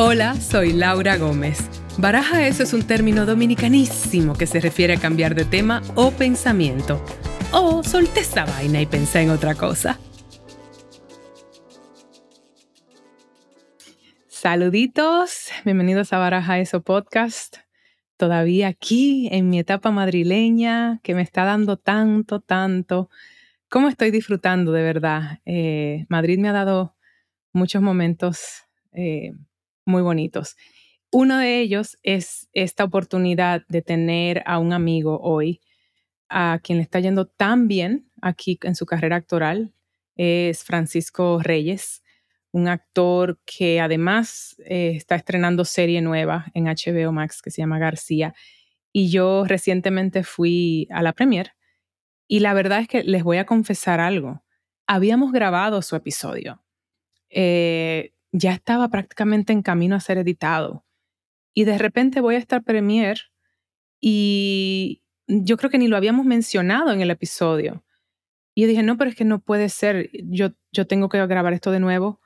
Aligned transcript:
Hola, 0.00 0.36
soy 0.36 0.74
Laura 0.74 1.16
Gómez. 1.16 1.58
Baraja 1.98 2.46
eso 2.46 2.62
es 2.62 2.72
un 2.72 2.86
término 2.86 3.26
dominicanísimo 3.26 4.34
que 4.34 4.46
se 4.46 4.60
refiere 4.60 4.94
a 4.94 5.00
cambiar 5.00 5.34
de 5.34 5.44
tema 5.44 5.82
o 5.96 6.12
pensamiento. 6.12 7.04
O 7.50 7.82
solté 7.82 8.20
esta 8.20 8.44
vaina 8.44 8.80
y 8.80 8.86
pensé 8.86 9.22
en 9.22 9.30
otra 9.30 9.56
cosa. 9.56 9.98
Saluditos, 14.28 15.48
bienvenidos 15.64 16.12
a 16.12 16.18
Baraja 16.18 16.60
Eso 16.60 16.80
Podcast. 16.80 17.56
Todavía 18.16 18.68
aquí 18.68 19.28
en 19.32 19.50
mi 19.50 19.58
etapa 19.58 19.90
madrileña 19.90 21.00
que 21.02 21.16
me 21.16 21.22
está 21.22 21.44
dando 21.44 21.76
tanto, 21.76 22.38
tanto. 22.38 23.10
¿Cómo 23.68 23.88
estoy 23.88 24.12
disfrutando 24.12 24.70
de 24.70 24.82
verdad? 24.84 25.40
Eh, 25.44 26.06
Madrid 26.08 26.38
me 26.38 26.50
ha 26.50 26.52
dado 26.52 26.94
muchos 27.52 27.82
momentos 27.82 28.62
eh, 28.92 29.32
muy 29.88 30.02
bonitos. 30.02 30.56
Uno 31.10 31.38
de 31.38 31.60
ellos 31.60 31.98
es 32.02 32.48
esta 32.52 32.84
oportunidad 32.84 33.62
de 33.68 33.82
tener 33.82 34.42
a 34.46 34.58
un 34.58 34.72
amigo 34.72 35.18
hoy, 35.20 35.60
a 36.28 36.60
quien 36.62 36.78
le 36.78 36.82
está 36.82 37.00
yendo 37.00 37.26
tan 37.26 37.66
bien 37.66 38.10
aquí 38.20 38.58
en 38.62 38.74
su 38.74 38.84
carrera 38.84 39.16
actoral, 39.16 39.72
es 40.14 40.64
Francisco 40.64 41.40
Reyes, 41.42 42.02
un 42.50 42.68
actor 42.68 43.40
que 43.46 43.80
además 43.80 44.56
eh, 44.66 44.92
está 44.94 45.14
estrenando 45.14 45.64
serie 45.64 46.02
nueva 46.02 46.46
en 46.54 46.64
HBO 46.64 47.12
Max 47.12 47.40
que 47.40 47.50
se 47.50 47.62
llama 47.62 47.78
García. 47.78 48.34
Y 48.92 49.10
yo 49.10 49.44
recientemente 49.46 50.24
fui 50.24 50.88
a 50.90 51.02
la 51.02 51.12
premier 51.12 51.52
y 52.26 52.40
la 52.40 52.52
verdad 52.52 52.80
es 52.80 52.88
que 52.88 53.04
les 53.04 53.22
voy 53.22 53.38
a 53.38 53.46
confesar 53.46 54.00
algo. 54.00 54.42
Habíamos 54.86 55.32
grabado 55.32 55.80
su 55.82 55.96
episodio. 55.96 56.62
Eh, 57.30 58.12
ya 58.32 58.52
estaba 58.52 58.88
prácticamente 58.88 59.52
en 59.52 59.62
camino 59.62 59.96
a 59.96 60.00
ser 60.00 60.18
editado. 60.18 60.84
Y 61.54 61.64
de 61.64 61.78
repente 61.78 62.20
voy 62.20 62.36
a 62.36 62.38
estar 62.38 62.62
premier 62.62 63.30
y 64.00 65.02
yo 65.26 65.56
creo 65.56 65.70
que 65.70 65.78
ni 65.78 65.88
lo 65.88 65.96
habíamos 65.96 66.24
mencionado 66.24 66.92
en 66.92 67.00
el 67.00 67.10
episodio. 67.10 67.84
Y 68.54 68.62
yo 68.62 68.68
dije, 68.68 68.82
no, 68.82 68.96
pero 68.96 69.10
es 69.10 69.16
que 69.16 69.24
no 69.24 69.40
puede 69.40 69.68
ser, 69.68 70.10
yo, 70.12 70.50
yo 70.72 70.86
tengo 70.86 71.08
que 71.08 71.24
grabar 71.26 71.52
esto 71.52 71.70
de 71.70 71.80
nuevo, 71.80 72.20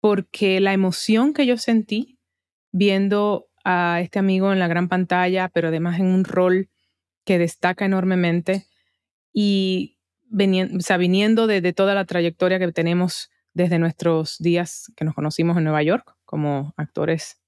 porque 0.00 0.60
la 0.60 0.72
emoción 0.72 1.32
que 1.34 1.46
yo 1.46 1.56
sentí 1.56 2.18
viendo 2.72 3.48
a 3.64 4.00
este 4.00 4.18
amigo 4.18 4.52
en 4.52 4.58
la 4.58 4.66
gran 4.66 4.88
pantalla, 4.88 5.48
pero 5.48 5.68
además 5.68 6.00
en 6.00 6.06
un 6.06 6.24
rol 6.24 6.68
que 7.24 7.38
destaca 7.38 7.84
enormemente 7.84 8.66
y 9.32 9.98
viniendo, 10.28 11.46
de 11.46 11.72
toda 11.72 11.94
la 11.94 12.06
trayectoria 12.06 12.58
que 12.58 12.72
tenemos 12.72 13.30
desde 13.54 13.78
nuestros 13.78 14.38
días 14.38 14.92
que 14.96 15.04
nos 15.04 15.14
conocimos 15.14 15.56
en 15.56 15.64
Nueva 15.64 15.82
York 15.82 16.14
como 16.24 16.72
actores 16.76 17.40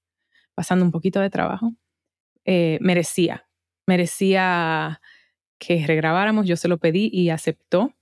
pasando 0.55 0.85
un 0.85 0.93
poquito 0.93 1.21
de 1.21 1.31
trabajo, 1.31 1.75
eh, 2.45 2.79
merecía, 2.81 3.47
merecía 3.87 5.01
que 5.59 5.87
regrabáramos, 5.87 6.47
yo 6.47 6.57
se 6.57 6.69
lo 6.69 6.79
pedí 6.79 7.11
y 7.13 7.31
aceptó, 7.31 7.95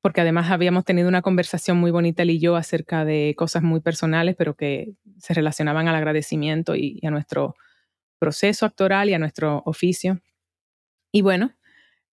porque 0.00 0.20
además 0.20 0.50
habíamos 0.50 0.84
tenido 0.84 1.08
una 1.08 1.22
conversación 1.22 1.78
muy 1.78 1.90
bonita 1.90 2.22
él 2.22 2.30
y 2.30 2.38
yo 2.38 2.56
acerca 2.56 3.04
de 3.04 3.34
cosas 3.36 3.62
muy 3.62 3.80
personales, 3.80 4.36
pero 4.36 4.54
que 4.54 4.94
se 5.18 5.34
relacionaban 5.34 5.88
al 5.88 5.94
agradecimiento 5.96 6.74
y, 6.76 7.00
a 7.04 7.10
nuestro 7.10 7.56
proceso 8.18 8.66
actoral 8.66 9.10
y 9.10 9.14
a 9.14 9.18
nuestro 9.18 9.62
oficio. 9.66 10.20
Y 11.12 11.22
bueno, 11.22 11.52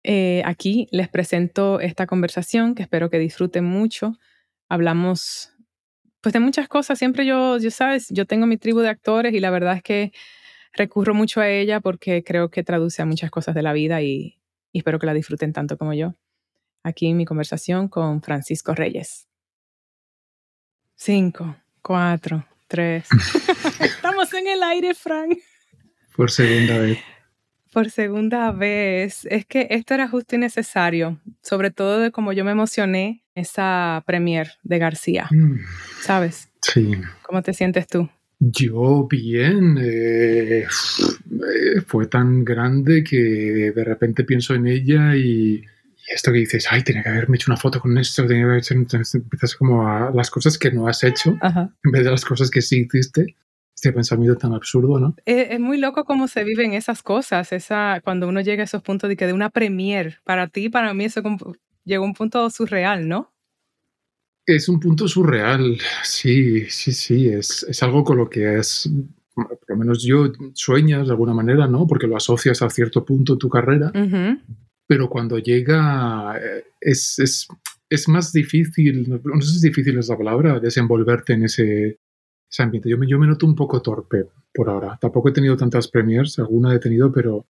eh, 0.03 0.42
aquí 0.45 0.88
les 0.92 1.09
presento 1.09 1.80
esta 1.80 2.08
conversación 2.08 2.75
que 2.75 2.83
espero 2.83 3.09
que 3.09 3.20
disfruten 3.20 3.66
mucho 3.66 4.17
hablamos 4.69 5.53
pues 6.21 6.33
de 6.33 6.39
muchas 6.39 6.67
cosas. 6.67 6.97
Siempre 6.99 7.25
yo, 7.25 7.57
yo 7.57 7.71
sabes, 7.71 8.09
yo 8.09 8.25
tengo 8.25 8.45
mi 8.45 8.57
tribu 8.57 8.79
de 8.79 8.89
actores 8.89 9.33
y 9.33 9.39
la 9.39 9.49
verdad 9.49 9.77
es 9.77 9.83
que 9.83 10.11
recurro 10.73 11.13
mucho 11.13 11.41
a 11.41 11.49
ella 11.49 11.79
porque 11.79 12.23
creo 12.23 12.49
que 12.49 12.64
traduce 12.64 13.02
a 13.02 13.05
muchas 13.05 13.31
cosas 13.31 13.55
de 13.55 13.61
la 13.61 13.73
vida 13.73 14.02
y, 14.02 14.39
espero 14.73 14.99
que 14.99 15.08
la 15.08 15.14
disfruten 15.14 15.53
tanto 15.53 15.77
como 15.77 15.93
yo. 15.93 16.15
Aquí 16.83 17.14
mi 17.14 17.25
conversación 17.25 17.87
con 17.87 18.21
Francisco 18.21 18.75
Reyes. 18.75 19.27
Cinco, 20.95 21.58
cuatro, 21.81 22.45
tres. 22.67 23.08
Estamos 23.80 24.33
en 24.33 24.47
el 24.47 24.63
aire, 24.63 24.93
Frank. 24.93 25.37
Por 26.15 26.31
segunda 26.31 26.77
vez. 26.80 26.99
Por 27.77 27.92
segunda 27.92 28.52
vez. 28.52 29.27
Es 29.30 29.45
que 29.45 29.67
esto 29.70 29.93
era 29.93 30.08
justo 30.08 30.36
y 30.36 30.39
necesario, 30.39 31.21
sobre 31.43 31.70
todo 31.70 31.99
de 31.99 32.10
como 32.10 32.33
yo 32.33 32.43
me 32.43 32.49
emocioné 32.49 33.23
esa 33.36 34.04
premier 34.08 34.54
de 34.64 34.80
García, 34.80 35.27
mm. 35.30 35.60
¿sabes? 36.02 36.49
Sí. 36.64 36.93
¿Cómo 37.21 37.43
te 37.43 37.54
sientes 37.54 37.86
tú? 37.86 38.10
Yo 38.39 39.08
bien, 39.08 39.77
eh, 39.80 40.66
fue 41.86 42.08
tan 42.08 42.43
grande 42.43 43.04
que 43.04 43.71
de 43.76 43.83
repente 43.83 44.23
pienso 44.23 44.55
en 44.55 44.66
ella 44.66 45.16
y, 45.16 45.64
esto 46.08 46.33
que 46.33 46.39
dices, 46.39 46.66
ay, 46.71 46.83
tenía 46.83 47.04
que 47.04 47.10
haberme 47.10 47.36
hecho 47.36 47.52
una 47.52 47.61
foto 47.61 47.80
con 47.80 47.95
esto, 47.99 48.26
tenía 48.26 48.42
que 48.42 48.49
haber 48.49 48.58
hecho, 48.58 48.73
empiezas 48.73 49.55
como 49.55 49.87
a 49.87 50.10
las 50.16 50.32
cosas 50.32 50.58
que 50.58 50.71
no 50.71 50.87
has 50.87 51.04
hecho 51.04 51.37
en 51.43 51.92
vez 51.92 52.04
de 52.04 52.10
las 52.10 52.26
cosas 52.26 52.49
que 52.49 52.64
sí 52.64 52.87
hiciste. 52.87 53.36
Este 53.77 53.93
pensamiento 53.93 54.36
tan 54.36 54.54
absurdo, 54.54 54.99
¿no? 54.99 55.15
Es, 55.23 55.60
muy 55.60 55.77
loco 55.77 56.04
cómo 56.04 56.27
se 56.27 56.43
viven 56.43 56.73
esas 56.73 57.04
cosas, 57.04 57.54
esa, 57.54 58.02
cuando 58.04 58.27
uno 58.27 58.42
llega 58.42 58.64
a 58.64 58.65
esos 58.65 58.82
puntos 58.82 59.08
de 59.08 59.15
que 59.15 59.27
de 59.27 59.33
una 59.33 59.52
premier, 59.52 60.17
para 60.23 60.48
ti, 60.48 60.67
para 60.67 60.95
mí, 60.95 61.05
eso 61.05 61.21
llegó 61.86 62.04
a 62.04 62.08
un 62.08 62.16
punto 62.16 62.49
surreal, 62.49 63.08
¿no? 63.08 63.32
Es 64.48 64.67
un 64.67 64.80
punto 64.80 65.08
surreal, 65.08 65.77
sí, 66.04 66.66
sí, 66.71 66.92
sí, 66.92 67.30
es, 67.30 67.67
es 67.70 67.83
algo 67.83 68.04
con 68.04 68.17
lo 68.17 68.27
que 68.27 68.58
es, 68.58 68.89
por 69.36 69.60
lo 69.67 69.77
menos 69.77 70.04
yo 70.04 70.32
sueñas 70.55 71.05
de 71.05 71.11
alguna 71.11 71.36
manera, 71.36 71.67
¿no? 71.67 71.86
Porque 71.86 72.08
lo 72.08 72.17
asocias 72.17 72.64
a 72.64 72.71
cierto 72.71 73.05
punto 73.05 73.37
tu 73.37 73.48
carrera, 73.48 73.92
pero 74.87 75.08
cuando 75.08 75.37
llega 75.37 76.36
eh, 76.36 76.64
es, 76.82 77.20
es, 77.20 77.48
es, 77.92 78.10
más 78.10 78.33
difícil, 78.33 79.08
no 79.08 79.42
sé 79.42 79.49
si 79.52 79.55
es 79.58 79.61
difícil 79.61 79.99
es 79.99 80.08
la 80.08 80.17
palabra, 80.17 80.60
desenvolverte 80.60 81.33
en 81.33 81.43
ese, 81.43 81.99
ese 82.49 82.63
ambiente. 82.63 82.89
Yo 82.89 82.97
me, 82.97 83.08
yo 83.08 83.19
me 83.19 83.27
noto 83.27 83.45
un 83.45 83.55
poco 83.55 83.81
torpe 83.81 84.27
por 84.53 84.69
ahora. 84.69 84.97
Tampoco 84.99 85.30
he 85.30 85.33
tenido 85.33 85.58
tantas 85.58 85.87
premiers, 85.87 86.39
alguna 86.39 86.73
he 86.73 86.80
tenido, 86.80 87.11
pero 87.11 87.45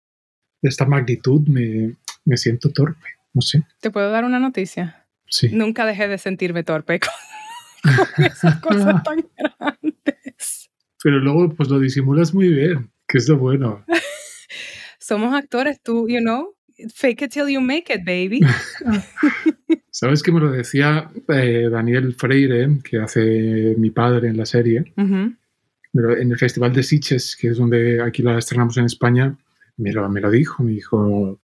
de 0.61 0.69
esta 0.69 0.85
magnitud 0.85 1.47
me, 1.47 1.97
me 2.25 2.37
siento 2.37 2.71
torpe, 2.71 3.07
no 3.33 3.41
sé. 3.41 3.63
¿Te 3.81 3.91
puedo 3.91 4.09
dar 4.09 4.23
una 4.23 4.39
noticia? 4.39 5.07
Nunca 5.51 5.85
dejé 5.85 6.07
de 6.07 6.17
sentirme 6.17 6.63
torpe 6.63 6.99
con, 8.15 8.25
esas 8.25 8.59
cosas 8.61 9.03
tan 9.03 9.25
grandes. 9.37 10.69
Pero 11.03 11.19
luego 11.19 11.53
pues 11.53 11.69
lo 11.69 11.79
disimulas 11.79 12.33
muy 12.33 12.47
bien, 12.47 12.91
que 13.07 13.17
es 13.17 13.27
lo 13.27 13.37
bueno. 13.37 13.83
Somos 14.99 15.33
actores, 15.33 15.81
tú, 15.81 16.07
you 16.07 16.19
know, 16.19 16.55
fake 16.93 17.23
it 17.23 17.31
till 17.31 17.49
you 17.49 17.61
make 17.61 17.93
it, 17.93 18.05
baby. 18.05 18.41
¿Sabes 19.89 20.23
que 20.23 20.31
me 20.31 20.39
lo 20.39 20.51
decía 20.51 21.09
eh, 21.29 21.69
Daniel 21.71 22.13
Freire, 22.15 22.79
que 22.83 22.97
hace 22.97 23.75
mi 23.77 23.91
padre 23.91 24.29
en 24.29 24.37
la 24.37 24.45
serie? 24.45 24.93
Pero 24.95 26.17
en 26.17 26.31
el 26.31 26.37
Festival 26.37 26.73
de 26.73 26.83
Sitges, 26.83 27.35
que 27.35 27.49
es 27.49 27.57
donde 27.57 28.01
aquí 28.01 28.23
la 28.23 28.37
estrenamos 28.37 28.77
en 28.77 28.85
España, 28.85 29.37
me 29.77 29.91
lo, 29.91 30.09
me 30.09 30.21
lo 30.21 30.31
dijo, 30.31 30.63
me 30.63 30.71
dijo, 30.71 31.39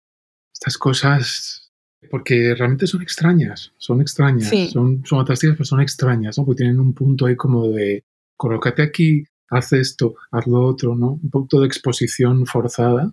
estas 0.54 0.78
cosas 0.78 1.68
porque 2.10 2.56
realmente 2.56 2.88
son 2.88 3.02
extrañas, 3.02 3.74
son 3.78 4.02
extrañas, 4.02 4.50
son, 4.72 5.04
son 5.06 5.20
fantásticas, 5.20 5.56
pero 5.56 5.66
son 5.66 5.82
extrañas, 5.82 6.38
¿no? 6.38 6.46
Porque 6.46 6.60
tienen 6.64 6.80
un 6.80 6.94
punto 6.94 7.26
ahí 7.26 7.36
como 7.36 7.68
de, 7.70 8.04
colócate 8.36 8.82
aquí, 8.82 9.24
haz 9.50 9.74
esto, 9.74 10.16
haz 10.32 10.48
lo 10.48 10.62
otro, 10.62 10.96
¿no? 10.96 11.20
Un 11.22 11.30
punto 11.30 11.60
de 11.60 11.68
exposición 11.68 12.46
forzada. 12.46 13.12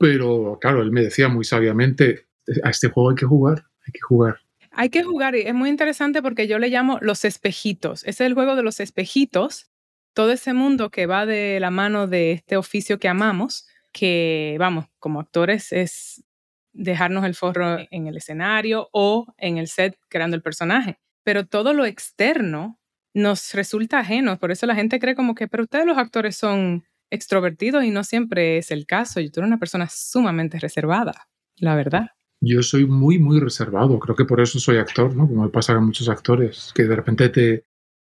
Pero 0.00 0.58
claro, 0.58 0.80
él 0.80 0.92
me 0.92 1.02
decía 1.02 1.28
muy 1.28 1.44
sabiamente, 1.44 2.26
a 2.64 2.70
este 2.70 2.88
juego 2.88 3.10
hay 3.10 3.16
que 3.16 3.26
jugar, 3.26 3.66
hay 3.86 3.92
que 3.92 4.00
jugar. 4.00 4.38
Hay 4.70 4.88
que 4.88 5.02
jugar, 5.02 5.34
y 5.34 5.42
es 5.42 5.52
muy 5.52 5.68
interesante 5.68 6.22
porque 6.22 6.48
yo 6.48 6.58
le 6.58 6.70
llamo 6.70 6.98
los 7.02 7.26
espejitos. 7.26 8.02
Es 8.04 8.22
el 8.22 8.32
juego 8.32 8.56
de 8.56 8.62
los 8.62 8.80
espejitos, 8.80 9.70
todo 10.14 10.32
ese 10.32 10.54
mundo 10.54 10.90
que 10.90 11.04
va 11.04 11.26
de 11.26 11.60
la 11.60 11.70
mano 11.70 12.06
de 12.06 12.32
este 12.32 12.56
oficio 12.56 12.98
que 12.98 13.08
amamos, 13.08 13.68
que 13.92 14.56
vamos, 14.58 14.86
como 14.98 15.20
actores 15.20 15.70
es 15.70 16.24
dejarnos 16.72 17.26
el 17.26 17.34
forro 17.34 17.78
en 17.90 18.06
el 18.06 18.16
escenario 18.16 18.88
o 18.92 19.26
en 19.36 19.58
el 19.58 19.68
set 19.68 19.98
creando 20.08 20.34
el 20.34 20.42
personaje. 20.42 20.98
Pero 21.24 21.46
todo 21.46 21.74
lo 21.74 21.84
externo 21.84 22.80
nos 23.12 23.52
resulta 23.52 23.98
ajeno. 23.98 24.38
Por 24.38 24.50
eso 24.50 24.64
la 24.64 24.74
gente 24.74 24.98
cree 24.98 25.14
como 25.14 25.34
que, 25.34 25.46
pero 25.46 25.64
ustedes 25.64 25.84
los 25.84 25.98
actores 25.98 26.36
son 26.36 26.84
extrovertidos 27.10 27.84
y 27.84 27.90
no 27.90 28.04
siempre 28.04 28.58
es 28.58 28.70
el 28.70 28.86
caso. 28.86 29.20
Yo 29.20 29.28
soy 29.32 29.44
una 29.44 29.58
persona 29.58 29.88
sumamente 29.90 30.58
reservada, 30.58 31.28
la 31.56 31.74
verdad. 31.74 32.08
Yo 32.40 32.62
soy 32.62 32.86
muy, 32.86 33.18
muy 33.18 33.38
reservado. 33.38 33.98
Creo 33.98 34.16
que 34.16 34.24
por 34.24 34.40
eso 34.40 34.58
soy 34.58 34.78
actor, 34.78 35.14
¿no? 35.14 35.28
Como 35.28 35.50
pasa 35.50 35.74
a 35.74 35.80
muchos 35.80 36.08
actores, 36.08 36.72
que 36.74 36.84
de 36.84 36.96
repente 36.96 37.28
te, 37.28 37.64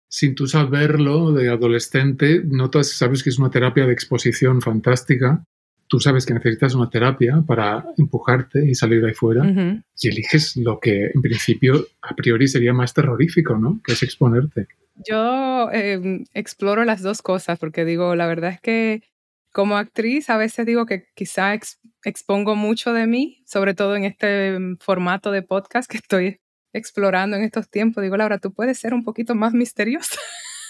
sin 0.08 0.34
tú 0.34 0.48
saberlo, 0.48 1.32
de 1.32 1.50
adolescente, 1.50 2.42
notas, 2.44 2.90
sabes 2.90 3.24
que 3.24 3.30
es 3.30 3.38
una 3.38 3.52
terapia 3.52 3.86
de 3.86 3.94
exposición 3.94 4.62
fantástica 4.62 5.46
tú 5.94 6.00
sabes 6.00 6.26
que 6.26 6.34
necesitas 6.34 6.74
una 6.74 6.90
terapia 6.90 7.44
para 7.46 7.86
empujarte 8.00 8.68
y 8.68 8.74
salir 8.74 9.00
de 9.00 9.10
ahí 9.10 9.14
fuera 9.14 9.48
y 9.48 10.08
eliges 10.08 10.58
lo 10.58 10.80
que 10.80 11.12
en 11.14 11.22
principio 11.22 11.86
a 12.02 12.16
priori 12.16 12.48
sería 12.48 12.74
más 12.74 12.96
terrorífico, 12.96 13.60
¿no? 13.60 13.80
Que 13.84 13.94
es 13.94 14.02
exponerte. 14.02 14.68
Yo 14.96 15.72
em, 15.72 16.26
exploro 16.34 16.86
las 16.86 17.02
dos 17.02 17.22
cosas 17.22 17.60
porque 17.60 17.86
digo, 17.86 18.16
la 18.16 18.28
verdad 18.28 18.52
es 18.52 18.62
que 18.62 19.02
como 19.52 19.78
actriz 19.78 20.30
a 20.30 20.38
veces 20.38 20.66
digo 20.66 20.86
que 20.86 21.06
quizá 21.16 21.58
expongo 22.04 22.56
mucho 22.56 22.92
de 22.92 23.08
mí, 23.08 23.44
sobre 23.46 23.74
todo 23.74 23.96
en 23.96 24.04
este 24.04 24.60
mm, 24.60 24.78
formato 24.80 25.32
de 25.32 25.44
podcast 25.44 25.90
que 25.90 25.98
estoy 25.98 26.40
explorando 26.74 27.38
en 27.38 27.44
estos 27.44 27.70
tiempos. 27.70 28.04
Digo, 28.04 28.18
Laura, 28.18 28.40
tú 28.40 28.52
puedes 28.52 28.80
ser 28.80 28.94
un 28.94 29.04
poquito 29.04 29.36
más 29.36 29.54
misteriosa. 29.54 30.20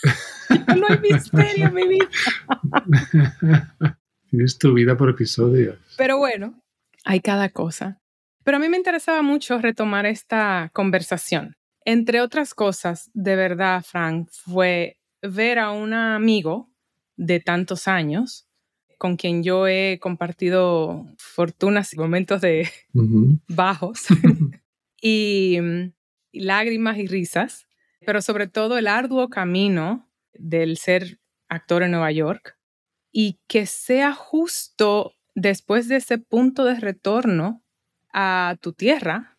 no 0.77 0.85
hay 0.89 0.99
misterio 0.99 1.67
en 1.67 1.73
mi 1.73 1.87
vida. 1.87 2.09
Tienes 4.29 4.57
tu 4.57 4.73
vida 4.73 4.97
por 4.97 5.09
episodios. 5.09 5.77
Pero 5.97 6.17
bueno, 6.17 6.61
hay 7.05 7.21
cada 7.21 7.49
cosa. 7.49 7.99
Pero 8.43 8.57
a 8.57 8.59
mí 8.59 8.67
me 8.67 8.77
interesaba 8.77 9.21
mucho 9.21 9.59
retomar 9.59 10.05
esta 10.05 10.69
conversación. 10.73 11.55
Entre 11.85 12.21
otras 12.21 12.53
cosas, 12.53 13.09
de 13.13 13.35
verdad, 13.35 13.83
Frank, 13.83 14.29
fue 14.31 14.99
ver 15.21 15.59
a 15.59 15.71
un 15.71 15.93
amigo 15.93 16.71
de 17.15 17.39
tantos 17.39 17.87
años 17.87 18.47
con 18.97 19.17
quien 19.17 19.43
yo 19.43 19.67
he 19.67 19.99
compartido 20.01 21.05
fortunas 21.17 21.93
y 21.93 21.97
momentos 21.97 22.39
de 22.39 22.69
bajos 23.49 24.05
y, 25.01 25.57
lágrimas 26.31 26.97
y 26.97 27.07
risas, 27.07 27.67
pero 28.05 28.21
sobre 28.21 28.47
todo 28.47 28.77
el 28.77 28.87
arduo 28.87 29.29
camino 29.29 30.09
del 30.33 30.77
ser 30.77 31.19
actor 31.49 31.83
en 31.83 31.91
Nueva 31.91 32.11
York 32.11 32.57
y 33.11 33.39
que 33.47 33.65
sea 33.65 34.13
justo 34.13 35.13
después 35.35 35.87
de 35.89 35.97
ese 35.97 36.17
punto 36.17 36.63
de 36.63 36.79
retorno 36.79 37.61
a 38.13 38.57
tu 38.61 38.73
tierra, 38.73 39.37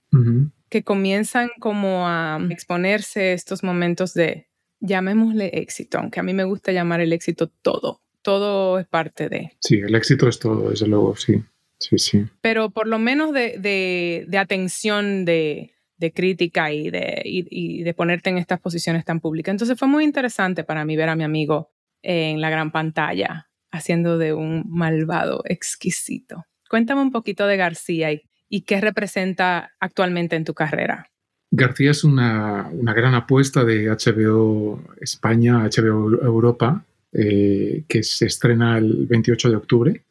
que 0.74 0.82
comienzan 0.82 1.50
como 1.60 2.08
a 2.08 2.36
exponerse 2.50 3.32
estos 3.32 3.62
momentos 3.62 4.12
de, 4.12 4.48
llamémosle 4.80 5.50
éxito, 5.52 5.98
aunque 5.98 6.18
a 6.18 6.24
mí 6.24 6.34
me 6.34 6.42
gusta 6.42 6.72
llamar 6.72 7.00
el 7.00 7.12
éxito 7.12 7.46
todo, 7.46 8.00
todo 8.22 8.80
es 8.80 8.86
parte 8.88 9.28
de. 9.28 9.52
Sí, 9.60 9.76
el 9.76 9.94
éxito 9.94 10.28
es 10.28 10.40
todo, 10.40 10.70
desde 10.70 10.88
luego, 10.88 11.14
sí. 11.14 11.40
Sí, 11.78 11.96
sí. 11.98 12.24
Pero 12.40 12.70
por 12.70 12.88
lo 12.88 12.98
menos 12.98 13.32
de, 13.32 14.26
atención, 14.36 15.24
de, 15.24 15.70
crítica 16.12 16.72
y 16.72 16.90
de, 16.90 17.22
y 17.24 17.84
de 17.84 17.94
ponerte 17.94 18.30
en 18.30 18.38
estas 18.38 18.58
posiciones 18.58 19.04
tan 19.04 19.20
públicas. 19.20 19.52
Entonces 19.52 19.78
fue 19.78 19.86
muy 19.86 20.02
interesante 20.02 20.64
para 20.64 20.84
mí 20.84 20.96
ver 20.96 21.08
a 21.08 21.14
mi 21.14 21.22
amigo 21.22 21.70
en 22.02 22.40
la 22.40 22.50
gran 22.50 22.72
pantalla 22.72 23.48
haciendo 23.70 24.18
de 24.18 24.32
un 24.32 24.64
malvado 24.66 25.44
exquisito. 25.44 26.46
Cuéntame 26.68 27.00
un 27.00 27.12
poquito 27.12 27.46
de 27.46 27.56
García 27.56 28.10
y, 28.10 28.22
y 28.54 28.60
qué 28.60 28.80
representa 28.80 29.72
actualmente 29.80 30.36
en 30.36 30.44
tu 30.44 30.54
carrera. 30.54 31.10
García 31.50 31.90
es 31.90 32.04
una, 32.04 32.68
una 32.72 32.94
gran 32.94 33.12
apuesta 33.16 33.64
de 33.64 33.88
HBO 33.88 34.80
España, 35.00 35.64
HBO 35.64 36.22
Europa, 36.22 36.84
eh, 37.12 37.82
que 37.88 38.04
se 38.04 38.26
estrena 38.26 38.78
el 38.78 39.06
28 39.06 39.50
de 39.50 39.56
octubre. 39.56 40.04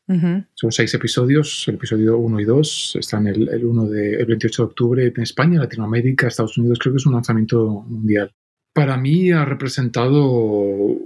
Son 0.55 0.73
seis 0.73 0.93
episodios, 0.93 1.65
el 1.69 1.75
episodio 1.75 2.17
1 2.17 2.39
y 2.41 2.43
2 2.43 2.97
están 2.99 3.27
el, 3.27 3.47
el, 3.47 3.63
1 3.63 3.85
de, 3.85 4.15
el 4.15 4.25
28 4.25 4.61
de 4.61 4.67
octubre 4.67 5.13
en 5.15 5.21
España, 5.21 5.61
Latinoamérica, 5.61 6.27
Estados 6.27 6.57
Unidos, 6.57 6.79
creo 6.79 6.93
que 6.93 6.97
es 6.97 7.05
un 7.05 7.13
lanzamiento 7.13 7.85
mundial. 7.87 8.29
Para 8.73 8.97
mí 8.97 9.31
ha 9.31 9.45
representado 9.45 10.97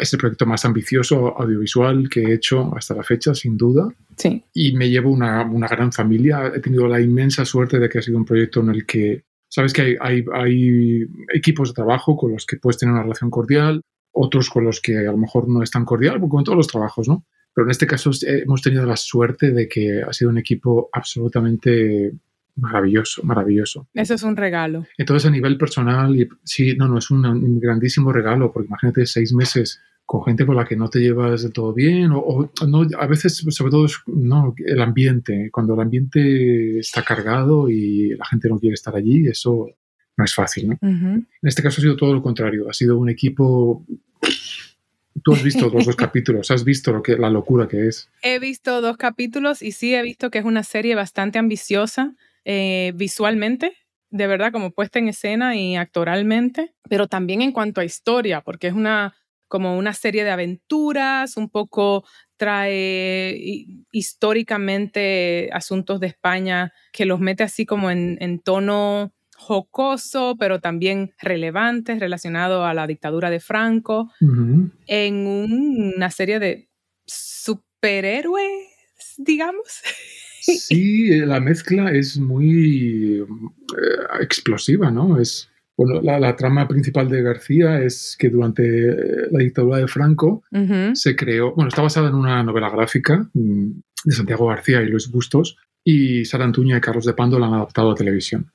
es 0.00 0.12
el 0.12 0.18
proyecto 0.18 0.46
más 0.46 0.64
ambicioso 0.64 1.36
audiovisual 1.38 2.08
que 2.08 2.22
he 2.22 2.34
hecho 2.34 2.74
hasta 2.76 2.94
la 2.94 3.02
fecha, 3.02 3.34
sin 3.34 3.56
duda. 3.56 3.88
Sí. 4.16 4.44
Y 4.52 4.74
me 4.74 4.88
llevo 4.88 5.10
una, 5.10 5.42
una, 5.42 5.68
gran 5.68 5.92
familia. 5.92 6.52
He 6.54 6.60
tenido 6.60 6.86
la 6.86 7.00
inmensa 7.00 7.44
suerte 7.44 7.78
de 7.78 7.88
que 7.88 7.98
ha 7.98 8.02
sido 8.02 8.18
un 8.18 8.24
proyecto 8.24 8.60
en 8.60 8.70
el 8.70 8.86
que, 8.86 9.24
sabes 9.48 9.72
que 9.72 9.82
hay, 9.82 9.96
hay, 10.00 10.24
hay 10.32 11.06
equipos 11.34 11.70
de 11.70 11.74
trabajo 11.74 12.16
con 12.16 12.32
los 12.32 12.46
que 12.46 12.56
puedes 12.56 12.78
tener 12.78 12.92
una 12.92 13.02
relación 13.02 13.30
cordial, 13.30 13.82
otros 14.12 14.50
con 14.50 14.64
los 14.64 14.80
que 14.80 14.98
a 14.98 15.12
lo 15.12 15.18
mejor 15.18 15.48
no 15.48 15.62
es 15.62 15.70
tan 15.70 15.84
cordial, 15.84 16.20
como 16.20 16.38
en 16.38 16.44
todos 16.44 16.56
los 16.56 16.68
trabajos, 16.68 17.08
¿no? 17.08 17.24
Pero 17.54 17.66
en 17.66 17.70
este 17.70 17.86
caso 17.86 18.10
hemos 18.22 18.62
tenido 18.62 18.86
la 18.86 18.96
suerte 18.96 19.50
de 19.50 19.68
que 19.68 20.02
ha 20.02 20.12
sido 20.12 20.30
un 20.30 20.38
equipo 20.38 20.88
absolutamente 20.92 22.12
maravilloso, 22.56 23.22
maravilloso. 23.22 23.88
Eso 23.94 24.14
es 24.14 24.22
un 24.22 24.36
regalo. 24.36 24.86
Entonces, 24.98 25.28
a 25.28 25.30
nivel 25.30 25.56
personal, 25.56 26.28
sí, 26.44 26.74
no, 26.76 26.88
no, 26.88 26.98
es 26.98 27.10
un, 27.10 27.60
grandísimo 27.60 28.12
regalo, 28.12 28.52
porque 28.52 28.68
imagínate 28.68 29.06
seis 29.06 29.32
meses 29.32 29.80
con 30.04 30.24
gente 30.24 30.44
con 30.44 30.56
la 30.56 30.64
que 30.64 30.76
no 30.76 30.90
te 30.90 31.00
llevas 31.00 31.42
del 31.42 31.52
todo 31.52 31.72
bien, 31.72 32.10
o, 32.12 32.50
no, 32.66 32.86
a 32.98 33.06
veces, 33.06 33.44
sobre 33.48 33.70
todo, 33.70 33.86
es, 33.86 33.98
no, 34.06 34.54
el 34.58 34.80
ambiente. 34.80 35.48
Cuando 35.50 35.74
el 35.74 35.80
ambiente 35.80 36.78
está 36.78 37.02
cargado 37.02 37.70
y 37.70 38.10
la 38.16 38.26
gente 38.26 38.48
no 38.48 38.58
quiere 38.58 38.74
estar 38.74 38.94
allí, 38.94 39.26
eso 39.26 39.68
no 40.16 40.24
es 40.24 40.34
fácil, 40.34 40.68
¿no? 40.68 40.78
En 40.82 41.26
este 41.42 41.62
caso 41.62 41.80
ha 41.80 41.82
sido 41.82 41.96
todo 41.96 42.12
lo 42.12 42.22
contrario, 42.22 42.68
ha 42.68 42.74
sido 42.74 42.98
un 42.98 43.08
equipo 43.08 43.86
Tú 45.22 45.34
has 45.34 45.42
visto 45.42 45.68
los 45.68 45.84
dos 45.84 45.96
capítulos, 45.96 46.50
has 46.50 46.64
visto 46.64 46.92
lo 46.92 47.02
que, 47.02 47.16
la 47.16 47.30
locura 47.30 47.68
que 47.68 47.88
es. 47.88 48.08
He 48.22 48.38
visto 48.38 48.80
dos 48.80 48.96
capítulos 48.96 49.62
y 49.62 49.72
sí 49.72 49.94
he 49.94 50.02
visto 50.02 50.30
que 50.30 50.38
es 50.38 50.44
una 50.44 50.62
serie 50.62 50.94
bastante 50.94 51.38
ambiciosa 51.38 52.14
eh, 52.44 52.92
visualmente, 52.94 53.76
de 54.10 54.26
verdad, 54.26 54.52
como 54.52 54.72
puesta 54.72 54.98
en 54.98 55.08
escena 55.08 55.56
y 55.56 55.76
actoralmente, 55.76 56.74
pero 56.88 57.08
también 57.08 57.42
en 57.42 57.52
cuanto 57.52 57.80
a 57.80 57.84
historia, 57.84 58.42
porque 58.42 58.68
es 58.68 58.74
una 58.74 59.14
como 59.48 59.76
una 59.76 59.92
serie 59.92 60.24
de 60.24 60.30
aventuras, 60.30 61.36
un 61.36 61.50
poco 61.50 62.04
trae 62.38 63.36
históricamente 63.92 65.50
asuntos 65.52 66.00
de 66.00 66.06
España 66.06 66.72
que 66.90 67.04
los 67.04 67.20
mete 67.20 67.42
así 67.42 67.66
como 67.66 67.90
en, 67.90 68.16
en 68.20 68.38
tono 68.38 69.12
jocoso, 69.42 70.36
pero 70.38 70.60
también 70.60 71.12
relevantes, 71.20 72.00
relacionado 72.00 72.64
a 72.64 72.74
la 72.74 72.86
dictadura 72.86 73.28
de 73.28 73.40
Franco, 73.40 74.10
en 74.86 75.26
una 75.26 76.10
serie 76.10 76.38
de 76.38 76.68
superhéroes, 77.04 78.68
digamos. 79.18 79.82
Sí, 80.42 81.12
eh, 81.12 81.24
la 81.24 81.40
mezcla 81.40 81.92
es 81.92 82.18
muy 82.18 83.18
eh, 83.18 83.24
explosiva, 84.20 84.90
¿no? 84.90 85.20
Es, 85.20 85.48
bueno, 85.76 86.00
la, 86.02 86.36
trama 86.36 86.66
principal 86.66 87.08
de 87.08 87.22
García 87.22 87.80
es 87.80 88.16
que 88.18 88.28
durante 88.28 88.62
eh, 88.62 88.96
la 89.30 89.38
dictadura 89.38 89.78
de 89.78 89.88
Franco 89.88 90.42
se 90.94 91.16
creó, 91.16 91.54
bueno, 91.54 91.68
está 91.68 91.82
basada 91.82 92.08
en 92.08 92.16
una 92.16 92.42
novela 92.42 92.70
gráfica 92.70 93.30
mm, 93.32 93.70
de 94.04 94.12
Santiago 94.12 94.48
García 94.48 94.82
y 94.82 94.88
Luis 94.88 95.10
Bustos, 95.10 95.56
y 95.84 96.24
Sara 96.24 96.44
Antuña 96.44 96.78
y 96.78 96.80
Carlos 96.80 97.04
de 97.04 97.14
Pando 97.14 97.38
la 97.38 97.46
han 97.46 97.54
adaptado 97.54 97.92
a 97.92 97.94
televisión. 97.94 98.50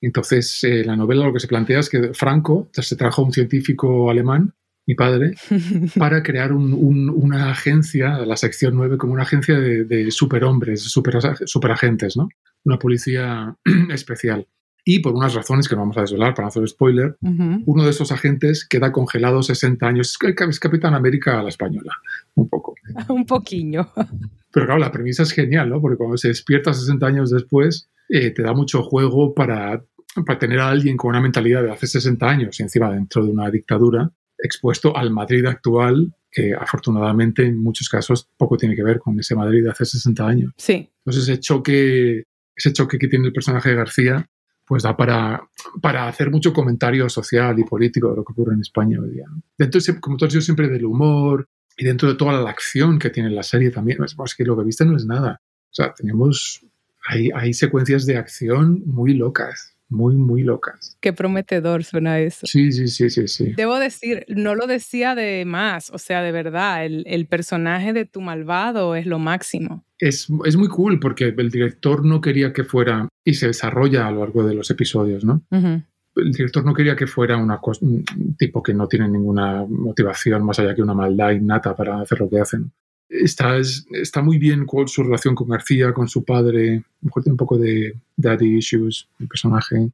Entonces, 0.00 0.60
la 0.62 0.94
novela 0.94 1.26
lo 1.26 1.32
que 1.32 1.40
se 1.40 1.48
plantea 1.48 1.80
es 1.80 1.88
que 1.88 2.14
Franco 2.14 2.68
se 2.72 2.94
trajo 2.94 3.22
a 3.22 3.24
un 3.24 3.32
científico 3.32 4.08
alemán 4.08 4.54
mi 4.88 4.94
padre, 4.94 5.34
para 5.98 6.22
crear 6.22 6.50
una 6.52 7.50
agencia, 7.50 8.20
la 8.20 8.38
sección 8.38 8.74
9, 8.74 8.96
como 8.96 9.12
una 9.12 9.24
agencia 9.24 9.60
de, 9.60 10.10
superhombres, 10.10 10.82
super, 10.82 11.18
superagentes, 11.44 12.16
¿no? 12.16 12.30
Una 12.64 12.78
policía 12.78 13.54
especial. 13.92 14.48
Y 14.86 15.00
por 15.00 15.14
unas 15.14 15.34
razones 15.34 15.68
que 15.68 15.74
no 15.74 15.82
vamos 15.82 15.98
a 15.98 16.00
desvelar 16.00 16.32
para 16.32 16.44
no 16.44 16.48
hacer 16.48 16.66
spoiler, 16.66 17.18
uno 17.20 17.84
de 17.84 17.90
esos 17.90 18.10
agentes 18.10 18.66
queda 18.66 18.90
congelado 18.90 19.42
60 19.42 19.86
años. 19.86 20.16
Es 20.22 20.58
Capitán 20.58 20.94
América 20.94 21.38
a 21.38 21.42
la 21.42 21.50
española, 21.50 21.92
un 22.34 22.48
poco. 22.48 22.74
un 23.10 23.26
poquillo. 23.26 23.90
Pero 24.50 24.64
claro, 24.64 24.80
la 24.80 24.90
premisa 24.90 25.24
es 25.24 25.32
genial, 25.32 25.68
¿no? 25.68 25.82
Porque 25.82 25.98
cuando 25.98 26.16
se 26.16 26.28
despierta 26.28 26.72
60 26.72 27.06
años 27.06 27.30
después, 27.30 27.90
eh, 28.08 28.30
te 28.30 28.42
da 28.42 28.54
mucho 28.54 28.82
juego 28.82 29.34
para, 29.34 29.84
para 30.24 30.38
tener 30.38 30.60
a 30.60 30.70
alguien 30.70 30.96
con 30.96 31.10
una 31.10 31.20
mentalidad 31.20 31.62
de 31.62 31.72
hace 31.72 31.86
60 31.86 32.26
años 32.26 32.58
y 32.58 32.62
encima 32.62 32.90
dentro 32.90 33.22
de 33.22 33.30
una 33.30 33.50
dictadura, 33.50 34.10
expuesto 34.38 34.96
al 34.96 35.10
Madrid 35.10 35.44
actual, 35.46 36.14
que 36.30 36.54
afortunadamente 36.54 37.44
en 37.44 37.58
muchos 37.58 37.88
casos 37.88 38.28
poco 38.36 38.56
tiene 38.56 38.76
que 38.76 38.82
ver 38.82 38.98
con 38.98 39.18
ese 39.18 39.34
Madrid 39.34 39.64
de 39.64 39.70
hace 39.70 39.84
60 39.84 40.26
años. 40.26 40.52
Sí. 40.56 40.90
Entonces 41.04 41.28
ese 41.28 41.40
choque, 41.40 42.24
ese 42.54 42.72
choque 42.72 42.98
que 42.98 43.08
tiene 43.08 43.26
el 43.26 43.32
personaje 43.32 43.70
de 43.70 43.76
García, 43.76 44.28
pues 44.66 44.82
da 44.82 44.96
para, 44.96 45.48
para 45.80 46.08
hacer 46.08 46.30
mucho 46.30 46.52
comentario 46.52 47.08
social 47.08 47.58
y 47.58 47.64
político 47.64 48.10
de 48.10 48.16
lo 48.16 48.24
que 48.24 48.32
ocurre 48.32 48.54
en 48.54 48.60
España 48.60 48.98
hoy 49.00 49.10
día. 49.10 49.26
Dentro, 49.56 49.80
como 50.00 50.16
has 50.16 50.28
dicho 50.28 50.42
siempre, 50.42 50.68
del 50.68 50.84
humor 50.84 51.48
y 51.76 51.84
dentro 51.84 52.08
de 52.08 52.16
toda 52.16 52.38
la 52.40 52.50
acción 52.50 52.98
que 52.98 53.08
tiene 53.08 53.30
la 53.30 53.42
serie 53.42 53.70
también, 53.70 53.98
es, 54.04 54.34
que 54.36 54.44
lo 54.44 54.58
que 54.58 54.64
viste 54.64 54.84
no 54.84 54.96
es 54.96 55.06
nada. 55.06 55.40
O 55.70 55.74
sea, 55.74 55.94
tenemos, 55.94 56.66
hay, 57.06 57.30
hay 57.34 57.54
secuencias 57.54 58.04
de 58.04 58.16
acción 58.18 58.82
muy 58.84 59.14
locas 59.14 59.77
muy, 59.88 60.16
muy 60.16 60.42
locas. 60.42 60.96
Qué 61.00 61.12
prometedor 61.12 61.84
suena 61.84 62.18
eso. 62.18 62.46
Sí, 62.46 62.72
sí, 62.72 62.88
sí, 62.88 63.10
sí, 63.10 63.28
sí. 63.28 63.52
Debo 63.56 63.78
decir, 63.78 64.24
no 64.28 64.54
lo 64.54 64.66
decía 64.66 65.14
de 65.14 65.44
más, 65.44 65.90
o 65.90 65.98
sea, 65.98 66.22
de 66.22 66.32
verdad, 66.32 66.84
el, 66.84 67.26
personaje 67.28 67.92
de 67.92 68.04
tu 68.04 68.20
malvado 68.20 68.94
es 68.94 69.06
lo 69.06 69.18
máximo. 69.18 69.84
Es, 69.98 70.28
muy 70.30 70.68
cool 70.68 71.00
porque 71.00 71.34
el 71.36 71.50
director 71.50 72.04
no 72.04 72.20
quería 72.20 72.52
que 72.52 72.64
fuera, 72.64 73.08
y 73.24 73.34
se 73.34 73.48
desarrolla 73.48 74.06
a 74.06 74.10
lo 74.10 74.20
largo 74.20 74.46
de 74.46 74.54
los 74.54 74.70
episodios, 74.70 75.24
¿no? 75.24 75.42
El 75.50 76.32
director 76.32 76.64
no 76.64 76.74
quería 76.74 76.96
que 76.96 77.06
fuera 77.06 77.36
una 77.36 77.60
un 77.80 78.04
tipo 78.36 78.62
que 78.62 78.74
no 78.74 78.88
tiene 78.88 79.08
ninguna 79.08 79.64
motivación 79.68 80.44
más 80.44 80.58
allá 80.58 80.74
que 80.74 80.82
una 80.82 80.94
maldad 80.94 81.30
innata 81.30 81.76
para 81.76 82.00
hacer 82.00 82.20
lo 82.20 82.28
que 82.28 82.40
hacen. 82.40 82.72
Está, 83.08 83.56
está 83.58 84.22
muy 84.22 84.38
bien 84.38 84.66
su 84.86 85.02
relación 85.02 85.34
con 85.34 85.48
García, 85.48 85.92
con 85.92 86.08
su 86.08 86.24
padre. 86.24 86.68
A 86.68 86.74
lo 86.74 87.06
mejor 87.06 87.22
tiene 87.22 87.34
un 87.34 87.38
poco 87.38 87.56
de 87.58 87.94
daddy 88.16 88.58
issues, 88.58 89.08
el 89.18 89.28
personaje. 89.28 89.90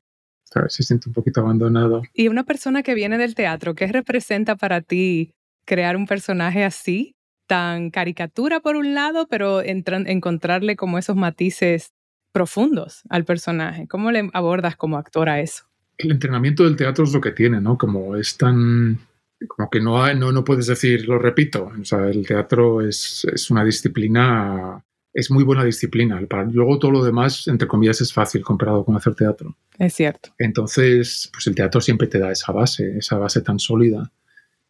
Se 0.68 0.82
siente 0.82 1.08
un 1.08 1.14
poquito 1.14 1.40
abandonado. 1.40 2.02
Y 2.12 2.28
una 2.28 2.44
persona 2.44 2.82
que 2.82 2.94
viene 2.94 3.18
del 3.18 3.34
teatro, 3.34 3.74
¿qué 3.74 3.86
representa 3.88 4.56
para 4.56 4.80
ti 4.80 5.32
crear 5.64 5.96
un 5.96 6.06
personaje 6.06 6.64
así? 6.64 7.16
Tan 7.46 7.90
caricatura 7.90 8.60
por 8.60 8.76
un 8.76 8.94
lado, 8.94 9.26
pero 9.28 9.62
encontrarle 9.62 10.76
como 10.76 10.98
esos 10.98 11.16
matices 11.16 11.92
profundos 12.32 13.02
al 13.08 13.24
personaje. 13.24 13.86
¿Cómo 13.88 14.10
le 14.10 14.28
abordas 14.32 14.76
como 14.76 14.96
actor 14.96 15.28
a 15.28 15.40
eso? 15.40 15.64
El 15.98 16.10
entrenamiento 16.10 16.64
del 16.64 16.76
teatro 16.76 17.04
es 17.04 17.12
lo 17.12 17.20
que 17.20 17.30
tiene, 17.30 17.60
¿no? 17.60 17.78
Como 17.78 18.16
es 18.16 18.36
tan 18.36 18.98
como 19.48 19.68
que 19.70 19.80
no, 19.80 20.12
no, 20.14 20.32
no 20.32 20.44
puedes 20.44 20.66
decir, 20.66 21.06
lo 21.06 21.18
repito, 21.18 21.70
o 21.80 21.84
sea, 21.84 22.08
el 22.08 22.26
teatro 22.26 22.80
es, 22.80 23.26
es 23.32 23.50
una 23.50 23.64
disciplina, 23.64 24.84
es 25.12 25.30
muy 25.30 25.44
buena 25.44 25.64
disciplina. 25.64 26.20
luego 26.52 26.78
todo 26.78 26.90
lo 26.90 27.04
demás, 27.04 27.46
entre 27.48 27.68
comillas, 27.68 28.00
es 28.00 28.12
fácil 28.12 28.42
comparado 28.42 28.84
con 28.84 28.96
hacer 28.96 29.14
teatro. 29.14 29.56
Es 29.78 29.94
cierto. 29.94 30.30
Entonces, 30.38 31.30
pues 31.32 31.46
el 31.46 31.54
teatro 31.54 31.80
siempre 31.80 32.06
te 32.06 32.18
da 32.18 32.32
esa 32.32 32.52
base, 32.52 32.98
esa 32.98 33.18
base 33.18 33.42
tan 33.42 33.58
sólida. 33.58 34.10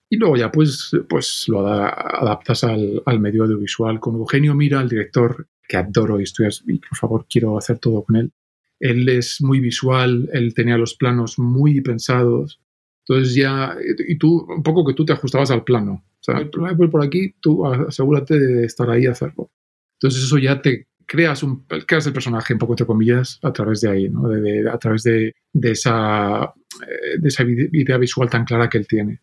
Y 0.08 0.16
luego 0.16 0.36
ya 0.36 0.50
pues, 0.50 0.90
pues 1.08 1.44
lo 1.48 1.66
adaptas 1.66 2.62
al, 2.64 3.02
al 3.06 3.20
medio 3.20 3.44
audiovisual. 3.44 4.00
Con 4.00 4.16
Eugenio 4.16 4.54
Mira, 4.54 4.80
el 4.80 4.88
director 4.88 5.48
que 5.66 5.76
adoro 5.76 6.20
y 6.20 6.24
estoy, 6.24 6.48
y 6.66 6.78
por 6.78 6.96
favor 6.96 7.26
quiero 7.28 7.56
hacer 7.56 7.78
todo 7.78 8.04
con 8.04 8.16
él. 8.16 8.32
Él 8.80 9.08
es 9.08 9.40
muy 9.40 9.60
visual, 9.60 10.28
él 10.32 10.52
tenía 10.52 10.76
los 10.76 10.94
planos 10.94 11.38
muy 11.38 11.80
pensados 11.80 12.60
entonces 13.06 13.34
ya, 13.34 13.76
y 14.08 14.16
tú, 14.16 14.46
un 14.48 14.62
poco 14.62 14.84
que 14.84 14.94
tú 14.94 15.04
te 15.04 15.12
ajustabas 15.12 15.50
al 15.50 15.64
plano. 15.64 16.04
O 16.20 16.24
sea, 16.24 16.48
por 16.50 17.04
aquí, 17.04 17.34
tú 17.40 17.66
asegúrate 17.66 18.38
de 18.38 18.64
estar 18.64 18.88
ahí 18.88 19.04
y 19.04 19.06
hacerlo. 19.06 19.50
Entonces 19.98 20.24
eso 20.24 20.38
ya 20.38 20.62
te 20.62 20.88
creas, 21.06 21.42
un, 21.42 21.66
creas 21.86 22.06
el 22.06 22.14
personaje, 22.14 22.54
un 22.54 22.58
poco 22.58 22.72
entre 22.72 22.86
comillas, 22.86 23.38
a 23.42 23.52
través 23.52 23.82
de 23.82 23.90
ahí, 23.90 24.08
¿no? 24.08 24.28
de, 24.28 24.68
a 24.70 24.78
través 24.78 25.02
de, 25.02 25.34
de, 25.52 25.70
esa, 25.70 26.44
eh, 26.44 27.18
de 27.18 27.28
esa 27.28 27.42
idea 27.42 27.98
visual 27.98 28.30
tan 28.30 28.44
clara 28.46 28.70
que 28.70 28.78
él 28.78 28.86
tiene. 28.86 29.20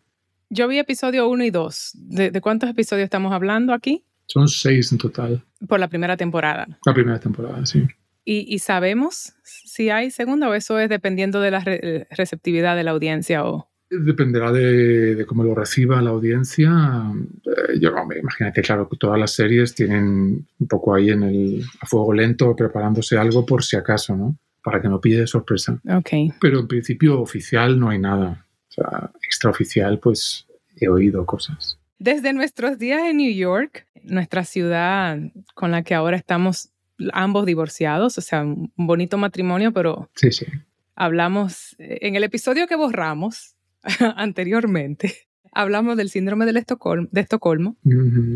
Yo 0.48 0.68
vi 0.68 0.78
episodio 0.78 1.28
1 1.28 1.44
y 1.44 1.50
2. 1.50 1.90
¿De, 1.94 2.30
¿De, 2.30 2.40
cuántos 2.40 2.70
episodios 2.70 3.04
estamos 3.04 3.32
hablando 3.32 3.72
aquí? 3.72 4.04
Son 4.26 4.46
seis 4.46 4.92
en 4.92 4.98
total. 4.98 5.42
Por 5.66 5.80
la 5.80 5.88
primera 5.88 6.16
temporada. 6.16 6.78
La 6.86 6.94
primera 6.94 7.18
temporada, 7.18 7.66
sí. 7.66 7.84
¿Y, 8.24 8.60
sabemos 8.60 9.32
si 9.42 9.90
hay 9.90 10.12
segunda 10.12 10.48
o 10.48 10.54
eso 10.54 10.78
es 10.78 10.88
dependiendo 10.88 11.40
de 11.40 11.50
la 11.50 11.64
receptividad 12.10 12.76
de 12.76 12.84
la 12.84 12.92
audiencia 12.92 13.44
o...? 13.44 13.71
Dependerá 14.00 14.52
de, 14.52 15.24
cómo 15.26 15.44
lo 15.44 15.54
reciba 15.54 16.00
la 16.00 16.10
audiencia. 16.10 16.70
Eh, 17.44 17.78
yo, 17.78 17.92
imagínate, 18.18 18.62
claro, 18.62 18.88
que 18.88 18.96
todas 18.96 19.18
las 19.18 19.32
series 19.32 19.74
tienen 19.74 20.46
un 20.58 20.66
poco 20.68 20.94
ahí 20.94 21.10
en 21.10 21.22
el 21.22 21.64
a 21.80 21.86
fuego 21.86 22.12
lento 22.12 22.56
preparándose 22.56 23.18
algo 23.18 23.44
por 23.44 23.62
si 23.62 23.76
acaso, 23.76 24.16
¿no? 24.16 24.36
Para 24.64 24.80
que 24.80 24.88
no 24.88 25.00
pide 25.00 25.26
sorpresa. 25.26 25.80
Ok. 25.88 26.10
Pero 26.40 26.60
en 26.60 26.68
principio 26.68 27.20
oficial 27.20 27.78
no 27.78 27.90
hay 27.90 27.98
nada. 27.98 28.46
O 28.68 28.72
sea, 28.72 29.10
extraoficial, 29.22 29.98
pues 29.98 30.46
he 30.76 30.88
oído 30.88 31.26
cosas. 31.26 31.78
Desde 31.98 32.32
nuestros 32.32 32.78
días 32.78 33.02
en 33.04 33.18
New 33.18 33.32
York, 33.32 33.86
nuestra 34.02 34.44
ciudad 34.44 35.18
con 35.54 35.70
la 35.70 35.82
que 35.82 35.94
ahora 35.94 36.16
estamos 36.16 36.72
ambos 37.12 37.46
divorciados, 37.46 38.18
o 38.18 38.20
sea, 38.20 38.42
un 38.42 38.72
bonito 38.76 39.18
matrimonio, 39.18 39.72
pero 39.72 40.10
sí, 40.14 40.30
sí. 40.32 40.46
hablamos 40.94 41.74
en 41.78 42.16
el 42.16 42.24
episodio 42.24 42.66
que 42.66 42.76
borramos, 42.76 43.54
anteriormente, 44.16 45.14
hablamos 45.52 45.96
del 45.96 46.08
síndrome 46.08 46.46
del 46.46 46.56
Estocolmo, 46.56 47.08
de 47.10 47.20
Estocolmo 47.20 47.76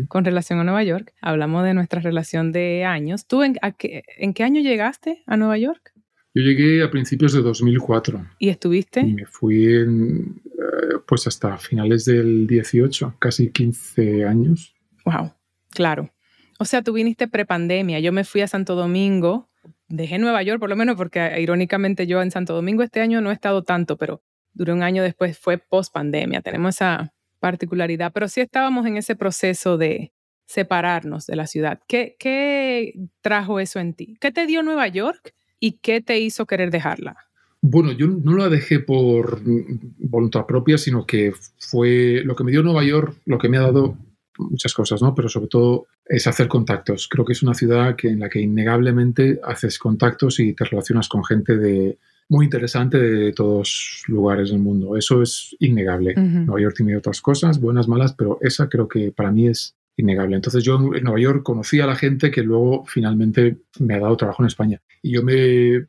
con 0.07 0.25
relación 0.25 0.59
a 0.59 0.63
Nueva 0.63 0.83
York. 0.83 1.13
Hablamos 1.21 1.63
de 1.63 1.73
nuestra 1.73 2.01
relación 2.01 2.51
de 2.51 2.85
años. 2.85 3.27
¿Tú 3.27 3.43
en, 3.43 3.55
qué, 3.77 4.03
en 4.17 4.33
qué 4.33 4.43
año 4.43 4.61
llegaste 4.61 5.23
a 5.25 5.37
Nueva 5.37 5.57
York? 5.57 5.93
Yo 6.33 6.43
llegué 6.43 6.83
a 6.83 6.91
principios 6.91 7.33
de 7.33 7.41
2004. 7.41 8.23
¿Y 8.37 8.49
estuviste? 8.49 9.03
me 9.03 9.25
fui 9.25 9.73
en, 9.73 10.39
eh, 10.45 10.97
pues 11.07 11.25
hasta 11.25 11.57
finales 11.57 12.05
del 12.05 12.45
18, 12.45 13.15
casi 13.17 13.49
15 13.49 14.25
años. 14.25 14.75
Wow, 15.03 15.33
claro. 15.71 16.13
O 16.59 16.65
sea, 16.65 16.83
tú 16.83 16.93
viniste 16.93 17.27
prepandemia. 17.27 17.99
Yo 17.99 18.11
me 18.11 18.23
fui 18.23 18.41
a 18.41 18.47
Santo 18.47 18.75
Domingo. 18.75 19.49
Dejé 19.87 20.19
Nueva 20.19 20.43
York, 20.43 20.59
por 20.59 20.69
lo 20.69 20.75
menos, 20.75 20.95
porque 20.95 21.41
irónicamente 21.41 22.05
yo 22.05 22.21
en 22.21 22.29
Santo 22.29 22.53
Domingo 22.53 22.83
este 22.83 22.99
año 23.01 23.19
no 23.21 23.31
he 23.31 23.33
estado 23.33 23.63
tanto, 23.63 23.97
pero 23.97 24.21
duró 24.57 24.73
un 24.73 24.83
año 24.83 25.03
después, 25.03 25.37
fue 25.37 25.57
post 25.57 25.93
pandemia. 25.93 26.41
Tenemos 26.41 26.75
esa 26.75 27.13
particularidad, 27.39 28.11
pero 28.11 28.27
sí 28.27 28.41
estábamos 28.41 28.85
en 28.85 28.97
ese 28.97 29.15
proceso 29.15 29.77
de 29.77 30.11
separarnos 30.47 31.27
de 31.27 31.35
la 31.35 31.45
ciudad. 31.45 31.79
¿Qué, 31.87 32.15
qué 32.19 32.93
trajo 33.21 33.59
eso 33.59 33.79
en 33.79 33.93
ti? 33.93 34.17
¿Qué 34.19 34.31
te 34.31 34.47
dio 34.47 34.63
Nueva 34.63 34.87
York 34.87 35.33
y 35.59 35.73
qué 35.73 36.01
te 36.01 36.19
hizo 36.19 36.45
querer 36.45 36.71
dejarla? 36.71 37.17
Bueno, 37.61 37.91
yo 37.91 38.07
no 38.07 38.35
la 38.35 38.49
dejé 38.49 38.79
por 38.79 39.41
voluntad 39.43 40.45
propia, 40.45 40.77
sino 40.77 41.05
que 41.05 41.33
fue 41.57 42.21
lo 42.23 42.35
que 42.35 42.43
me 42.43 42.51
dio 42.51 42.63
Nueva 42.63 42.83
York, 42.83 43.17
lo 43.25 43.37
que 43.37 43.49
me 43.49 43.57
ha 43.57 43.61
dado 43.61 43.97
muchas 44.37 44.73
cosas, 44.73 45.01
¿no? 45.01 45.13
Pero 45.15 45.29
sobre 45.29 45.47
todo 45.47 45.87
es 46.05 46.27
hacer 46.27 46.47
contactos. 46.47 47.07
Creo 47.07 47.25
que 47.25 47.33
es 47.33 47.43
una 47.43 47.53
ciudad 47.53 47.95
que, 47.95 48.09
en 48.09 48.19
la 48.19 48.29
que 48.29 48.39
innegablemente 48.39 49.39
haces 49.43 49.79
contactos 49.79 50.39
y 50.39 50.53
te 50.53 50.65
relacionas 50.65 51.09
con 51.09 51.25
gente 51.25 51.57
de, 51.57 51.97
muy 52.29 52.45
interesante 52.45 52.97
de 52.97 53.33
todos 53.33 54.03
lugares 54.07 54.49
del 54.49 54.59
mundo. 54.59 54.97
Eso 54.97 55.21
es 55.21 55.55
innegable. 55.59 56.13
Nueva 56.15 56.61
York 56.61 56.75
tiene 56.75 56.97
otras 56.97 57.21
cosas, 57.21 57.59
buenas, 57.59 57.87
malas, 57.87 58.13
pero 58.13 58.37
esa 58.41 58.67
creo 58.67 58.87
que 58.87 59.11
para 59.11 59.31
mí 59.31 59.47
es 59.47 59.75
innegable. 59.95 60.35
Entonces 60.35 60.63
yo 60.63 60.75
en 60.75 61.03
Nueva 61.03 61.19
York 61.19 61.43
conocí 61.43 61.79
a 61.79 61.87
la 61.87 61.95
gente 61.95 62.29
que 62.29 62.43
luego 62.43 62.85
finalmente 62.85 63.57
me 63.79 63.95
ha 63.95 63.99
dado 63.99 64.17
trabajo 64.17 64.43
en 64.43 64.47
España. 64.47 64.81
Y 65.01 65.11
yo 65.11 65.23
me, 65.23 65.87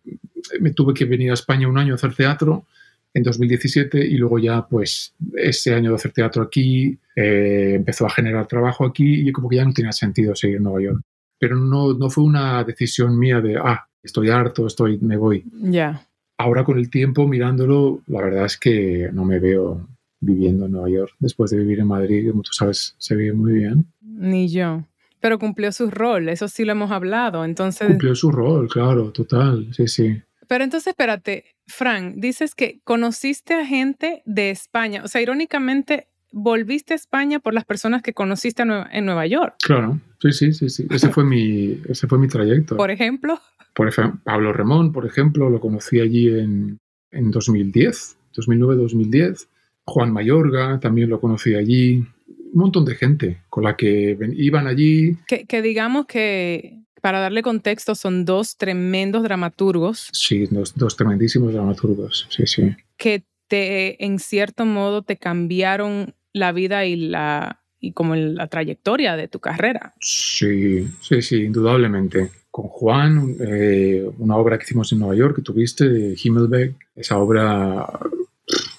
me 0.61 0.71
tuve 0.73 0.95
que 0.95 1.05
venir 1.05 1.31
a 1.31 1.35
España 1.35 1.69
un 1.69 1.79
año 1.79 1.95
a 1.95 1.97
hacer 1.97 2.15
teatro 2.15 2.67
en 3.15 3.23
2017 3.23 4.05
y 4.07 4.17
luego 4.17 4.39
ya 4.39 4.67
pues 4.67 5.15
ese 5.35 5.75
año 5.75 5.91
de 5.91 5.97
hacer 5.97 6.13
teatro 6.13 6.43
aquí 6.43 6.99
eh, 7.17 7.75
empezó 7.75 8.07
a 8.07 8.11
generar 8.11 8.47
trabajo 8.47 8.85
aquí 8.85 9.29
y 9.29 9.33
como 9.33 9.49
que 9.49 9.57
ya 9.57 9.65
no 9.65 9.73
tenía 9.73 9.93
sentido 9.93 10.35
seguir 10.35 10.57
en 10.57 10.63
Nueva 10.63 10.83
York. 10.83 11.03
Pero 11.39 11.57
no, 11.57 11.95
no 11.95 12.11
fue 12.11 12.25
una 12.25 12.65
decisión 12.65 13.19
mía 13.19 13.41
de, 13.41 13.57
ah, 13.57 13.87
estoy 14.03 14.31
harto, 14.31 14.67
estoy, 14.67 14.99
me 14.99 15.17
voy. 15.17 15.45
Ya. 15.53 16.08
Ahora 16.39 16.65
con 16.65 16.79
el 16.79 16.89
tiempo 16.89 17.27
mirándolo, 17.27 18.01
la 18.07 18.23
verdad 18.23 18.47
es 18.47 18.57
que 18.57 19.11
no 19.13 19.25
me 19.25 19.41
veo 19.41 19.89
viviendo 20.21 20.67
en 20.67 20.73
Nueva 20.73 20.89
York 20.89 21.15
después 21.19 21.51
de 21.51 21.59
vivir 21.59 21.81
en 21.81 21.89
Madrid, 21.89 22.31
como 22.31 22.43
tú 22.43 22.53
sabes, 22.53 22.95
se 22.99 23.17
vive 23.17 23.33
muy 23.33 23.53
bien. 23.53 23.87
Ni 24.01 24.49
yo. 24.49 24.85
Pero 25.21 25.39
cumplió 25.39 25.73
su 25.73 25.91
rol, 25.91 26.29
eso 26.29 26.49
sí 26.49 26.65
lo 26.65 26.73
hemos 26.73 26.91
hablado, 26.91 27.45
entonces... 27.45 27.89
Cumplió 27.89 28.15
su 28.15 28.31
rol, 28.31 28.69
claro, 28.69 29.11
total, 29.11 29.69
sí, 29.75 29.89
sí. 29.89 30.23
Pero 30.47 30.65
entonces, 30.65 30.89
espérate, 30.89 31.45
Frank, 31.67 32.15
dices 32.17 32.55
que 32.55 32.81
conociste 32.85 33.55
a 33.55 33.67
gente 33.67 34.23
de 34.25 34.51
España, 34.51 35.03
o 35.05 35.09
sea, 35.09 35.21
irónicamente, 35.21 36.08
volviste 36.33 36.93
a 36.93 36.97
España 36.97 37.39
por 37.39 37.55
las 37.55 37.65
personas 37.65 38.03
que 38.03 38.13
conociste 38.13 38.63
en 38.63 39.05
Nueva 39.05 39.27
York. 39.27 39.57
Claro, 39.63 40.01
sí, 40.21 40.33
sí, 40.33 40.53
sí, 40.53 40.69
sí. 40.69 40.87
Ese 40.91 41.09
fue 41.11 41.25
mi, 41.25 41.81
ese 41.89 42.07
fue 42.07 42.19
mi 42.19 42.29
trayecto. 42.29 42.77
Por 42.77 42.91
ejemplo. 42.91 43.41
Por 43.75 43.89
ejemplo, 43.89 44.21
Pablo 44.25 44.53
Remón, 44.53 44.93
por 44.93 45.07
ejemplo, 45.07 45.51
lo 45.51 45.61
conocí 45.61 46.01
allí 46.01 46.29
en, 46.29 46.79
en 47.11 47.31
2010, 47.31 48.17
2009-2010. 48.35 49.49
Juan 49.85 50.13
Mayorga 50.13 50.81
también 50.81 51.09
lo 51.09 51.21
conocí 51.21 51.55
allí. 51.55 52.07
Un 52.29 52.61
montón 52.61 52.85
de 52.85 52.95
gente 52.95 53.43
con 53.49 53.65
la 53.65 53.77
que 53.77 54.19
iban 54.35 54.67
allí. 54.67 55.17
Que, 55.27 55.63
digamos 55.63 56.07
que, 56.07 56.81
para 57.01 57.21
darle 57.21 57.43
contexto, 57.43 57.95
son 57.95 58.25
dos 58.25 58.57
tremendos 58.57 59.23
dramaturgos. 59.23 60.09
Sí, 60.13 60.47
dos, 60.51 60.75
dos 60.75 60.97
tremendísimos 60.97 61.53
dramaturgos, 61.53 62.27
sí, 62.31 62.47
sí. 62.47 62.75
Que 62.97 63.25
te, 63.49 64.05
en 64.05 64.19
cierto 64.19 64.67
modo, 64.67 65.03
te 65.03 65.17
cambiaron 65.17 66.15
la 66.39 66.53
vida 66.53 66.87
y 66.87 66.97
la 66.97 67.61
y 67.81 67.93
como 67.93 68.17
la 68.17 68.49
trayectoria 68.49 69.17
de 69.17 69.29
tu 69.29 69.39
carrera. 69.39 69.95
Sí, 70.01 70.89
sí, 71.01 71.23
sí, 71.23 71.45
indudablemente 71.45 72.31
con 72.51 72.67
Juan, 72.67 73.37
eh, 73.41 74.05
una 74.19 74.37
obra 74.37 74.59
que 74.59 74.65
hicimos 74.65 74.93
en 74.93 74.99
Nueva 74.99 75.15
York, 75.15 75.37
que 75.37 75.43
tuviste, 75.43 75.89
de 75.89 76.17
Himmelberg. 76.21 76.75
Esa 76.97 77.19
obra 77.19 77.87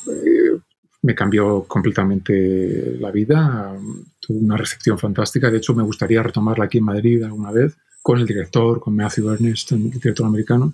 eh, 0.08 0.60
me 1.02 1.16
cambió 1.16 1.64
completamente 1.64 2.98
la 3.00 3.12
vida, 3.12 3.74
tuvo 4.20 4.40
una 4.40 4.58
recepción 4.58 4.98
fantástica. 4.98 5.50
De 5.50 5.60
hecho, 5.60 5.74
me 5.74 5.84
gustaría 5.84 6.22
retomarla 6.22 6.66
aquí 6.66 6.80
en 6.80 6.84
Madrid 6.86 7.24
alguna 7.24 7.52
vez 7.52 7.78
con 8.02 8.20
el 8.20 8.26
director, 8.26 8.80
con 8.80 8.96
Matthew 8.96 9.30
Ernest, 9.30 9.72
el 9.74 9.92
director 9.92 10.26
americano. 10.26 10.74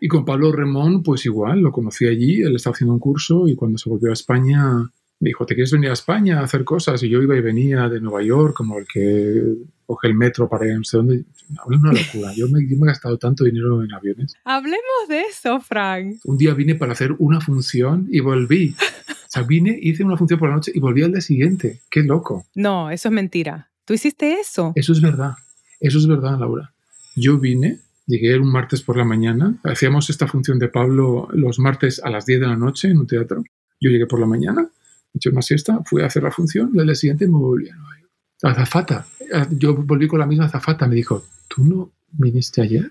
Y 0.00 0.08
con 0.08 0.24
Pablo 0.24 0.52
Remón, 0.52 1.02
pues 1.02 1.26
igual, 1.26 1.60
lo 1.60 1.72
conocí 1.72 2.06
allí, 2.06 2.42
él 2.42 2.56
estaba 2.56 2.74
haciendo 2.74 2.94
un 2.94 3.00
curso 3.00 3.48
y 3.48 3.54
cuando 3.54 3.76
se 3.76 3.90
volvió 3.90 4.10
a 4.10 4.14
España 4.14 4.90
me 5.20 5.28
dijo, 5.28 5.46
¿te 5.46 5.54
quieres 5.54 5.70
venir 5.70 5.90
a 5.90 5.92
España 5.92 6.40
a 6.40 6.44
hacer 6.44 6.64
cosas? 6.64 7.02
Y 7.02 7.08
yo 7.08 7.22
iba 7.22 7.36
y 7.36 7.40
venía 7.40 7.88
de 7.88 8.00
Nueva 8.00 8.22
York, 8.22 8.54
como 8.54 8.78
el 8.78 8.86
que 8.86 9.54
coge 9.86 10.08
el 10.08 10.14
metro 10.14 10.48
para 10.48 10.66
ir 10.66 10.72
a 10.72 10.78
no 10.78 10.84
sé 10.84 10.96
dónde. 10.96 11.24
una 11.66 11.92
locura. 11.92 12.32
Yo 12.34 12.48
me, 12.48 12.60
he 12.60 12.86
gastado 12.86 13.18
tanto 13.18 13.44
dinero 13.44 13.82
en 13.82 13.92
aviones. 13.92 14.34
Hablemos 14.44 15.08
de 15.08 15.22
eso, 15.22 15.60
Frank. 15.60 16.16
Un 16.24 16.38
día 16.38 16.54
vine 16.54 16.74
para 16.74 16.92
hacer 16.92 17.14
una 17.18 17.40
función 17.40 18.08
y 18.10 18.20
volví. 18.20 18.74
O 18.78 19.32
sea, 19.32 19.42
vine, 19.44 19.78
hice 19.80 20.02
una 20.02 20.16
función 20.16 20.40
por 20.40 20.48
la 20.48 20.56
noche 20.56 20.72
y 20.74 20.80
volví 20.80 21.02
al 21.02 21.12
día 21.12 21.20
siguiente. 21.20 21.82
Qué 21.88 22.02
loco. 22.02 22.46
No, 22.54 22.90
eso 22.90 23.08
es 23.08 23.12
mentira. 23.12 23.70
¿Tú 23.84 23.94
hiciste 23.94 24.40
eso? 24.40 24.72
Eso 24.74 24.92
es 24.92 25.00
verdad. 25.00 25.34
Eso 25.78 25.98
es 25.98 26.06
verdad, 26.08 26.38
Laura. 26.38 26.72
Yo 27.14 27.38
vine 27.38 27.78
Llegué 28.10 28.36
un 28.40 28.50
martes 28.50 28.82
por 28.82 28.96
la 28.96 29.04
mañana. 29.04 29.54
Hacíamos 29.62 30.10
esta 30.10 30.26
función 30.26 30.58
de 30.58 30.66
Pablo 30.66 31.28
los 31.32 31.60
martes 31.60 32.00
a 32.02 32.10
las 32.10 32.26
10 32.26 32.40
de 32.40 32.46
la 32.48 32.56
noche 32.56 32.88
en 32.88 32.98
un 32.98 33.06
teatro. 33.06 33.44
Yo 33.80 33.88
llegué 33.88 34.06
por 34.06 34.18
la 34.18 34.26
mañana, 34.26 34.68
eché 35.14 35.30
una 35.30 35.42
siesta, 35.42 35.80
fui 35.84 36.02
a 36.02 36.06
hacer 36.06 36.22
la 36.22 36.30
función 36.30 36.70
y 36.74 36.80
al 36.80 36.86
día 36.86 36.94
siguiente 36.94 37.26
me 37.26 37.38
volví 37.38 37.68
a 37.68 37.74
Nueva 37.74 38.00
York. 38.00 38.12
Azafata. 38.42 39.06
Yo 39.50 39.74
volví 39.74 40.08
con 40.08 40.18
la 40.18 40.26
misma 40.26 40.46
azafata. 40.46 40.86
Me 40.86 40.94
dijo, 40.94 41.24
¿tú 41.48 41.64
no 41.64 41.92
viniste 42.12 42.62
ayer? 42.62 42.90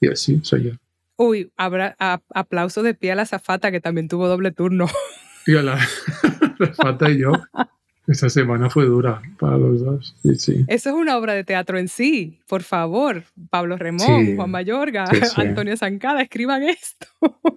Y 0.00 0.06
yo, 0.06 0.16
sí, 0.16 0.40
soy 0.42 0.64
yo. 0.64 0.70
Uy, 1.16 1.52
habrá 1.56 1.96
aplauso 1.98 2.82
de 2.82 2.94
pie 2.94 3.12
a 3.12 3.14
la 3.14 3.22
azafata 3.22 3.70
que 3.70 3.80
también 3.80 4.08
tuvo 4.08 4.28
doble 4.28 4.50
turno. 4.50 4.86
Y 5.46 5.56
a 5.56 5.62
la, 5.62 5.74
azafata 6.60 7.10
y 7.10 7.18
yo. 7.18 7.32
Esa 8.06 8.28
semana 8.28 8.68
fue 8.68 8.84
dura 8.84 9.22
para 9.38 9.56
los 9.56 9.80
dos. 9.80 10.14
Sí, 10.22 10.34
sí. 10.34 10.64
Eso 10.68 10.90
es 10.90 10.94
una 10.94 11.16
obra 11.16 11.32
de 11.32 11.44
teatro 11.44 11.78
en 11.78 11.88
sí. 11.88 12.38
Por 12.46 12.62
favor, 12.62 13.24
Pablo 13.48 13.78
Remón, 13.78 14.36
Juan 14.36 14.50
Mayorga, 14.50 15.06
Antonio 15.36 15.76
Zancada, 15.76 16.20
escriban 16.20 16.62
esto. 16.62 17.06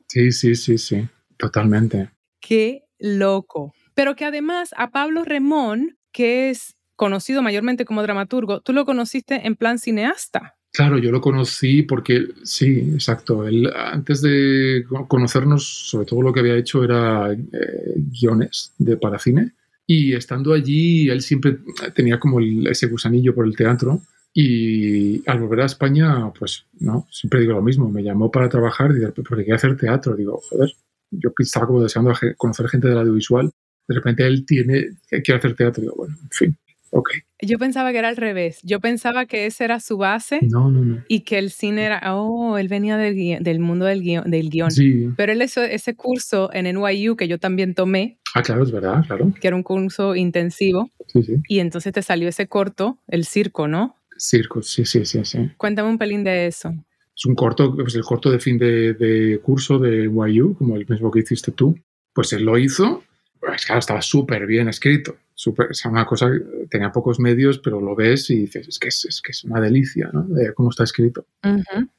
Sí, 0.07 0.31
sí, 0.31 0.55
sí, 0.55 0.77
sí. 0.77 1.07
Totalmente. 1.37 2.11
Qué 2.39 2.83
loco. 2.97 3.73
Pero 3.97 4.15
que 4.15 4.25
además 4.25 4.75
a 4.77 4.91
Pablo 4.91 5.23
Remón, 5.23 5.97
que 6.11 6.51
es 6.51 6.75
conocido 6.95 7.41
mayormente 7.41 7.83
como 7.83 8.03
dramaturgo, 8.03 8.61
tú 8.61 8.71
lo 8.71 8.85
conociste 8.85 9.47
en 9.47 9.55
plan 9.55 9.79
cineasta. 9.79 10.55
Claro, 10.71 10.99
yo 10.99 11.11
lo 11.11 11.19
conocí 11.19 11.81
porque, 11.81 12.27
sí, 12.43 12.91
exacto. 12.93 13.47
Él, 13.47 13.67
antes 13.75 14.21
de 14.21 14.85
conocernos, 15.07 15.65
sobre 15.89 16.05
todo 16.05 16.21
lo 16.21 16.31
que 16.31 16.41
había 16.41 16.57
hecho 16.57 16.83
era 16.83 17.33
eh, 17.33 17.93
guiones 17.95 18.71
de 18.77 18.97
para 18.97 19.17
cine. 19.17 19.53
Y 19.87 20.13
estando 20.13 20.53
allí, 20.53 21.09
él 21.09 21.23
siempre 21.23 21.57
tenía 21.95 22.19
como 22.19 22.39
ese 22.69 22.85
gusanillo 22.85 23.33
por 23.33 23.47
el 23.47 23.55
teatro. 23.55 24.01
Y 24.31 25.27
al 25.27 25.39
volver 25.39 25.61
a 25.61 25.65
España, 25.65 26.31
pues 26.37 26.67
no, 26.79 27.07
siempre 27.09 27.39
digo 27.39 27.53
lo 27.53 27.63
mismo. 27.63 27.89
Me 27.89 28.03
llamó 28.03 28.29
para 28.29 28.47
trabajar 28.47 28.91
y 28.91 29.21
porque 29.23 29.37
quería 29.37 29.55
hacer 29.55 29.75
teatro. 29.75 30.15
Digo, 30.15 30.39
joder, 30.47 30.71
yo 31.09 31.31
estaba 31.39 31.65
como 31.65 31.81
deseando 31.81 32.13
conocer 32.37 32.67
gente 32.67 32.89
del 32.89 32.99
audiovisual. 32.99 33.51
De 33.87 33.95
repente 33.95 34.25
él 34.25 34.45
tiene, 34.45 34.89
quiere 35.09 35.37
hacer 35.37 35.55
teatro. 35.55 35.81
Digo, 35.81 35.95
bueno, 35.95 36.15
en 36.21 36.29
fin, 36.29 36.57
ok. 36.91 37.09
Yo 37.41 37.59
pensaba 37.59 37.91
que 37.91 37.99
era 37.99 38.09
al 38.09 38.17
revés. 38.17 38.59
Yo 38.63 38.79
pensaba 38.79 39.25
que 39.25 39.45
esa 39.45 39.63
era 39.63 39.79
su 39.79 39.97
base. 39.97 40.39
No, 40.41 40.71
no, 40.71 40.83
no. 40.83 41.03
Y 41.07 41.19
que 41.21 41.37
el 41.37 41.51
cine 41.51 41.83
era, 41.83 42.15
oh, 42.15 42.57
él 42.57 42.67
venía 42.67 42.97
del, 42.97 43.43
del 43.43 43.59
mundo 43.59 43.85
del 43.85 44.01
guion, 44.01 44.29
del 44.29 44.49
guion. 44.49 44.71
Sí. 44.71 45.09
Pero 45.15 45.31
él 45.31 45.41
hizo 45.41 45.61
ese 45.61 45.95
curso 45.95 46.49
en 46.53 46.65
NYU 46.65 47.15
que 47.15 47.27
yo 47.27 47.37
también 47.37 47.75
tomé. 47.75 48.19
Ah, 48.33 48.41
claro, 48.41 48.63
es 48.63 48.71
verdad, 48.71 49.05
claro. 49.05 49.31
Que 49.39 49.47
era 49.47 49.55
un 49.55 49.63
curso 49.63 50.15
intensivo. 50.15 50.89
Sí, 51.07 51.21
sí. 51.23 51.35
Y 51.47 51.59
entonces 51.59 51.93
te 51.93 52.01
salió 52.01 52.27
ese 52.27 52.47
corto, 52.47 52.97
el 53.07 53.25
circo, 53.25 53.67
¿no? 53.67 53.95
Circo, 54.17 54.63
sí, 54.63 54.83
sí, 54.85 55.05
sí, 55.05 55.23
sí. 55.23 55.51
Cuéntame 55.57 55.89
un 55.89 55.99
pelín 55.99 56.23
de 56.23 56.47
eso. 56.47 56.73
Es 57.15 57.25
un 57.25 57.35
corto, 57.35 57.75
pues 57.75 57.95
el 57.95 58.03
corto 58.03 58.31
de 58.31 58.39
fin 58.39 58.57
de, 58.57 58.93
de 58.93 59.39
curso 59.39 59.77
de 59.77 60.07
NYU, 60.07 60.55
como 60.55 60.75
el 60.75 60.85
mismo 60.87 61.11
que 61.11 61.19
hiciste 61.19 61.51
tú. 61.51 61.77
Pues 62.13 62.33
él 62.33 62.43
lo 62.43 62.57
hizo 62.57 63.03
pues 63.47 63.65
claro, 63.65 63.79
estaba 63.79 64.01
súper 64.01 64.45
bien 64.45 64.67
escrito. 64.67 65.17
Super, 65.33 65.67
o 65.67 65.89
una 65.89 66.05
cosa, 66.05 66.31
tenía 66.69 66.91
pocos 66.91 67.19
medios, 67.19 67.59
pero 67.59 67.79
lo 67.79 67.95
ves 67.95 68.29
y 68.31 68.39
dices, 68.39 68.67
es 68.67 68.79
que 68.79 68.87
es, 68.87 69.21
que 69.23 69.31
es 69.31 69.43
una 69.43 69.61
delicia, 69.61 70.09
¿no? 70.11 70.23
De 70.23 70.51
cómo 70.53 70.71
está 70.71 70.83
escrito. 70.83 71.25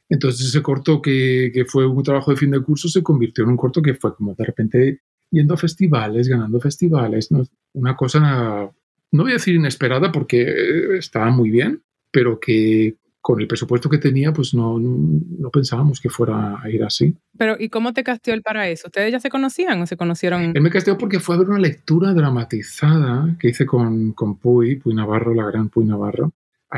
Entonces 0.09 0.49
ese 0.49 0.61
corto 0.61 1.01
que, 1.01 1.53
que, 1.55 1.65
fue 1.65 1.87
un 1.87 2.03
trabajo 2.03 2.33
de 2.33 2.37
fin 2.37 2.51
de 2.51 2.61
curso 2.61 2.89
se 2.89 3.03
convirtió 3.03 3.45
en 3.45 3.51
un 3.51 3.57
corto 3.57 3.81
que 3.81 3.95
fue 3.95 4.15
como 4.17 4.35
de 4.35 4.45
repente 4.45 5.01
yendo 5.31 5.55
a 5.55 5.57
festivales, 5.57 6.29
ganando 6.29 6.61
festivales, 6.61 7.31
¿no? 7.31 7.45
Una 7.75 7.95
cosa, 7.95 8.21
no 9.13 9.23
voy 9.23 9.31
a 9.31 9.35
decir 9.35 9.55
inesperada 9.55 10.11
porque 10.11 10.97
estaba 10.99 11.31
muy 11.31 11.51
bien, 11.51 11.83
pero 12.11 12.41
que 12.41 12.97
con 13.21 13.41
el 13.41 13.47
presupuesto 13.47 13.89
que 13.89 13.99
tenía, 13.99 14.33
pues 14.33 14.55
no, 14.55 14.79
no, 14.79 15.51
pensábamos 15.51 16.01
que 16.01 16.09
fuera 16.09 16.61
a 16.63 16.71
ir 16.71 16.83
así. 16.85 17.15
Pero, 17.37 17.57
¿y 17.59 17.69
cómo 17.69 17.93
te 17.93 18.05
casteó 18.05 18.35
él 18.35 18.43
para 18.43 18.69
eso? 18.69 18.89
¿Ustedes 18.89 19.13
ya 19.13 19.21
se 19.21 19.29
conocían 19.29 19.81
o 19.83 19.87
se 19.87 19.97
conocieron? 19.97 20.53
Él 20.55 20.63
me 20.63 20.71
casteó 20.71 20.97
porque 20.97 21.21
fue 21.21 21.35
a 21.35 21.39
ver 21.39 21.49
una 21.49 21.59
lectura 21.59 22.13
dramatizada 22.15 23.37
que 23.39 23.49
hice 23.49 23.67
con, 23.67 24.13
con 24.13 24.39
Puy, 24.39 24.77
Puy 24.77 24.95
Navarro, 24.95 25.35
la 25.35 25.47
gran 25.47 25.69
Puy 25.69 25.85
Navarro. 25.85 26.33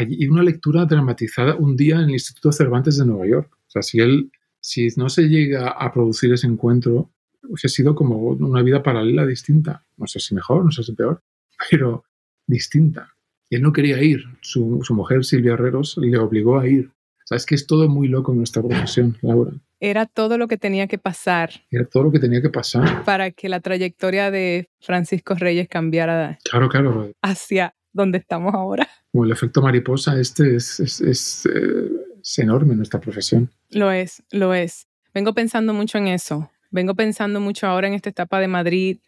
y 0.08 0.26
una 0.28 0.42
lectura 0.42 0.86
dramatizada 0.86 1.56
un 1.56 1.76
día 1.76 1.96
en 1.96 2.02
el 2.02 2.10
Instituto 2.10 2.52
Cervantes 2.52 2.96
de 2.96 3.06
Nueva 3.06 3.26
York. 3.26 3.50
O 3.52 3.70
sea, 3.70 3.82
si 3.82 4.00
él, 4.00 4.30
si 4.60 4.88
no 4.96 5.08
se 5.08 5.28
llega 5.28 5.68
a 5.70 5.92
producir 5.92 6.32
ese 6.32 6.46
encuentro, 6.46 7.10
hubiese 7.44 7.68
sido 7.68 7.94
como 7.94 8.16
una 8.18 8.62
vida 8.62 8.82
paralela 8.82 9.26
distinta. 9.26 9.84
No 9.96 10.06
sé 10.06 10.20
si 10.20 10.34
mejor, 10.34 10.64
no 10.64 10.70
sé 10.70 10.82
si 10.82 10.92
peor, 10.92 11.22
pero 11.70 12.04
distinta. 12.46 13.14
Y 13.50 13.56
él 13.56 13.62
no 13.62 13.72
quería 13.72 14.02
ir. 14.02 14.24
Su, 14.40 14.82
mujer, 14.90 15.24
Silvia 15.24 15.54
Herreros, 15.54 15.98
le 15.98 16.16
obligó 16.16 16.58
a 16.58 16.68
ir. 16.68 16.86
O 16.88 17.26
sea, 17.26 17.36
es 17.36 17.44
que 17.44 17.56
es 17.56 17.66
todo 17.66 17.88
muy 17.88 18.08
loco 18.08 18.32
en 18.32 18.38
nuestra 18.38 18.62
profesión, 18.62 19.18
Laura. 19.20 19.52
Era 19.80 20.06
todo 20.06 20.38
lo 20.38 20.46
que 20.46 20.56
tenía 20.56 20.86
que 20.86 20.98
pasar. 20.98 21.50
Era 21.70 21.84
todo 21.84 22.04
lo 22.04 22.12
que 22.12 22.20
tenía 22.20 22.40
que 22.40 22.50
pasar. 22.50 23.04
Para 23.04 23.30
que 23.30 23.48
la 23.48 23.60
trayectoria 23.60 24.30
de 24.30 24.68
Francisco 24.80 25.34
Reyes 25.34 25.68
cambiara. 25.68 26.38
Claro, 26.44 26.68
claro. 26.68 27.12
Hacia 27.22 27.74
donde 27.92 28.18
estamos 28.18 28.54
ahora. 28.54 28.88
Como 29.10 29.24
el 29.24 29.32
efecto 29.32 29.60
mariposa, 29.62 30.18
este 30.20 30.56
es, 30.56 30.78
es, 30.78 31.00
es, 31.00 31.46
eh, 31.46 31.90
es 32.22 32.38
enorme 32.38 32.72
en 32.72 32.78
nuestra 32.78 33.00
profesión. 33.00 33.50
Lo 33.70 33.90
es, 33.90 34.22
lo 34.30 34.54
es. 34.54 34.86
Vengo 35.12 35.34
pensando 35.34 35.74
mucho 35.74 35.98
en 35.98 36.06
eso. 36.06 36.50
Vengo 36.70 36.94
pensando 36.94 37.40
mucho 37.40 37.66
ahora 37.66 37.88
en 37.88 37.94
esta 37.94 38.10
etapa 38.10 38.38
de 38.38 38.46
Madrid, 38.46 38.98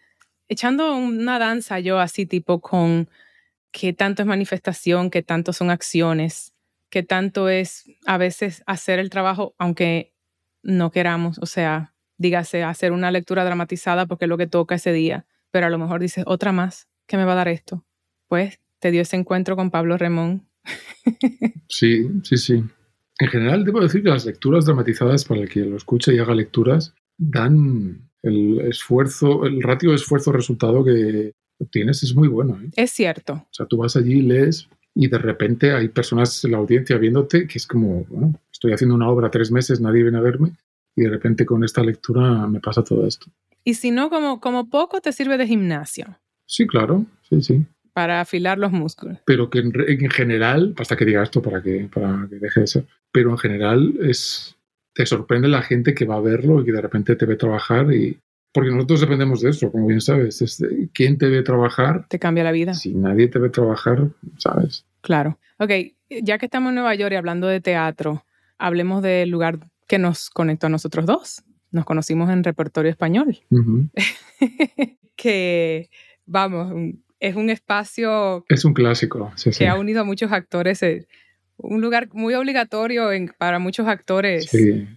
echando 0.48 0.96
una 0.96 1.38
danza 1.38 1.78
yo 1.78 2.00
así 2.00 2.26
tipo 2.26 2.60
con 2.60 3.08
qué 3.72 3.92
tanto 3.92 4.22
es 4.22 4.28
manifestación, 4.28 5.10
qué 5.10 5.22
tanto 5.22 5.52
son 5.52 5.70
acciones, 5.70 6.54
qué 6.90 7.02
tanto 7.02 7.48
es 7.48 7.84
a 8.06 8.18
veces 8.18 8.62
hacer 8.66 8.98
el 8.98 9.10
trabajo 9.10 9.54
aunque 9.58 10.12
no 10.62 10.92
queramos, 10.92 11.38
o 11.38 11.46
sea, 11.46 11.94
dígase 12.18 12.62
hacer 12.62 12.92
una 12.92 13.10
lectura 13.10 13.44
dramatizada 13.44 14.06
porque 14.06 14.26
es 14.26 14.28
lo 14.28 14.38
que 14.38 14.46
toca 14.46 14.76
ese 14.76 14.92
día, 14.92 15.26
pero 15.50 15.66
a 15.66 15.70
lo 15.70 15.78
mejor 15.78 16.00
dices 16.00 16.24
otra 16.26 16.52
más, 16.52 16.88
¿qué 17.06 17.16
me 17.16 17.24
va 17.24 17.32
a 17.32 17.36
dar 17.36 17.48
esto? 17.48 17.84
Pues 18.28 18.60
te 18.78 18.90
dio 18.90 19.02
ese 19.02 19.16
encuentro 19.16 19.56
con 19.56 19.70
Pablo 19.70 19.96
Remón. 19.96 20.46
sí, 21.68 22.08
sí, 22.22 22.36
sí. 22.36 22.64
En 23.18 23.28
general, 23.28 23.64
debo 23.64 23.80
decir 23.80 24.02
que 24.02 24.08
las 24.08 24.24
lecturas 24.24 24.66
dramatizadas, 24.66 25.24
para 25.24 25.40
el 25.40 25.48
que 25.48 25.60
lo 25.60 25.76
escuche 25.76 26.14
y 26.14 26.18
haga 26.18 26.34
lecturas, 26.34 26.94
dan 27.18 28.10
el 28.22 28.60
esfuerzo, 28.60 29.44
el 29.44 29.62
ratio 29.62 29.90
de 29.90 29.96
esfuerzo-resultado 29.96 30.84
que, 30.84 31.32
tienes 31.70 32.02
es 32.02 32.14
muy 32.14 32.28
bueno. 32.28 32.58
¿eh? 32.62 32.70
Es 32.76 32.90
cierto. 32.90 33.34
O 33.34 33.48
sea, 33.52 33.66
tú 33.66 33.78
vas 33.78 33.96
allí, 33.96 34.22
lees 34.22 34.68
y 34.94 35.08
de 35.08 35.18
repente 35.18 35.72
hay 35.72 35.88
personas 35.88 36.44
en 36.44 36.52
la 36.52 36.58
audiencia 36.58 36.98
viéndote 36.98 37.46
que 37.46 37.58
es 37.58 37.66
como, 37.66 38.04
bueno, 38.04 38.34
estoy 38.50 38.72
haciendo 38.72 38.94
una 38.94 39.08
obra 39.08 39.30
tres 39.30 39.50
meses, 39.50 39.80
nadie 39.80 40.02
viene 40.02 40.18
a 40.18 40.22
verme 40.22 40.52
y 40.94 41.02
de 41.02 41.10
repente 41.10 41.46
con 41.46 41.64
esta 41.64 41.82
lectura 41.82 42.46
me 42.46 42.60
pasa 42.60 42.84
todo 42.84 43.06
esto. 43.06 43.26
Y 43.64 43.74
si 43.74 43.90
no, 43.90 44.10
como, 44.10 44.40
como 44.40 44.68
poco 44.68 45.00
te 45.00 45.12
sirve 45.12 45.38
de 45.38 45.46
gimnasio. 45.46 46.18
Sí, 46.46 46.66
claro, 46.66 47.06
sí, 47.28 47.40
sí. 47.40 47.64
Para 47.92 48.20
afilar 48.20 48.58
los 48.58 48.72
músculos. 48.72 49.18
Pero 49.24 49.50
que 49.50 49.60
en, 49.60 49.72
en 49.86 50.10
general, 50.10 50.74
basta 50.76 50.96
que 50.96 51.04
diga 51.04 51.22
esto 51.22 51.40
para 51.42 51.62
que, 51.62 51.88
para 51.92 52.26
que 52.28 52.36
deje 52.36 52.60
de 52.60 52.66
ser, 52.66 52.86
pero 53.12 53.30
en 53.30 53.38
general 53.38 53.94
es, 54.00 54.56
te 54.94 55.06
sorprende 55.06 55.48
la 55.48 55.62
gente 55.62 55.94
que 55.94 56.04
va 56.04 56.16
a 56.16 56.20
verlo 56.20 56.60
y 56.60 56.64
que 56.64 56.72
de 56.72 56.80
repente 56.80 57.16
te 57.16 57.26
ve 57.26 57.36
trabajar 57.36 57.92
y, 57.92 58.18
porque 58.52 58.70
nosotros 58.70 59.00
dependemos 59.00 59.40
de 59.40 59.50
eso, 59.50 59.72
como 59.72 59.86
bien 59.86 60.00
sabes. 60.00 60.62
¿Quién 60.92 61.16
te 61.18 61.28
ve 61.28 61.42
trabajar? 61.42 62.06
Te 62.08 62.18
cambia 62.18 62.44
la 62.44 62.52
vida. 62.52 62.74
Si 62.74 62.94
nadie 62.94 63.28
te 63.28 63.38
ve 63.38 63.48
trabajar, 63.48 64.10
¿sabes? 64.36 64.84
Claro. 65.00 65.38
Ok, 65.58 65.70
ya 66.22 66.38
que 66.38 66.46
estamos 66.46 66.70
en 66.70 66.76
Nueva 66.76 66.94
York 66.94 67.12
y 67.12 67.16
hablando 67.16 67.46
de 67.46 67.60
teatro, 67.60 68.24
hablemos 68.58 69.02
del 69.02 69.30
lugar 69.30 69.58
que 69.88 69.98
nos 69.98 70.28
conectó 70.28 70.66
a 70.66 70.70
nosotros 70.70 71.06
dos. 71.06 71.42
Nos 71.70 71.86
conocimos 71.86 72.30
en 72.30 72.44
repertorio 72.44 72.90
español. 72.90 73.38
que, 75.16 75.88
vamos, 76.26 76.94
es 77.20 77.36
un 77.36 77.48
espacio... 77.48 78.44
Es 78.48 78.64
un 78.64 78.74
clásico, 78.74 79.32
sí, 79.36 79.50
Que 79.50 79.68
ha 79.68 79.76
unido 79.76 80.02
a 80.02 80.04
muchos 80.04 80.30
actores. 80.30 80.82
Eh, 80.82 81.06
un 81.56 81.80
lugar 81.80 82.08
muy 82.12 82.34
obligatorio 82.34 83.08
para 83.38 83.58
muchos 83.58 83.86
actores 83.86 84.50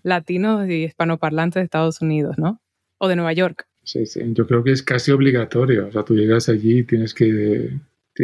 latinos 0.03 0.67
y 0.67 0.83
hispanoparlantes 0.83 1.61
de 1.61 1.63
Estados 1.63 2.01
Unidos, 2.01 2.37
¿no? 2.37 2.59
O 3.05 3.07
de 3.07 3.15
Nueva 3.15 3.33
York. 3.33 3.67
Sí, 3.83 4.05
sí, 4.05 4.21
yo 4.33 4.47
creo 4.47 4.63
que 4.63 4.71
es 4.71 4.83
casi 4.83 5.11
obligatorio. 5.11 5.87
O 5.87 5.91
sea, 5.91 6.03
tú 6.03 6.15
llegas 6.15 6.49
allí 6.49 6.79
y 6.79 6.83
tienes 6.83 7.13
que... 7.13 7.71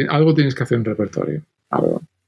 Algo 0.08 0.34
tienes 0.34 0.54
que 0.54 0.62
hacer 0.62 0.78
en 0.78 0.84
repertorio. 0.84 1.42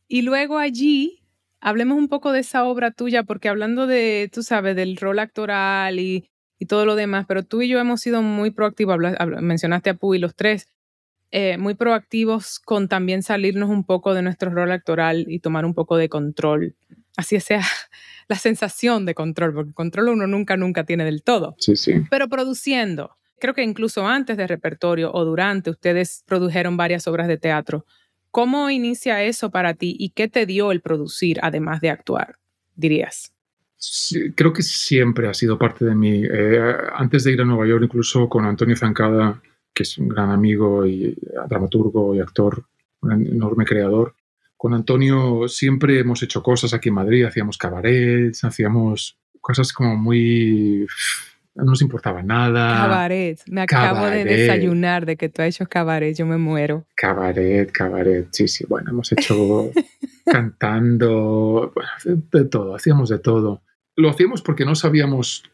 Y 0.08 0.22
luego 0.22 0.58
allí, 0.58 1.20
hablemos 1.60 1.98
un 1.98 2.08
poco 2.08 2.32
de 2.32 2.40
esa 2.40 2.64
obra 2.64 2.90
tuya, 2.90 3.24
porque 3.24 3.48
hablando 3.48 3.86
de, 3.86 4.30
tú 4.32 4.42
sabes, 4.42 4.76
del 4.76 4.96
rol 4.96 5.18
actoral 5.18 5.98
y, 5.98 6.28
y 6.58 6.66
todo 6.66 6.86
lo 6.86 6.94
demás, 6.94 7.24
pero 7.26 7.42
tú 7.42 7.62
y 7.62 7.68
yo 7.68 7.78
hemos 7.78 8.00
sido 8.00 8.22
muy 8.22 8.50
proactivos, 8.50 8.98
mencionaste 9.40 9.90
a 9.90 9.94
Puy, 9.94 10.18
los 10.18 10.34
tres, 10.34 10.68
eh, 11.30 11.58
muy 11.58 11.74
proactivos 11.74 12.60
con 12.60 12.86
también 12.86 13.22
salirnos 13.22 13.68
un 13.68 13.82
poco 13.84 14.14
de 14.14 14.22
nuestro 14.22 14.50
rol 14.50 14.70
actoral 14.70 15.24
y 15.28 15.40
tomar 15.40 15.64
un 15.64 15.74
poco 15.74 15.96
de 15.96 16.08
control. 16.08 16.76
Así 17.16 17.38
sea 17.40 17.62
la 18.28 18.36
sensación 18.36 19.06
de 19.06 19.14
control, 19.14 19.54
porque 19.54 19.72
control 19.72 20.08
uno 20.08 20.26
nunca, 20.26 20.56
nunca 20.56 20.84
tiene 20.84 21.04
del 21.04 21.22
todo. 21.22 21.54
Sí, 21.58 21.76
sí. 21.76 21.94
Pero 22.10 22.28
produciendo, 22.28 23.16
creo 23.38 23.54
que 23.54 23.62
incluso 23.62 24.06
antes 24.06 24.36
de 24.36 24.46
repertorio 24.46 25.12
o 25.12 25.24
durante, 25.24 25.70
ustedes 25.70 26.24
produjeron 26.26 26.76
varias 26.76 27.06
obras 27.06 27.28
de 27.28 27.36
teatro. 27.36 27.86
¿Cómo 28.30 28.68
inicia 28.68 29.22
eso 29.22 29.50
para 29.50 29.74
ti 29.74 29.94
y 29.98 30.10
qué 30.10 30.28
te 30.28 30.44
dio 30.44 30.72
el 30.72 30.80
producir 30.80 31.38
además 31.42 31.80
de 31.80 31.90
actuar, 31.90 32.36
dirías? 32.74 33.34
creo 34.34 34.52
que 34.52 34.62
siempre 34.62 35.28
ha 35.28 35.34
sido 35.34 35.58
parte 35.58 35.84
de 35.84 35.94
mí. 35.94 36.22
Eh, 36.24 36.74
antes 36.94 37.24
de 37.24 37.32
ir 37.32 37.40
a 37.40 37.44
Nueva 37.44 37.66
York, 37.66 37.84
incluso 37.84 38.28
con 38.28 38.44
Antonio 38.44 38.76
Zancada, 38.76 39.42
que 39.72 39.82
es 39.82 39.98
un 39.98 40.08
gran 40.08 40.30
amigo 40.30 40.86
y 40.86 41.16
dramaturgo 41.48 42.14
y 42.14 42.20
actor, 42.20 42.64
un 43.00 43.12
enorme 43.12 43.64
creador, 43.64 44.14
con 44.64 44.72
Antonio 44.72 45.46
siempre 45.46 46.00
hemos 46.00 46.22
hecho 46.22 46.42
cosas 46.42 46.72
aquí 46.72 46.88
en 46.88 46.94
Madrid, 46.94 47.26
hacíamos 47.26 47.58
cabarets, 47.58 48.44
hacíamos 48.44 49.18
cosas 49.42 49.74
como 49.74 49.94
muy... 49.94 50.86
No 51.54 51.64
nos 51.64 51.82
importaba 51.82 52.22
nada. 52.22 52.74
Cabaret. 52.78 53.40
Me 53.46 53.60
acabo 53.60 54.06
de 54.06 54.24
desayunar 54.24 55.04
de 55.04 55.16
que 55.16 55.28
tú 55.28 55.42
has 55.42 55.48
hecho 55.48 55.66
cabaret. 55.68 56.16
Yo 56.16 56.24
me 56.26 56.38
muero. 56.38 56.84
Cabaret, 56.96 57.70
cabaret. 57.70 58.26
Sí, 58.32 58.48
sí. 58.48 58.64
Bueno, 58.66 58.90
hemos 58.90 59.12
hecho 59.12 59.70
cantando, 60.24 61.72
de 62.04 62.44
todo. 62.46 62.74
Hacíamos 62.74 63.10
de 63.10 63.18
todo 63.18 63.62
lo 63.96 64.10
hacíamos 64.10 64.42
porque 64.42 64.64
no 64.64 64.74
sabíamos 64.74 65.44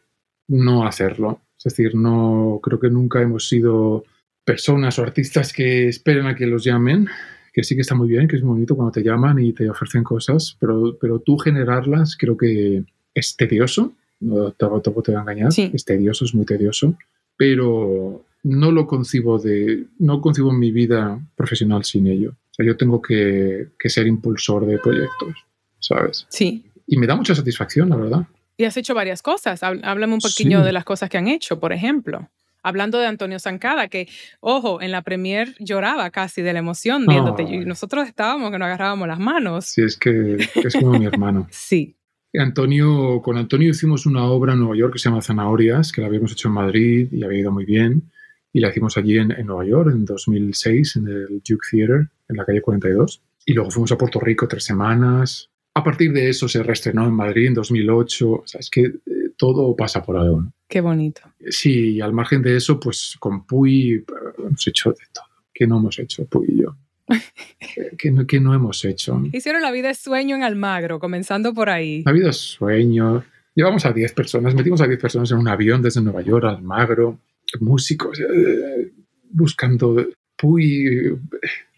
no 0.47 0.85
hacerlo. 0.85 1.41
Es 1.57 1.65
decir, 1.65 1.95
no 1.95 2.59
creo 2.61 2.79
que 2.79 2.89
nunca 2.89 3.21
hemos 3.21 3.47
sido 3.47 4.03
personas 4.43 4.97
o 4.97 5.03
artistas 5.03 5.53
que 5.53 5.87
esperen 5.87 6.25
a 6.25 6.35
que 6.35 6.47
los 6.47 6.63
llamen, 6.63 7.07
que 7.53 7.63
sí 7.63 7.75
que 7.75 7.81
está 7.81 7.95
muy 7.95 8.07
bien, 8.07 8.27
que 8.27 8.37
es 8.37 8.43
muy 8.43 8.53
bonito 8.53 8.75
cuando 8.75 8.91
te 8.91 9.03
llaman 9.03 9.39
y 9.39 9.53
te 9.53 9.69
ofrecen 9.69 10.03
cosas, 10.03 10.55
pero, 10.59 10.97
pero 10.99 11.19
tú 11.19 11.37
generarlas 11.37 12.15
creo 12.17 12.37
que 12.37 12.83
es 13.13 13.35
tedioso, 13.35 13.93
no 14.19 14.51
te, 14.51 14.65
te 14.65 14.89
voy 14.89 15.15
a 15.15 15.21
engañar, 15.21 15.49
es 15.57 15.85
tedioso, 15.85 16.25
es 16.25 16.33
muy 16.33 16.45
tedioso, 16.45 16.95
pero 17.35 18.23
no 18.43 18.71
lo 18.71 18.87
concibo 18.87 19.37
de, 19.37 19.85
no 19.99 20.21
concibo 20.21 20.51
mi 20.51 20.71
vida 20.71 21.19
profesional 21.35 21.83
sin 21.83 22.07
ello. 22.07 22.31
O 22.31 22.53
sea, 22.53 22.65
yo 22.65 22.77
tengo 22.77 23.01
que, 23.01 23.69
que 23.79 23.89
ser 23.89 24.07
impulsor 24.07 24.65
de 24.65 24.77
proyectos, 24.77 25.35
¿sabes? 25.79 26.25
Sí, 26.29 26.65
y 26.87 26.97
me 26.97 27.07
da 27.07 27.15
mucha 27.15 27.35
satisfacción, 27.35 27.89
la 27.89 27.95
verdad. 27.95 28.27
Y 28.57 28.65
has 28.65 28.77
hecho 28.77 28.93
varias 28.93 29.21
cosas. 29.21 29.63
Háblame 29.63 30.13
un 30.13 30.19
poquito 30.19 30.61
de 30.61 30.71
las 30.71 30.83
cosas 30.83 31.09
que 31.09 31.17
han 31.17 31.27
hecho, 31.27 31.59
por 31.59 31.73
ejemplo. 31.73 32.29
Hablando 32.63 32.99
de 32.99 33.07
Antonio 33.07 33.39
Zancada, 33.39 33.87
que, 33.87 34.07
ojo, 34.39 34.81
en 34.81 34.91
la 34.91 35.01
premier 35.01 35.55
lloraba 35.59 36.09
casi 36.11 36.41
de 36.41 36.53
la 36.53 36.59
emoción 36.59 37.05
viéndote. 37.05 37.43
Y 37.43 37.65
nosotros 37.65 38.07
estábamos 38.07 38.51
que 38.51 38.59
nos 38.59 38.65
agarrábamos 38.67 39.07
las 39.07 39.19
manos. 39.19 39.65
Sí, 39.65 39.81
es 39.81 39.97
que 39.97 40.37
es 40.55 40.73
como 40.75 40.97
mi 40.97 41.05
hermano. 41.05 41.47
Sí. 41.71 41.95
Antonio, 42.33 43.21
con 43.21 43.37
Antonio 43.37 43.69
hicimos 43.69 44.05
una 44.05 44.23
obra 44.23 44.53
en 44.53 44.59
Nueva 44.59 44.77
York 44.77 44.93
que 44.93 44.99
se 44.99 45.09
llama 45.09 45.21
Zanahorias, 45.21 45.91
que 45.91 45.99
la 45.99 46.07
habíamos 46.07 46.31
hecho 46.31 46.47
en 46.47 46.53
Madrid 46.53 47.07
y 47.11 47.23
había 47.23 47.39
ido 47.39 47.51
muy 47.51 47.65
bien. 47.65 48.09
Y 48.53 48.61
la 48.61 48.69
hicimos 48.69 48.97
allí 48.97 49.17
en, 49.17 49.31
en 49.31 49.47
Nueva 49.47 49.65
York 49.65 49.89
en 49.93 50.05
2006, 50.05 50.95
en 50.95 51.07
el 51.07 51.41
Duke 51.47 51.67
Theater, 51.69 52.07
en 52.29 52.37
la 52.37 52.45
calle 52.45 52.61
42. 52.61 53.21
Y 53.45 53.53
luego 53.53 53.69
fuimos 53.69 53.91
a 53.91 53.97
Puerto 53.97 54.19
Rico 54.19 54.47
tres 54.47 54.63
semanas. 54.63 55.50
A 55.73 55.83
partir 55.83 56.11
de 56.11 56.29
eso 56.29 56.47
se 56.47 56.63
reestrenó 56.63 57.05
en 57.05 57.13
Madrid 57.13 57.47
en 57.47 57.53
2008. 57.53 58.31
O 58.31 58.43
sea, 58.45 58.59
es 58.59 58.69
que 58.69 58.81
eh, 58.81 58.93
todo 59.37 59.75
pasa 59.75 60.03
por 60.03 60.17
algo. 60.17 60.41
¿no? 60.41 60.53
Qué 60.67 60.81
bonito. 60.81 61.21
Sí, 61.49 61.95
y 61.95 62.01
al 62.01 62.13
margen 62.13 62.41
de 62.41 62.57
eso, 62.57 62.79
pues 62.79 63.15
con 63.19 63.45
Puy 63.45 63.93
eh, 63.93 64.03
hemos 64.37 64.67
hecho 64.67 64.91
de 64.91 65.05
todo. 65.13 65.25
¿Qué 65.53 65.67
no 65.67 65.79
hemos 65.79 65.97
hecho, 65.99 66.25
Puy 66.25 66.47
y 66.49 66.61
yo? 66.61 66.75
¿Qué 67.97 68.11
no, 68.11 68.25
no 68.41 68.53
hemos 68.53 68.83
hecho? 68.85 69.21
Hicieron 69.31 69.61
la 69.61 69.71
vida 69.71 69.89
de 69.89 69.95
sueño 69.95 70.35
en 70.35 70.43
Almagro, 70.43 70.99
comenzando 70.99 71.53
por 71.53 71.69
ahí. 71.69 72.03
La 72.05 72.11
vida 72.11 72.29
es 72.29 72.37
sueño. 72.37 73.23
Llevamos 73.53 73.85
a 73.85 73.91
10 73.91 74.13
personas, 74.13 74.55
metimos 74.55 74.81
a 74.81 74.87
10 74.87 74.99
personas 74.99 75.31
en 75.31 75.37
un 75.37 75.47
avión 75.47 75.81
desde 75.81 76.01
Nueva 76.01 76.21
York 76.21 76.45
a 76.45 76.49
Almagro, 76.49 77.19
músicos, 77.59 78.19
eh, 78.19 78.91
buscando. 79.29 80.07
Puy, 80.37 81.19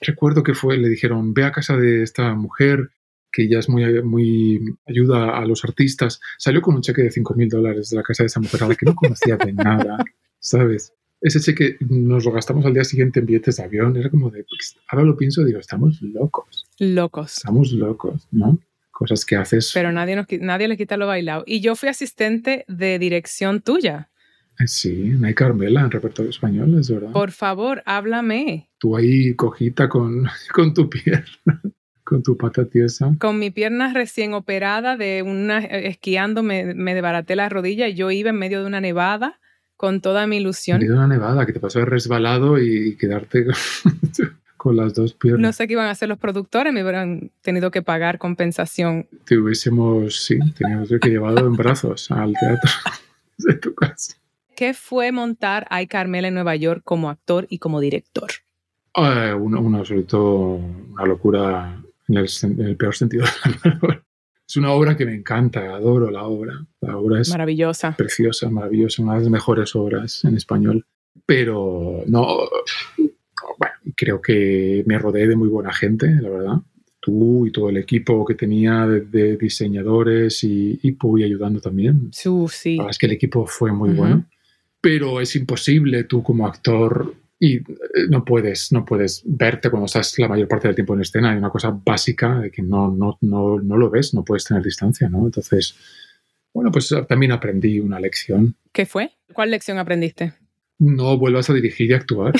recuerdo 0.01 0.43
que 0.43 0.53
fue, 0.53 0.77
le 0.77 0.87
dijeron, 0.87 1.33
ve 1.33 1.43
a 1.43 1.51
casa 1.51 1.75
de 1.75 2.03
esta 2.03 2.33
mujer 2.35 2.91
que 3.33 3.49
ya 3.49 3.59
es 3.59 3.67
muy, 3.67 3.83
muy 4.03 4.61
ayuda 4.87 5.37
a 5.37 5.45
los 5.45 5.65
artistas, 5.65 6.21
salió 6.37 6.61
con 6.61 6.75
un 6.75 6.81
cheque 6.81 7.01
de 7.01 7.11
5 7.11 7.33
mil 7.33 7.49
dólares 7.49 7.89
de 7.89 7.97
la 7.97 8.03
casa 8.03 8.23
de 8.23 8.27
esa 8.27 8.39
mujer 8.39 8.63
a 8.63 8.67
la 8.67 8.75
que 8.75 8.85
no 8.85 8.95
conocía 8.95 9.35
de 9.35 9.51
nada, 9.51 9.97
¿sabes? 10.39 10.93
Ese 11.19 11.39
cheque 11.39 11.77
nos 11.89 12.25
lo 12.25 12.31
gastamos 12.31 12.65
al 12.65 12.73
día 12.73 12.83
siguiente 12.83 13.19
en 13.19 13.25
billetes 13.25 13.57
de 13.57 13.63
avión, 13.63 13.97
era 13.97 14.09
como 14.09 14.29
de, 14.29 14.43
pues, 14.43 14.77
ahora 14.87 15.03
lo 15.03 15.17
pienso, 15.17 15.43
digo, 15.43 15.59
estamos 15.59 15.99
locos. 16.01 16.65
Locos. 16.77 17.37
Estamos 17.37 17.71
locos, 17.71 18.27
¿no? 18.31 18.59
Cosas 18.91 19.25
que 19.25 19.35
haces. 19.35 19.71
Pero 19.73 19.91
nadie, 19.91 20.15
nos, 20.15 20.27
nadie 20.39 20.67
le 20.67 20.77
quita 20.77 20.97
lo 20.97 21.07
bailado. 21.07 21.43
Y 21.47 21.61
yo 21.61 21.75
fui 21.75 21.89
asistente 21.89 22.65
de 22.67 22.99
dirección 22.99 23.61
tuya. 23.61 24.11
Eh, 24.59 24.67
sí, 24.67 25.13
hay 25.23 25.33
Carmela 25.33 25.81
en 25.81 25.89
repertorio 25.89 26.29
español, 26.29 26.77
es 26.77 26.91
verdad. 26.91 27.11
Por 27.11 27.31
favor, 27.31 27.81
háblame. 27.85 28.69
Tú 28.77 28.95
ahí 28.95 29.33
cojita 29.33 29.89
con, 29.89 30.27
con 30.53 30.73
tu 30.73 30.89
pierna. 30.89 31.61
Con 32.03 32.21
tu 32.21 32.37
pata 32.37 32.65
tiesa. 32.65 33.15
Con 33.19 33.39
mi 33.39 33.49
pierna 33.49 33.93
recién 33.93 34.33
operada 34.33 34.97
de 34.97 35.23
una 35.23 35.59
eh, 35.59 35.87
esquiando 35.87 36.43
me, 36.43 36.73
me 36.73 36.93
desbaraté 36.93 37.35
la 37.35 37.47
rodilla 37.49 37.87
y 37.87 37.93
yo 37.93 38.11
iba 38.11 38.31
en 38.31 38.37
medio 38.37 38.61
de 38.61 38.67
una 38.67 38.81
nevada 38.81 39.39
con 39.77 40.01
toda 40.01 40.27
mi 40.27 40.37
ilusión. 40.37 40.75
En 40.75 40.81
medio 40.81 40.93
de 40.93 41.05
una 41.05 41.15
nevada 41.15 41.45
que 41.45 41.53
te 41.53 41.59
pasó 41.59 41.83
resbalado 41.85 42.59
y 42.59 42.95
quedarte 42.97 43.47
con 44.63 44.77
las 44.77 44.93
dos 44.93 45.13
piernas. 45.13 45.41
No 45.41 45.51
sé 45.51 45.67
qué 45.67 45.73
iban 45.73 45.87
a 45.87 45.91
hacer 45.91 46.07
los 46.07 46.17
productores, 46.17 46.71
me 46.71 46.83
hubieran 46.83 47.31
tenido 47.41 47.69
que 47.69 47.81
pagar 47.81 48.17
compensación. 48.17 49.07
Te 49.25 49.37
hubiésemos, 49.37 50.15
sí, 50.23 50.39
teníamos 50.57 50.87
que 51.01 51.09
llevado 51.09 51.45
en 51.45 51.53
brazos 51.57 52.09
al 52.11 52.33
teatro 52.33 52.71
de 53.39 53.55
tu 53.55 53.75
casa. 53.75 54.15
¿Qué 54.55 54.73
fue 54.73 55.11
montar 55.11 55.67
Ay 55.69 55.87
Carmela 55.87 56.29
en 56.29 56.35
Nueva 56.35 56.55
York 56.55 56.81
como 56.85 57.09
actor 57.09 57.45
y 57.49 57.59
como 57.59 57.81
director? 57.81 58.29
Uh, 58.95 59.35
una, 59.35 59.59
una, 59.59 59.81
una 59.81 61.05
locura 61.05 61.82
en 62.07 62.17
el, 62.17 62.77
peor 62.77 62.95
sentido 62.95 63.25
de 63.45 63.51
la 63.51 63.57
palabra. 63.59 64.05
Es 64.47 64.57
una 64.57 64.71
obra 64.71 64.97
que 64.97 65.05
me 65.05 65.15
encanta, 65.15 65.61
adoro 65.73 66.11
la 66.11 66.23
obra. 66.23 66.53
La 66.81 66.97
obra 66.97 67.21
es 67.21 67.29
maravillosa. 67.29 67.95
Preciosa, 67.95 68.49
maravillosa, 68.49 69.01
una 69.01 69.13
de 69.13 69.21
las 69.21 69.29
mejores 69.29 69.75
obras 69.75 70.23
en 70.25 70.35
español. 70.35 70.85
Pero 71.25 72.03
no, 72.07 72.49
bueno, 72.97 73.75
creo 73.95 74.21
que 74.21 74.83
me 74.85 74.99
rodeé 74.99 75.27
de 75.27 75.35
muy 75.35 75.47
buena 75.47 75.73
gente, 75.73 76.09
la 76.21 76.29
verdad. 76.29 76.55
Tú 76.99 77.45
y 77.45 77.51
todo 77.51 77.69
el 77.69 77.77
equipo 77.77 78.25
que 78.25 78.35
tenía 78.35 78.85
de, 78.87 79.37
diseñadores 79.37 80.43
y, 80.43 80.79
y 80.81 80.91
Puy 80.93 81.23
ayudando 81.23 81.59
también. 81.59 82.09
Sí, 82.11 82.29
sí. 82.49 82.77
es 82.89 82.97
que 82.97 83.05
el 83.05 83.13
equipo 83.13 83.45
fue 83.45 83.71
muy 83.71 83.91
bueno. 83.91 84.25
Pero 84.81 85.21
es 85.21 85.35
imposible 85.35 86.03
tú 86.03 86.21
como 86.21 86.45
actor 86.45 87.15
y 87.43 87.57
eh, 87.57 87.63
no 88.09 88.23
puedes, 88.23 88.71
no 88.71 88.85
puedes 88.85 89.21
verte 89.25 89.69
cuando 89.69 89.87
estás 89.87 90.17
la 90.17 90.29
mayor 90.29 90.47
parte 90.47 90.69
del 90.69 90.75
tiempo 90.75 90.93
en 90.93 91.01
escena. 91.01 91.31
Hay 91.31 91.37
una 91.37 91.49
cosa 91.49 91.77
básica 91.85 92.39
de 92.39 92.49
que 92.49 92.61
no, 92.61 92.89
no, 92.89 93.17
no, 93.19 93.59
no 93.59 93.75
lo 93.75 93.89
ves, 93.89 94.13
no 94.13 94.23
puedes 94.23 94.45
tener 94.45 94.63
distancia, 94.63 95.09
¿no? 95.09 95.25
Entonces, 95.25 95.75
bueno, 96.53 96.71
pues 96.71 96.95
también 97.09 97.33
aprendí 97.33 97.81
una 97.81 97.99
lección. 97.99 98.55
¿Qué 98.71 98.85
fue? 98.85 99.11
¿Cuál 99.33 99.51
lección 99.51 99.77
aprendiste? 99.77 100.31
No 100.79 101.17
vuelvas 101.17 101.49
a 101.49 101.53
dirigir 101.53 101.91
y 101.91 101.93
actuar. 101.93 102.31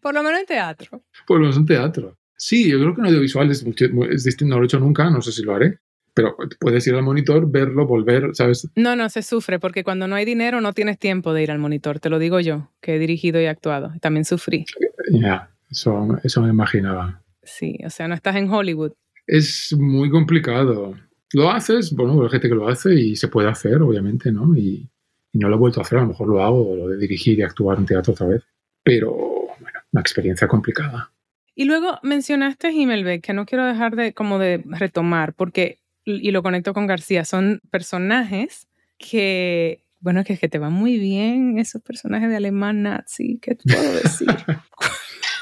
Por 0.00 0.14
lo 0.14 0.22
menos 0.22 0.38
en 0.38 0.46
teatro. 0.46 1.02
Por 1.26 1.38
lo 1.38 1.46
menos 1.46 1.56
en 1.56 1.66
teatro. 1.66 2.16
Sí, 2.36 2.70
yo 2.70 2.78
creo 2.78 2.94
que 2.94 3.00
en 3.00 3.08
audiovisual 3.08 3.50
es, 3.50 3.66
es 3.66 4.22
distinto, 4.22 4.54
no 4.54 4.58
lo 4.58 4.62
he 4.62 4.66
hecho 4.66 4.78
nunca, 4.78 5.10
no 5.10 5.20
sé 5.20 5.32
si 5.32 5.42
lo 5.42 5.56
haré, 5.56 5.80
pero 6.18 6.36
puedes 6.58 6.84
ir 6.88 6.96
al 6.96 7.04
monitor, 7.04 7.48
verlo, 7.48 7.86
volver, 7.86 8.30
¿sabes? 8.32 8.68
No, 8.74 8.96
no, 8.96 9.08
se 9.08 9.22
sufre 9.22 9.60
porque 9.60 9.84
cuando 9.84 10.08
no 10.08 10.16
hay 10.16 10.24
dinero 10.24 10.60
no 10.60 10.72
tienes 10.72 10.98
tiempo 10.98 11.32
de 11.32 11.44
ir 11.44 11.52
al 11.52 11.60
monitor, 11.60 12.00
te 12.00 12.10
lo 12.10 12.18
digo 12.18 12.40
yo, 12.40 12.72
que 12.80 12.96
he 12.96 12.98
dirigido 12.98 13.40
y 13.40 13.46
actuado. 13.46 13.92
También 14.00 14.24
sufrí. 14.24 14.64
Ya, 15.12 15.48
eso, 15.70 16.18
eso 16.24 16.42
me 16.42 16.48
imaginaba. 16.48 17.22
Sí, 17.44 17.78
o 17.86 17.90
sea, 17.90 18.08
no 18.08 18.16
estás 18.16 18.34
en 18.34 18.50
Hollywood. 18.50 18.94
Es 19.28 19.72
muy 19.78 20.10
complicado. 20.10 20.96
Lo 21.34 21.52
haces, 21.52 21.94
bueno, 21.94 22.20
hay 22.20 22.30
gente 22.30 22.48
que 22.48 22.56
lo 22.56 22.66
hace 22.66 22.92
y 22.96 23.14
se 23.14 23.28
puede 23.28 23.48
hacer, 23.48 23.80
obviamente, 23.80 24.32
¿no? 24.32 24.56
Y, 24.56 24.90
y 25.32 25.38
no 25.38 25.48
lo 25.48 25.54
he 25.54 25.58
vuelto 25.60 25.78
a 25.78 25.84
hacer, 25.84 25.98
a 25.98 26.02
lo 26.02 26.08
mejor 26.08 26.26
lo 26.26 26.42
hago, 26.42 26.74
lo 26.74 26.88
de 26.88 26.96
dirigir 26.96 27.38
y 27.38 27.42
actuar 27.42 27.78
en 27.78 27.86
teatro 27.86 28.12
otra 28.12 28.26
vez. 28.26 28.42
Pero, 28.82 29.12
bueno, 29.12 29.78
una 29.92 30.00
experiencia 30.00 30.48
complicada. 30.48 31.12
Y 31.54 31.64
luego 31.64 32.00
mencionaste 32.02 32.72
Himmelbeck, 32.72 33.22
que 33.22 33.32
no 33.34 33.46
quiero 33.46 33.66
dejar 33.66 33.94
de 33.94 34.12
como 34.14 34.40
de 34.40 34.64
retomar, 34.64 35.34
porque 35.34 35.77
y 36.08 36.30
lo 36.30 36.42
conecto 36.42 36.72
con 36.72 36.86
García, 36.86 37.24
son 37.24 37.60
personajes 37.70 38.66
que, 38.98 39.84
bueno, 40.00 40.24
que, 40.24 40.38
que 40.38 40.48
te 40.48 40.58
van 40.58 40.72
muy 40.72 40.98
bien, 40.98 41.58
esos 41.58 41.82
personajes 41.82 42.30
de 42.30 42.36
alemán 42.36 42.82
nazi, 42.82 43.38
¿qué 43.40 43.54
te 43.54 43.74
puedo 43.74 43.94
decir? 43.94 44.28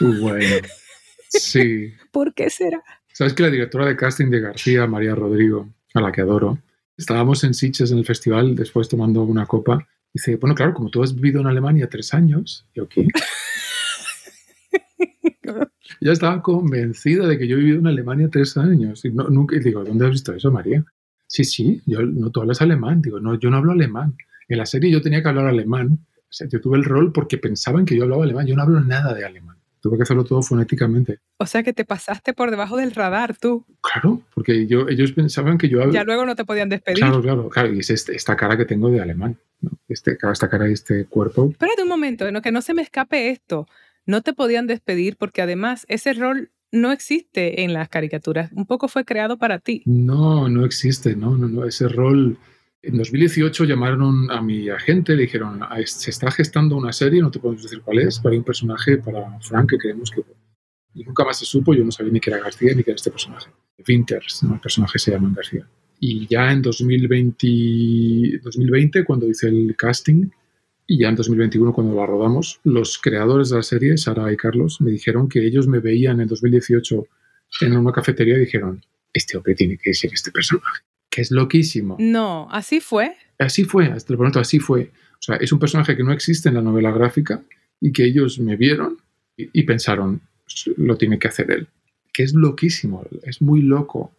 bueno, 0.21 0.67
sí. 1.29 1.93
¿Por 2.11 2.35
qué 2.35 2.51
será? 2.51 2.83
Sabes 3.13 3.35
que 3.35 3.45
la 3.45 3.51
directora 3.51 3.87
de 3.87 3.97
casting 3.97 4.29
de 4.29 4.41
García, 4.41 4.87
María 4.87 5.15
Rodrigo, 5.15 5.73
a 5.95 6.01
la 6.01 6.13
que 6.13 6.21
adoro, 6.21 6.59
estábamos 6.97 7.45
en 7.45 7.55
Sitges 7.55 7.93
en 7.93 7.99
el 7.99 8.05
festival, 8.05 8.55
después 8.55 8.89
tomando 8.89 9.23
una 9.23 9.47
copa, 9.47 9.87
y 10.13 10.19
dice, 10.19 10.37
bueno, 10.37 10.55
claro, 10.55 10.75
como 10.75 10.91
tú 10.91 11.03
has 11.03 11.15
vivido 11.15 11.41
en 11.41 11.47
Alemania 11.47 11.89
tres 11.89 12.13
años, 12.13 12.67
yo, 12.75 12.89
¿qué? 12.89 13.07
ya 16.01 16.13
estaba 16.13 16.43
convencida 16.43 17.27
de 17.27 17.39
que 17.39 17.47
yo 17.47 17.57
he 17.57 17.61
vivido 17.61 17.79
en 17.79 17.87
Alemania 17.87 18.29
tres 18.31 18.57
años. 18.57 19.05
Y 19.05 19.11
no, 19.11 19.29
nunca, 19.29 19.57
digo, 19.59 19.85
¿dónde 19.85 20.07
has 20.07 20.13
visto 20.13 20.33
eso, 20.33 20.51
María? 20.51 20.85
Sí, 21.27 21.45
sí, 21.45 21.83
yo, 21.87 22.03
no, 22.03 22.31
tú 22.31 22.41
hablas 22.41 22.63
alemán. 22.63 23.03
Digo, 23.03 23.21
no, 23.21 23.39
yo 23.39 23.51
no 23.51 23.57
hablo 23.57 23.73
alemán. 23.73 24.17
En 24.49 24.59
la 24.59 24.67
serie 24.67 24.91
yo 24.91 25.03
tenía 25.03 25.23
que 25.23 25.29
hablar 25.29 25.47
alemán. 25.47 25.99
O 26.19 26.33
sea, 26.33 26.49
yo 26.49 26.61
tuve 26.61 26.77
el 26.79 26.85
rol 26.85 27.13
porque 27.13 27.39
pensaban 27.39 27.85
que 27.85 27.97
yo 27.97 28.05
hablaba 28.05 28.25
alemán. 28.25 28.47
Yo 28.47 28.57
no 28.57 28.63
hablo 28.63 28.81
nada 28.81 29.15
de 29.15 29.25
alemán. 29.25 29.57
Tuve 29.81 29.97
que 29.97 30.03
hacerlo 30.03 30.25
todo 30.25 30.43
fonéticamente. 30.43 31.21
O 31.39 31.47
sea 31.47 31.63
que 31.63 31.73
te 31.73 31.85
pasaste 31.85 32.33
por 32.33 32.51
debajo 32.51 32.77
del 32.77 32.93
radar 32.93 33.37
tú. 33.37 33.65
Claro, 33.81 34.23
porque 34.35 34.67
yo, 34.67 34.89
ellos 34.89 35.13
pensaban 35.13 35.59
que 35.59 35.69
yo... 35.69 35.91
Ya 35.91 36.03
luego 36.03 36.27
no 36.27 36.35
te 36.35 36.45
podían 36.45 36.69
despedir. 36.69 36.99
Claro, 36.99 37.23
claro, 37.23 37.49
claro. 37.49 37.73
Y 37.73 37.81
es 37.81 37.91
este, 37.91 38.17
esta 38.17 38.37
cara 38.37 38.57
que 38.57 38.65
tengo 38.65 38.91
de 38.91 39.01
alemán. 39.01 39.39
Este, 39.89 40.19
esta 40.21 40.49
cara 40.49 40.69
y 40.69 40.73
este 40.73 41.05
cuerpo. 41.07 41.51
Espérate 41.51 41.83
un 41.83 41.89
momento, 41.89 42.27
que 42.43 42.53
no 42.53 42.63
se 42.63 42.75
me 42.75 42.83
escape 42.83 43.31
esto. 43.31 43.69
No 44.07 44.23
te 44.23 44.33
podían 44.33 44.66
despedir 44.66 45.16
porque 45.16 45.42
además 45.42 45.85
ese 45.88 46.12
rol 46.12 46.53
no 46.73 46.92
existe 46.92 47.62
en 47.62 47.73
las 47.73 47.88
caricaturas. 47.88 48.53
Un 48.53 48.66
poco 48.66 48.88
fue 48.88 49.05
creado 49.05 49.37
para 49.38 49.59
ti. 49.59 49.83
No, 49.85 50.49
no 50.49 50.64
existe, 50.64 51.16
no, 51.16 51.37
no, 51.37 51.49
no. 51.49 51.64
Ese 51.64 51.88
rol 51.88 52.38
en 52.83 52.97
2018 52.99 53.64
llamaron 53.64 54.31
a 54.31 54.40
mi 54.40 54.69
agente, 54.69 55.16
le 55.16 55.23
dijeron, 55.23 55.61
ah, 55.62 55.79
se 55.85 56.11
está 56.11 56.31
gestando 56.31 56.77
una 56.77 56.92
serie, 56.92 57.21
no 57.21 57.33
te 57.33 57.40
podemos 57.40 57.64
decir 57.64 57.81
cuál 57.81 57.99
es, 57.99 58.21
hay 58.25 58.37
un 58.37 58.45
personaje 58.45 58.99
para 58.99 59.38
Frank 59.40 59.71
que 59.71 59.79
creemos 59.79 60.11
que... 60.11 60.23
Y 60.95 61.03
nunca 61.05 61.25
más 61.25 61.38
se 61.38 61.45
supo, 61.45 61.75
yo 61.75 61.85
no 61.85 61.90
sabía 61.90 62.12
ni 62.12 62.21
que 62.21 62.31
era 62.31 62.38
García 62.38 62.75
ni 62.75 62.85
que 62.85 62.92
era 62.92 62.97
este 62.97 63.11
personaje. 63.11 63.51
Winters, 63.87 64.42
el 64.45 64.61
personaje 64.61 64.99
se 64.99 65.11
llama 65.11 65.33
García. 65.35 65.69
Y 65.99 66.27
ya 66.27 66.53
en 66.53 66.62
2020, 66.62 68.40
2020, 68.42 69.05
cuando 69.05 69.27
hice 69.27 69.49
el 69.49 69.75
casting, 69.77 70.29
y 70.87 71.01
ya 71.01 71.09
en 71.09 71.16
2021, 71.16 71.72
cuando 71.72 71.96
la 71.96 72.07
rodamos, 72.07 72.61
los 72.64 72.99
creadores 72.99 73.51
de 73.51 73.57
la 73.57 73.62
serie, 73.62 73.96
Sara 73.96 74.33
y 74.33 74.37
Carlos, 74.37 74.81
me 74.81 74.90
dijeron 74.90 75.29
que 75.29 75.44
ellos 75.44 75.66
me 75.66 75.81
veían 75.81 76.20
en 76.20 76.29
2018 76.29 77.07
en 77.62 77.77
una 77.77 77.92
cafetería 77.92 78.37
y 78.37 78.40
dijeron, 78.40 78.85
este 79.12 79.37
hombre 79.37 79.55
tiene 79.55 79.79
que 79.79 79.94
ser 79.94 80.12
este 80.12 80.31
personaje 80.31 80.83
que 81.16 81.22
es 81.22 81.31
loquísimo. 81.31 81.96
No, 81.99 82.46
así 82.51 82.79
fue. 82.79 83.16
Así 83.38 83.64
fue, 83.64 83.87
hasta 83.87 84.12
el 84.12 84.18
momento 84.18 84.38
así 84.38 84.59
fue. 84.59 84.90
O 85.14 85.22
sea, 85.22 85.37
es 85.37 85.51
un 85.51 85.59
personaje 85.59 85.96
que 85.96 86.05
no 86.05 86.12
existe 86.12 86.51
en 86.51 86.57
la 86.57 86.61
novela 86.61 86.90
gráfica 86.90 87.42
y 87.81 87.90
que 87.90 88.05
ellos 88.05 88.38
me 88.38 88.57
vieron 88.57 88.99
y, 89.35 89.62
pensaron, 89.62 90.20
lo 90.77 90.99
tiene 90.99 91.18
que 91.18 91.29
hacer 91.29 91.51
él. 91.51 91.68
Que 92.12 92.22
es 92.22 92.35
loquísimo, 92.35 93.03
es 93.22 93.40
muy 93.40 93.62
loco 93.62 94.12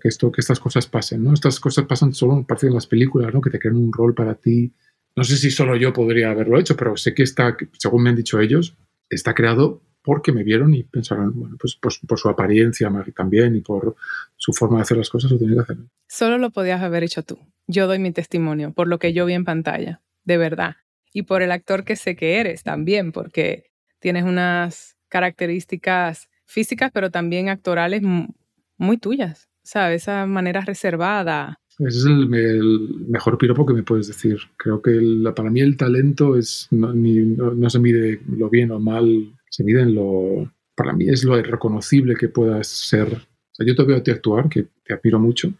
que, 0.00 0.08
esto, 0.08 0.32
que 0.32 0.40
estas 0.40 0.58
cosas 0.58 0.86
pasen, 0.86 1.22
¿no? 1.22 1.34
Estas 1.34 1.60
cosas 1.60 1.84
pasan 1.84 2.14
solo 2.14 2.46
en 2.62 2.74
las 2.74 2.86
películas, 2.86 3.34
¿no? 3.34 3.42
Que 3.42 3.50
te 3.50 3.58
crean 3.58 3.76
un 3.76 3.92
rol 3.92 4.14
para 4.14 4.34
ti. 4.34 4.72
No 5.18 5.24
sé 5.24 5.36
si 5.36 5.50
solo 5.50 5.74
yo 5.74 5.92
podría 5.92 6.30
haberlo 6.30 6.60
hecho, 6.60 6.76
pero 6.76 6.96
sé 6.96 7.12
que 7.12 7.24
está, 7.24 7.56
según 7.76 8.04
me 8.04 8.10
han 8.10 8.14
dicho 8.14 8.38
ellos, 8.38 8.76
está 9.10 9.34
creado 9.34 9.82
porque 10.00 10.30
me 10.30 10.44
vieron 10.44 10.74
y 10.74 10.84
pensaron, 10.84 11.32
bueno, 11.34 11.56
pues, 11.58 11.76
pues, 11.82 11.98
por 12.06 12.20
su 12.20 12.28
apariencia 12.28 12.88
también 13.16 13.56
y 13.56 13.60
por 13.60 13.96
su 14.36 14.52
forma 14.52 14.76
de 14.76 14.82
hacer 14.82 14.96
las 14.96 15.10
cosas 15.10 15.32
lo 15.32 15.38
tenía 15.38 15.56
que 15.56 15.60
hacer. 15.62 15.76
Solo 16.06 16.38
lo 16.38 16.50
podías 16.50 16.82
haber 16.82 17.02
hecho 17.02 17.24
tú. 17.24 17.36
Yo 17.66 17.88
doy 17.88 17.98
mi 17.98 18.12
testimonio 18.12 18.72
por 18.72 18.86
lo 18.86 19.00
que 19.00 19.12
yo 19.12 19.26
vi 19.26 19.32
en 19.32 19.44
pantalla, 19.44 20.02
de 20.22 20.38
verdad. 20.38 20.76
Y 21.12 21.22
por 21.22 21.42
el 21.42 21.50
actor 21.50 21.82
que 21.82 21.96
sé 21.96 22.14
que 22.14 22.38
eres 22.38 22.62
también, 22.62 23.10
porque 23.10 23.72
tienes 23.98 24.22
unas 24.22 24.96
características 25.08 26.28
físicas, 26.44 26.92
pero 26.94 27.10
también 27.10 27.48
actorales 27.48 28.02
muy 28.76 28.98
tuyas, 28.98 29.48
¿sabes? 29.64 30.02
Esa 30.02 30.26
manera 30.26 30.60
reservada. 30.60 31.58
Ese 31.78 31.98
es 31.98 32.04
el, 32.06 32.28
mejor 33.08 33.38
piropo 33.38 33.64
que 33.64 33.74
me 33.74 33.82
puedes 33.82 34.08
decir. 34.08 34.38
Creo 34.56 34.82
que 34.82 35.00
para 35.34 35.50
mí 35.50 35.60
el 35.60 35.76
talento 35.76 36.36
es 36.36 36.68
no, 36.70 36.92
no, 36.92 37.70
se 37.70 37.78
mide 37.78 38.20
lo 38.26 38.50
bien 38.50 38.72
o 38.72 38.80
mal 38.80 39.32
se 39.50 39.64
mide 39.64 39.82
en 39.82 39.94
lo, 39.94 40.52
para 40.74 40.92
mí 40.92 41.08
es 41.08 41.24
lo 41.24 41.40
reconocible 41.42 42.14
que 42.14 42.28
puedas 42.28 42.68
ser. 42.68 43.08
O 43.58 43.64
yo 43.64 43.74
te 43.74 43.82
veo 43.82 43.96
a 43.96 44.02
ti 44.02 44.10
actuar, 44.10 44.48
que 44.48 44.66
te 44.84 44.94
admiro 44.94 45.18
mucho, 45.18 45.52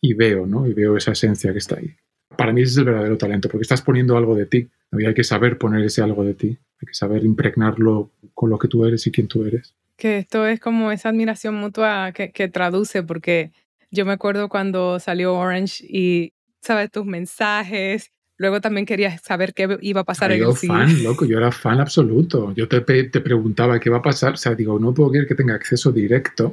y 0.00 0.14
veo, 0.14 0.46
¿no? 0.46 0.66
Y 0.66 0.72
veo 0.72 0.96
esa 0.96 1.12
esencia 1.12 1.52
que 1.52 1.58
está 1.58 1.76
ahí. 1.76 1.94
Para 2.36 2.52
mí 2.52 2.62
ese 2.62 2.72
es 2.72 2.78
el 2.78 2.84
verdadero 2.84 3.18
talento, 3.18 3.48
porque 3.48 3.62
estás 3.62 3.82
poniendo 3.82 4.16
algo 4.16 4.34
de 4.34 4.46
ti. 4.46 4.68
Y 4.92 5.04
hay 5.04 5.14
que 5.14 5.24
saber 5.24 5.58
poner 5.58 5.84
ese 5.84 6.02
algo 6.02 6.24
de 6.24 6.34
ti. 6.34 6.48
Hay 6.80 6.86
que 6.86 6.94
saber 6.94 7.24
impregnarlo 7.24 8.10
con 8.34 8.50
lo 8.50 8.58
que 8.58 8.68
tú 8.68 8.84
eres 8.86 9.06
y 9.06 9.10
quién 9.10 9.28
tú 9.28 9.44
eres. 9.44 9.74
Que 9.96 10.18
esto 10.18 10.46
es 10.46 10.58
como 10.58 10.90
esa 10.90 11.10
admiración 11.10 11.54
mutua 11.54 12.12
que, 12.12 12.32
que 12.32 12.48
traduce, 12.48 13.02
porque 13.02 13.52
yo 13.92 14.04
me 14.04 14.12
acuerdo 14.12 14.48
cuando 14.48 14.98
salió 14.98 15.34
Orange 15.34 15.84
y, 15.88 16.32
¿sabes? 16.60 16.90
Tus 16.90 17.06
mensajes 17.06 18.10
Luego 18.42 18.60
también 18.60 18.86
quería 18.86 19.16
saber 19.18 19.54
qué 19.54 19.78
iba 19.82 20.00
a 20.00 20.04
pasar 20.04 20.32
cine. 20.32 20.74
fan, 20.74 21.04
loco, 21.04 21.24
yo 21.24 21.38
era 21.38 21.52
fan 21.52 21.80
absoluto. 21.80 22.52
Yo 22.56 22.66
te, 22.66 22.80
te, 22.80 23.20
preguntaba 23.20 23.78
qué 23.78 23.88
va 23.88 23.98
a 23.98 24.02
pasar. 24.02 24.32
O 24.32 24.36
sea, 24.36 24.56
digo, 24.56 24.80
no 24.80 24.92
puedo 24.92 25.10
creer 25.10 25.28
que 25.28 25.36
tenga 25.36 25.54
acceso 25.54 25.92
directo 25.92 26.52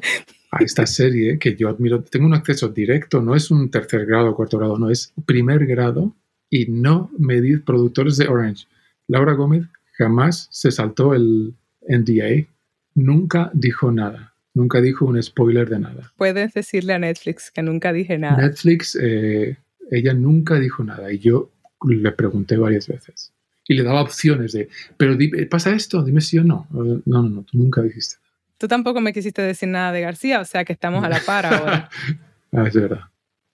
a 0.52 0.63
esta 0.63 0.86
serie 0.86 1.39
que 1.39 1.56
yo 1.56 1.67
admiro. 1.67 2.04
Tengo 2.04 2.28
un 2.28 2.36
acceso 2.36 2.67
directo, 2.67 3.21
no 3.21 3.34
es 3.34 3.49
un 3.49 3.71
tercer 3.71 4.06
grado 4.06 4.30
o 4.30 4.36
cuarto 4.36 4.60
grado, 4.60 4.78
no, 4.78 4.91
es 4.91 5.13
primer 5.25 5.65
grado 5.65 6.13
y 6.47 6.67
no 6.67 7.10
medir 7.17 7.63
productores 7.63 8.17
de 8.17 8.28
Orange. 8.28 8.67
Laura 9.08 9.34
Gómez 9.34 9.65
jamás 9.97 10.47
se 10.52 10.69
saltó 10.69 11.15
el 11.15 11.56
NDA, 11.88 12.45
nunca 12.93 13.49
dijo 13.56 13.91
nada. 13.91 14.28
Nunca 14.53 14.81
dijo 14.81 15.05
un 15.05 15.21
spoiler 15.21 15.69
de 15.69 15.79
nada. 15.79 16.12
Puedes 16.17 16.53
decirle 16.53 16.93
a 16.93 16.99
Netflix 16.99 17.51
que 17.51 17.62
nunca 17.62 17.93
dije 17.93 18.17
nada. 18.17 18.38
Netflix, 18.38 18.97
eh, 19.01 19.57
ella 19.91 20.13
nunca 20.13 20.59
dijo 20.59 20.83
nada 20.83 21.12
y 21.12 21.19
yo 21.19 21.51
le 21.88 22.12
pregunté 22.12 22.57
varias 22.57 22.88
veces. 22.88 23.33
Y 23.67 23.75
le 23.75 23.83
daba 23.83 24.01
opciones 24.01 24.53
de, 24.53 24.67
pero 24.97 25.15
¿pasa 25.49 25.71
esto? 25.75 26.03
Dime 26.03 26.21
sí 26.21 26.39
o 26.39 26.43
no. 26.43 26.67
No, 26.71 27.01
no, 27.05 27.29
no, 27.29 27.43
tú 27.43 27.57
nunca 27.57 27.81
dijiste. 27.81 28.15
Tú 28.57 28.67
tampoco 28.67 28.99
me 28.99 29.13
quisiste 29.13 29.41
decir 29.41 29.69
nada 29.69 29.91
de 29.91 30.01
García, 30.01 30.41
o 30.41 30.45
sea 30.45 30.65
que 30.65 30.73
estamos 30.73 31.03
a 31.03 31.09
la 31.09 31.19
par 31.19 31.45
ahora. 31.45 31.89
ah, 32.51 32.67
es 32.67 32.73
verdad, 32.73 33.01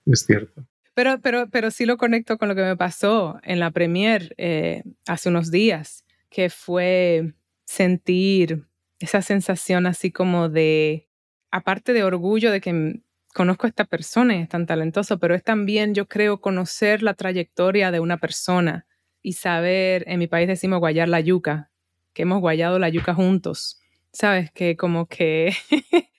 es 0.05 0.21
cierto. 0.25 0.65
Pero, 0.95 1.19
pero, 1.21 1.49
pero 1.49 1.69
sí 1.69 1.85
lo 1.85 1.97
conecto 1.97 2.37
con 2.37 2.47
lo 2.47 2.55
que 2.55 2.63
me 2.63 2.77
pasó 2.77 3.39
en 3.43 3.59
la 3.59 3.69
premier 3.71 4.33
eh, 4.37 4.83
hace 5.05 5.29
unos 5.29 5.51
días, 5.51 6.05
que 6.29 6.49
fue 6.49 7.33
sentir 7.65 8.65
esa 8.99 9.21
sensación 9.21 9.85
así 9.87 10.11
como 10.11 10.49
de, 10.49 11.09
aparte 11.51 11.93
de 11.93 12.03
orgullo 12.03 12.51
de 12.51 12.61
que 12.61 13.01
conozco 13.33 13.67
a 13.67 13.69
esta 13.69 13.85
persona 13.85 14.35
y 14.35 14.41
es 14.41 14.49
tan 14.49 14.65
talentoso, 14.65 15.19
pero 15.19 15.35
es 15.35 15.43
también, 15.43 15.93
yo 15.93 16.07
creo, 16.07 16.39
conocer 16.39 17.03
la 17.03 17.13
trayectoria 17.15 17.91
de 17.91 17.99
una 17.99 18.17
persona 18.17 18.85
y 19.21 19.33
saber, 19.33 20.03
en 20.07 20.19
mi 20.19 20.27
país 20.27 20.47
decimos 20.47 20.79
guayar 20.79 21.09
la 21.09 21.19
yuca, 21.19 21.71
que 22.13 22.21
hemos 22.21 22.39
guayado 22.39 22.79
la 22.79 22.89
yuca 22.89 23.13
juntos, 23.13 23.81
¿sabes? 24.13 24.51
Que 24.51 24.77
como 24.77 25.07
que, 25.07 25.53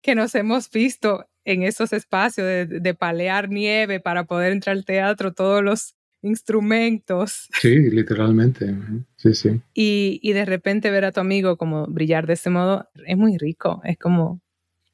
que 0.00 0.14
nos 0.14 0.34
hemos 0.34 0.70
visto 0.70 1.28
en 1.44 1.64
esos 1.64 1.92
espacios 1.92 2.46
de, 2.46 2.94
palear 2.94 3.48
nieve 3.48 4.00
para 4.00 4.24
poder 4.24 4.52
entrar 4.52 4.76
al 4.76 4.84
teatro, 4.84 5.34
todos 5.34 5.62
los 5.62 5.95
instrumentos. 6.22 7.48
Sí, 7.60 7.90
literalmente. 7.90 8.74
Sí, 9.16 9.34
sí. 9.34 9.60
Y, 9.74 10.20
y 10.22 10.32
de 10.32 10.44
repente 10.44 10.90
ver 10.90 11.04
a 11.04 11.12
tu 11.12 11.20
amigo 11.20 11.56
como 11.56 11.86
brillar 11.86 12.26
de 12.26 12.34
ese 12.34 12.50
modo 12.50 12.88
es 13.06 13.16
muy 13.16 13.38
rico. 13.38 13.80
Es 13.84 13.98
como, 13.98 14.40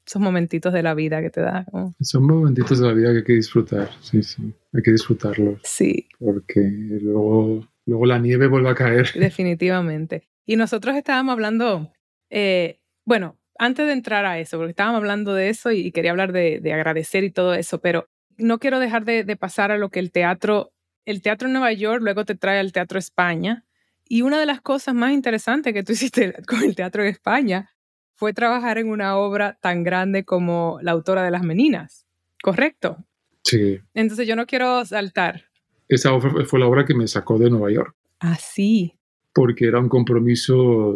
esos 0.05 0.21
momentitos 0.21 0.73
de 0.73 0.83
la 0.83 0.93
vida 0.93 1.21
que 1.21 1.29
te 1.29 1.41
da. 1.41 1.65
Son 2.01 2.23
momentitos 2.23 2.79
de 2.79 2.87
la 2.87 2.93
vida 2.93 3.11
que 3.11 3.17
hay 3.17 3.23
que 3.23 3.33
disfrutar, 3.33 3.89
sí, 4.01 4.21
sí, 4.23 4.53
hay 4.73 4.81
que 4.81 4.91
disfrutarlos. 4.91 5.61
Sí. 5.63 6.07
Porque 6.19 6.59
luego, 6.61 7.67
luego 7.85 8.05
la 8.05 8.19
nieve 8.19 8.47
vuelve 8.47 8.69
a 8.69 8.75
caer. 8.75 9.11
Definitivamente. 9.15 10.29
Y 10.45 10.55
nosotros 10.57 10.95
estábamos 10.95 11.33
hablando, 11.33 11.93
eh, 12.29 12.79
bueno, 13.05 13.39
antes 13.57 13.87
de 13.87 13.93
entrar 13.93 14.25
a 14.25 14.39
eso, 14.39 14.57
porque 14.57 14.71
estábamos 14.71 14.97
hablando 14.97 15.33
de 15.33 15.49
eso 15.49 15.71
y, 15.71 15.91
quería 15.91 16.11
hablar 16.11 16.33
de, 16.33 16.59
agradecer 16.73 17.23
y 17.23 17.31
todo 17.31 17.53
eso, 17.53 17.79
pero 17.79 18.09
no 18.37 18.59
quiero 18.59 18.79
dejar 18.79 19.05
de, 19.05 19.23
de 19.23 19.35
pasar 19.37 19.71
a 19.71 19.77
lo 19.77 19.89
que 19.89 19.99
el 19.99 20.11
teatro, 20.11 20.72
el 21.05 21.21
teatro 21.21 21.47
Nueva 21.47 21.73
York 21.73 22.01
luego 22.01 22.25
te 22.25 22.35
trae 22.35 22.59
al 22.59 22.71
teatro 22.71 22.99
España. 22.99 23.65
Y 24.07 24.21
una 24.21 24.39
de 24.39 24.45
las 24.45 24.61
cosas 24.61 24.93
más 24.93 25.11
interesantes 25.11 25.73
que 25.73 25.83
tú 25.83 25.91
hiciste 25.93 26.33
con 26.47 26.63
el 26.63 26.75
teatro 26.75 27.03
en 27.03 27.09
España 27.09 27.69
fue 28.15 28.33
trabajar 28.33 28.77
en 28.77 28.89
una 28.89 29.17
obra 29.17 29.57
tan 29.61 29.83
grande 29.83 30.23
como 30.23 30.79
La 30.81 30.91
autora 30.91 31.23
de 31.23 31.31
las 31.31 31.43
Meninas, 31.43 32.05
¿correcto? 32.41 33.05
Sí. 33.43 33.79
Entonces 33.93 34.27
yo 34.27 34.35
no 34.35 34.45
quiero 34.45 34.85
saltar. 34.85 35.45
Esa 35.87 36.13
obra 36.13 36.45
fue 36.45 36.59
la 36.59 36.67
obra 36.67 36.85
que 36.85 36.93
me 36.93 37.07
sacó 37.07 37.37
de 37.37 37.49
Nueva 37.49 37.71
York. 37.71 37.95
Ah, 38.19 38.37
sí. 38.39 38.93
Porque 39.33 39.65
era 39.65 39.79
un 39.79 39.89
compromiso 39.89 40.95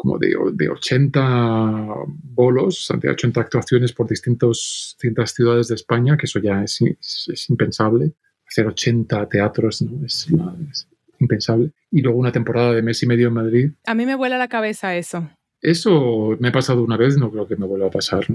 como 0.00 0.18
de, 0.18 0.34
de, 0.54 0.70
80 0.70 1.86
bolos, 2.06 2.90
de 2.98 3.10
80 3.10 3.38
actuaciones 3.38 3.92
por 3.92 4.08
distintos, 4.08 4.96
distintas 4.98 5.32
ciudades 5.34 5.68
de 5.68 5.74
España, 5.74 6.16
que 6.16 6.24
eso 6.24 6.38
ya 6.38 6.62
es, 6.62 6.80
es, 6.80 7.50
impensable. 7.50 8.14
Hacer 8.50 8.66
80 8.66 9.28
teatros 9.28 9.82
¿no? 9.82 10.04
es, 10.04 10.26
es 10.70 10.88
impensable. 11.18 11.70
Y 11.90 12.02
luego 12.02 12.18
una 12.18 12.32
temporada 12.32 12.72
de 12.72 12.82
mes 12.82 13.02
y 13.02 13.06
medio 13.06 13.28
en 13.28 13.34
Madrid. 13.34 13.70
A 13.86 13.94
mí 13.94 14.06
me 14.06 14.14
vuela 14.14 14.38
la 14.38 14.48
cabeza 14.48 14.96
eso. 14.96 15.30
Eso 15.62 16.36
me 16.40 16.48
ha 16.48 16.52
pasado 16.52 16.82
una 16.82 16.96
vez, 16.96 17.18
no 17.18 17.30
creo 17.30 17.46
que 17.46 17.56
me 17.56 17.66
vuelva 17.66 17.88
a 17.88 17.90
pasar. 17.90 18.26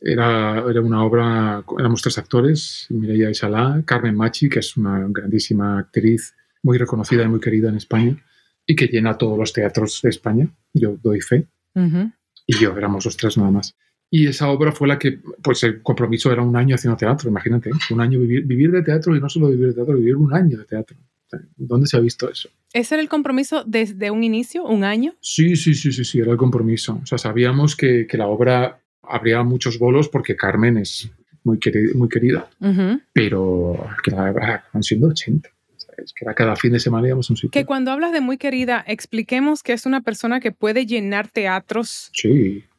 Era, 0.00 0.64
era 0.68 0.80
una 0.82 1.02
obra, 1.02 1.64
éramos 1.78 2.02
tres 2.02 2.18
actores, 2.18 2.86
Mireia 2.90 3.30
Isalá, 3.30 3.82
Carmen 3.86 4.14
Machi, 4.14 4.50
que 4.50 4.58
es 4.58 4.76
una 4.76 5.06
grandísima 5.08 5.78
actriz, 5.78 6.34
muy 6.62 6.76
reconocida 6.76 7.22
y 7.22 7.28
muy 7.28 7.40
querida 7.40 7.70
en 7.70 7.76
España, 7.76 8.22
y 8.66 8.76
que 8.76 8.86
llena 8.86 9.16
todos 9.16 9.38
los 9.38 9.52
teatros 9.54 10.00
de 10.02 10.10
España. 10.10 10.48
Yo 10.74 10.98
doy 11.02 11.20
fe. 11.22 11.46
Y 12.46 12.58
yo, 12.58 12.76
éramos 12.76 13.04
los 13.04 13.16
tres 13.16 13.38
nada 13.38 13.50
más. 13.50 13.76
Y 14.10 14.26
esa 14.26 14.48
obra 14.48 14.72
fue 14.72 14.88
la 14.88 14.98
que, 14.98 15.20
pues 15.42 15.62
el 15.64 15.82
compromiso 15.82 16.32
era 16.32 16.42
un 16.42 16.56
año 16.56 16.74
haciendo 16.74 16.96
teatro, 16.96 17.28
imagínate, 17.28 17.70
un 17.90 18.00
año 18.00 18.18
vivir, 18.18 18.44
vivir 18.44 18.70
de 18.70 18.82
teatro 18.82 19.14
y 19.14 19.20
no 19.20 19.28
solo 19.28 19.48
vivir 19.48 19.68
de 19.68 19.74
teatro, 19.74 19.94
vivir 19.94 20.16
un 20.16 20.32
año 20.34 20.58
de 20.58 20.64
teatro. 20.64 20.96
¿Dónde 21.56 21.86
se 21.86 21.98
ha 21.98 22.00
visto 22.00 22.30
eso? 22.30 22.48
¿Ese 22.72 22.94
era 22.94 23.02
el 23.02 23.08
compromiso 23.10 23.62
desde 23.66 24.10
un 24.10 24.24
inicio, 24.24 24.64
un 24.64 24.82
año? 24.82 25.14
Sí, 25.20 25.56
sí, 25.56 25.74
sí, 25.74 25.92
sí, 25.92 26.04
sí, 26.04 26.20
era 26.20 26.32
el 26.32 26.38
compromiso. 26.38 27.00
O 27.02 27.06
sea, 27.06 27.18
sabíamos 27.18 27.76
que, 27.76 28.06
que 28.06 28.16
la 28.16 28.28
obra 28.28 28.80
habría 29.02 29.42
muchos 29.42 29.78
bolos 29.78 30.08
porque 30.08 30.36
Carmen 30.36 30.78
es 30.78 31.10
muy, 31.44 31.58
querida, 31.58 31.94
muy 31.94 32.08
querida 32.08 32.48
pero 33.12 33.88
que 34.02 34.10
la, 34.10 34.64
han 34.72 34.82
sido 34.82 35.08
80. 35.08 35.48
Es 36.02 36.12
que 36.12 36.24
era 36.24 36.34
cada 36.34 36.56
fin 36.56 36.72
de 36.72 36.80
semana 36.80 37.08
íbamos 37.08 37.28
a 37.30 37.32
un 37.32 37.36
sitio. 37.36 37.50
Que 37.50 37.66
cuando 37.66 37.90
hablas 37.90 38.12
de 38.12 38.20
muy 38.20 38.38
querida, 38.38 38.84
expliquemos 38.86 39.62
que 39.62 39.72
es 39.72 39.86
una 39.86 40.00
persona 40.00 40.40
que 40.40 40.52
puede 40.52 40.86
llenar 40.86 41.28
teatros 41.28 42.10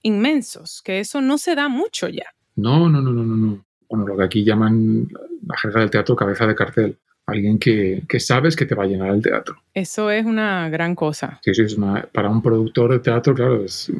inmensos, 0.01 0.81
que 0.83 0.99
eso 0.99 1.21
no 1.21 1.37
se 1.37 1.55
da 1.55 1.67
mucho 1.67 2.07
ya. 2.07 2.25
No, 2.55 2.89
no, 2.89 3.01
no, 3.01 3.11
no, 3.11 3.23
no, 3.23 3.35
no. 3.35 3.65
Bueno, 3.89 4.07
lo 4.07 4.17
que 4.17 4.23
aquí 4.23 4.43
llaman 4.43 5.07
la 5.45 5.57
jerga 5.57 5.81
del 5.81 5.89
teatro 5.89 6.15
cabeza 6.15 6.45
de 6.45 6.55
cartel. 6.55 6.97
Alguien 7.25 7.59
que, 7.59 8.03
que, 8.07 8.19
sabes 8.19 8.55
que 8.55 8.65
te 8.65 8.73
va 8.73 8.85
a 8.85 8.87
llenar 8.87 9.13
el 9.13 9.21
teatro. 9.21 9.61
Eso 9.73 10.09
es 10.09 10.25
una 10.25 10.67
gran 10.69 10.95
cosa. 10.95 11.39
Sí, 11.43 11.53
sí, 11.53 11.61
es 11.61 11.77
una, 11.77 12.01
para 12.11 12.29
un 12.29 12.41
productor 12.41 12.91
de 12.91 12.99
teatro, 12.99 13.35
claro, 13.35 13.63
es, 13.63 13.91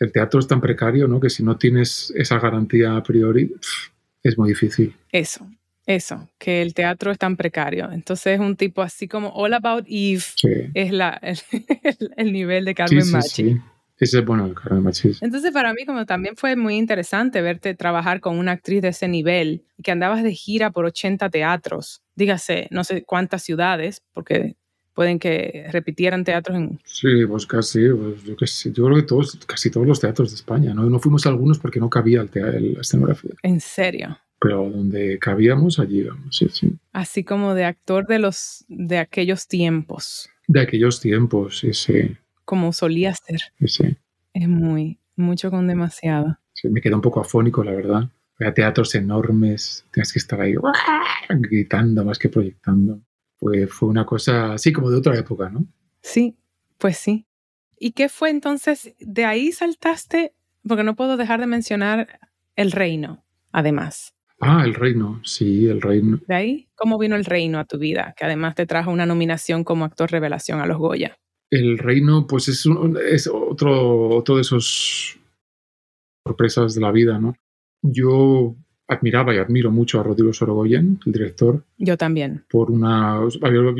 el 0.00 0.12
teatro 0.12 0.40
es 0.40 0.48
tan 0.48 0.60
precario, 0.60 1.06
¿no? 1.06 1.20
Que 1.20 1.30
si 1.30 1.44
no 1.44 1.56
tienes 1.56 2.12
esa 2.16 2.38
garantía 2.38 2.96
a 2.96 3.02
priori, 3.02 3.54
es 4.22 4.36
muy 4.36 4.48
difícil. 4.48 4.94
Eso, 5.12 5.46
eso, 5.86 6.28
que 6.38 6.62
el 6.62 6.74
teatro 6.74 7.10
es 7.10 7.18
tan 7.18 7.36
precario. 7.36 7.90
Entonces 7.92 8.34
es 8.34 8.40
un 8.40 8.56
tipo 8.56 8.82
así 8.82 9.08
como 9.08 9.28
All 9.30 9.54
About 9.54 9.84
Eve 9.88 10.22
es 10.74 10.92
la, 10.92 11.20
el, 12.16 12.32
nivel 12.32 12.64
de 12.64 12.74
Carmen 12.74 13.02
sí, 13.02 13.12
sí, 13.22 13.28
Sí. 13.28 13.60
Ese 13.96 14.18
es 14.18 14.24
bueno, 14.24 14.52
Carmen 14.54 14.82
Machi. 14.82 15.12
Entonces 15.20 15.52
para 15.52 15.72
mí 15.72 15.84
como 15.86 16.04
también 16.04 16.36
fue 16.36 16.56
muy 16.56 16.76
interesante 16.76 17.40
verte 17.42 17.74
trabajar 17.74 18.20
con 18.20 18.38
una 18.38 18.52
actriz 18.52 18.82
de 18.82 18.88
ese 18.88 19.06
nivel, 19.06 19.64
que 19.82 19.92
andabas 19.92 20.22
de 20.22 20.32
gira 20.32 20.70
por 20.70 20.84
80 20.84 21.30
teatros, 21.30 22.02
dígase, 22.16 22.66
no 22.70 22.82
sé 22.82 23.04
cuántas 23.04 23.42
ciudades, 23.42 24.02
porque 24.12 24.56
pueden 24.94 25.18
que 25.18 25.66
repitieran 25.70 26.24
teatros 26.24 26.56
en... 26.56 26.80
Sí, 26.84 27.26
pues 27.26 27.46
casi, 27.46 27.88
pues 27.88 28.24
yo, 28.24 28.46
sé, 28.46 28.72
yo 28.72 28.84
creo 28.86 28.96
que 28.96 29.02
todos, 29.02 29.38
casi 29.46 29.70
todos 29.70 29.86
los 29.86 30.00
teatros 30.00 30.30
de 30.30 30.36
España, 30.36 30.72
¿no? 30.72 30.88
No 30.88 30.98
fuimos 30.98 31.26
a 31.26 31.28
algunos 31.28 31.58
porque 31.58 31.80
no 31.80 31.90
cabía 31.90 32.20
el 32.20 32.30
teatro, 32.30 32.58
la 32.60 32.80
escenografía. 32.80 33.32
¿En 33.42 33.60
serio? 33.60 34.16
Pero 34.44 34.70
donde 34.70 35.18
cabíamos, 35.18 35.78
allí 35.78 36.00
íbamos, 36.00 36.36
sí, 36.36 36.46
sí. 36.50 36.76
Así 36.92 37.24
como 37.24 37.54
de 37.54 37.64
actor 37.64 38.06
de, 38.06 38.18
los, 38.18 38.64
de 38.68 38.98
aquellos 38.98 39.48
tiempos. 39.48 40.28
De 40.46 40.60
aquellos 40.60 41.00
tiempos, 41.00 41.60
sí, 41.60 41.72
sí. 41.72 42.16
Como 42.44 42.72
solía 42.72 43.14
ser. 43.14 43.40
Sí, 43.58 43.68
sí. 43.68 43.96
Es 44.34 44.48
muy, 44.48 44.98
mucho 45.16 45.50
con 45.50 45.66
demasiado. 45.66 46.38
Sí, 46.52 46.68
me 46.68 46.80
queda 46.80 46.96
un 46.96 47.02
poco 47.02 47.20
afónico, 47.20 47.64
la 47.64 47.72
verdad. 47.72 48.10
Teatros 48.54 48.94
enormes, 48.94 49.86
tienes 49.92 50.12
que 50.12 50.18
estar 50.18 50.40
ahí 50.40 50.54
gritando 51.30 52.04
más 52.04 52.18
que 52.18 52.28
proyectando 52.28 53.00
pues 53.44 53.70
fue 53.70 53.90
una 53.90 54.06
cosa 54.06 54.54
así 54.54 54.72
como 54.72 54.90
de 54.90 54.96
otra 54.96 55.18
época, 55.18 55.50
¿no? 55.50 55.66
Sí, 56.00 56.34
pues 56.78 56.96
sí. 56.96 57.26
¿Y 57.78 57.92
qué 57.92 58.08
fue 58.08 58.30
entonces? 58.30 58.94
De 59.00 59.26
ahí 59.26 59.52
saltaste, 59.52 60.32
porque 60.66 60.82
no 60.82 60.96
puedo 60.96 61.18
dejar 61.18 61.40
de 61.40 61.46
mencionar 61.46 62.20
el 62.56 62.72
reino, 62.72 63.22
además. 63.52 64.13
Ah, 64.40 64.62
el 64.64 64.74
reino, 64.74 65.20
sí, 65.24 65.66
el 65.68 65.80
reino. 65.80 66.20
¿De 66.26 66.34
ahí? 66.34 66.68
¿Cómo 66.74 66.98
vino 66.98 67.16
el 67.16 67.24
reino 67.24 67.58
a 67.58 67.64
tu 67.64 67.78
vida? 67.78 68.14
Que 68.16 68.24
además 68.24 68.54
te 68.54 68.66
trajo 68.66 68.90
una 68.90 69.06
nominación 69.06 69.64
como 69.64 69.84
actor 69.84 70.10
revelación 70.10 70.60
a 70.60 70.66
los 70.66 70.78
Goya. 70.78 71.16
El 71.50 71.78
reino, 71.78 72.26
pues 72.26 72.48
es, 72.48 72.64
es 73.10 73.26
otro, 73.28 74.08
otro 74.08 74.36
de 74.36 74.42
esos 74.42 75.18
sorpresas 76.26 76.74
de 76.74 76.80
la 76.80 76.90
vida, 76.90 77.18
¿no? 77.18 77.36
Yo 77.82 78.56
admiraba 78.88 79.34
y 79.34 79.38
admiro 79.38 79.70
mucho 79.70 80.00
a 80.00 80.02
Rodrigo 80.02 80.32
Sorogoyen, 80.32 81.00
el 81.06 81.12
director. 81.12 81.64
Yo 81.78 81.96
también. 81.96 82.44
Por 82.50 82.70
una, 82.70 83.20